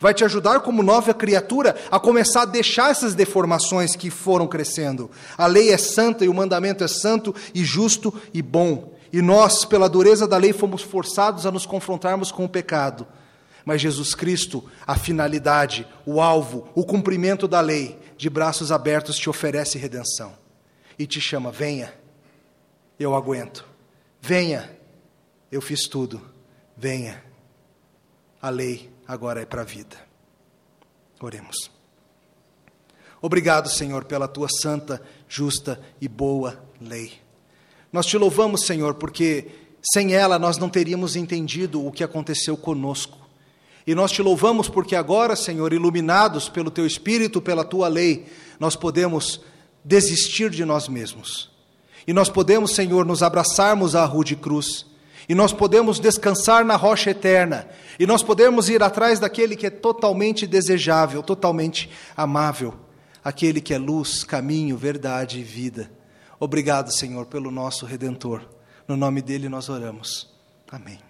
Vai 0.00 0.14
te 0.14 0.24
ajudar 0.24 0.60
como 0.60 0.82
nova 0.82 1.12
criatura 1.12 1.76
a 1.90 1.98
começar 1.98 2.42
a 2.42 2.46
deixar 2.46 2.90
essas 2.90 3.14
deformações 3.14 3.96
que 3.96 4.10
foram 4.10 4.46
crescendo. 4.46 5.10
A 5.36 5.46
lei 5.46 5.70
é 5.70 5.76
santa 5.76 6.24
e 6.24 6.28
o 6.28 6.34
mandamento 6.34 6.84
é 6.84 6.88
santo 6.88 7.34
e 7.52 7.64
justo 7.64 8.14
e 8.32 8.40
bom. 8.40 8.96
E 9.12 9.20
nós, 9.20 9.64
pela 9.64 9.88
dureza 9.88 10.26
da 10.26 10.36
lei, 10.36 10.52
fomos 10.52 10.82
forçados 10.82 11.46
a 11.46 11.50
nos 11.50 11.66
confrontarmos 11.66 12.30
com 12.30 12.44
o 12.44 12.48
pecado. 12.48 13.06
Mas 13.64 13.80
Jesus 13.80 14.14
Cristo, 14.14 14.64
a 14.86 14.96
finalidade, 14.96 15.86
o 16.06 16.20
alvo, 16.20 16.68
o 16.74 16.84
cumprimento 16.84 17.48
da 17.48 17.60
lei, 17.60 17.98
de 18.16 18.30
braços 18.30 18.70
abertos 18.70 19.18
te 19.18 19.28
oferece 19.28 19.78
redenção. 19.78 20.32
E 20.98 21.06
te 21.06 21.20
chama: 21.20 21.50
venha, 21.50 21.92
eu 22.98 23.14
aguento. 23.14 23.64
Venha, 24.20 24.77
eu 25.50 25.60
fiz 25.60 25.88
tudo, 25.88 26.20
venha. 26.76 27.22
A 28.40 28.50
lei 28.50 28.90
agora 29.06 29.40
é 29.40 29.46
para 29.46 29.62
a 29.62 29.64
vida. 29.64 29.96
Oremos. 31.20 31.70
Obrigado, 33.20 33.68
Senhor, 33.68 34.04
pela 34.04 34.28
tua 34.28 34.48
santa, 34.48 35.02
justa 35.28 35.80
e 36.00 36.06
boa 36.06 36.62
lei. 36.80 37.12
Nós 37.92 38.06
te 38.06 38.16
louvamos, 38.16 38.64
Senhor, 38.64 38.94
porque 38.94 39.50
sem 39.82 40.14
ela 40.14 40.38
nós 40.38 40.58
não 40.58 40.68
teríamos 40.68 41.16
entendido 41.16 41.84
o 41.84 41.90
que 41.90 42.04
aconteceu 42.04 42.56
conosco. 42.56 43.18
E 43.86 43.94
nós 43.94 44.12
te 44.12 44.22
louvamos 44.22 44.68
porque 44.68 44.94
agora, 44.94 45.34
Senhor, 45.34 45.72
iluminados 45.72 46.48
pelo 46.48 46.70
teu 46.70 46.86
espírito, 46.86 47.40
pela 47.40 47.64
tua 47.64 47.88
lei, 47.88 48.26
nós 48.60 48.76
podemos 48.76 49.40
desistir 49.82 50.50
de 50.50 50.64
nós 50.64 50.86
mesmos. 50.86 51.50
E 52.06 52.12
nós 52.12 52.28
podemos, 52.28 52.74
Senhor, 52.74 53.04
nos 53.04 53.22
abraçarmos 53.22 53.96
à 53.96 54.04
rude 54.04 54.36
cruz 54.36 54.87
E 55.28 55.34
nós 55.34 55.52
podemos 55.52 56.00
descansar 56.00 56.64
na 56.64 56.74
rocha 56.74 57.10
eterna. 57.10 57.68
E 57.98 58.06
nós 58.06 58.22
podemos 58.22 58.68
ir 58.68 58.82
atrás 58.82 59.20
daquele 59.20 59.56
que 59.56 59.66
é 59.66 59.70
totalmente 59.70 60.46
desejável, 60.46 61.22
totalmente 61.22 61.90
amável. 62.16 62.74
Aquele 63.22 63.60
que 63.60 63.74
é 63.74 63.78
luz, 63.78 64.24
caminho, 64.24 64.76
verdade 64.76 65.40
e 65.40 65.42
vida. 65.42 65.90
Obrigado, 66.40 66.90
Senhor, 66.90 67.26
pelo 67.26 67.50
nosso 67.50 67.84
redentor. 67.84 68.48
No 68.86 68.96
nome 68.96 69.20
dele 69.20 69.48
nós 69.48 69.68
oramos. 69.68 70.32
Amém. 70.70 71.07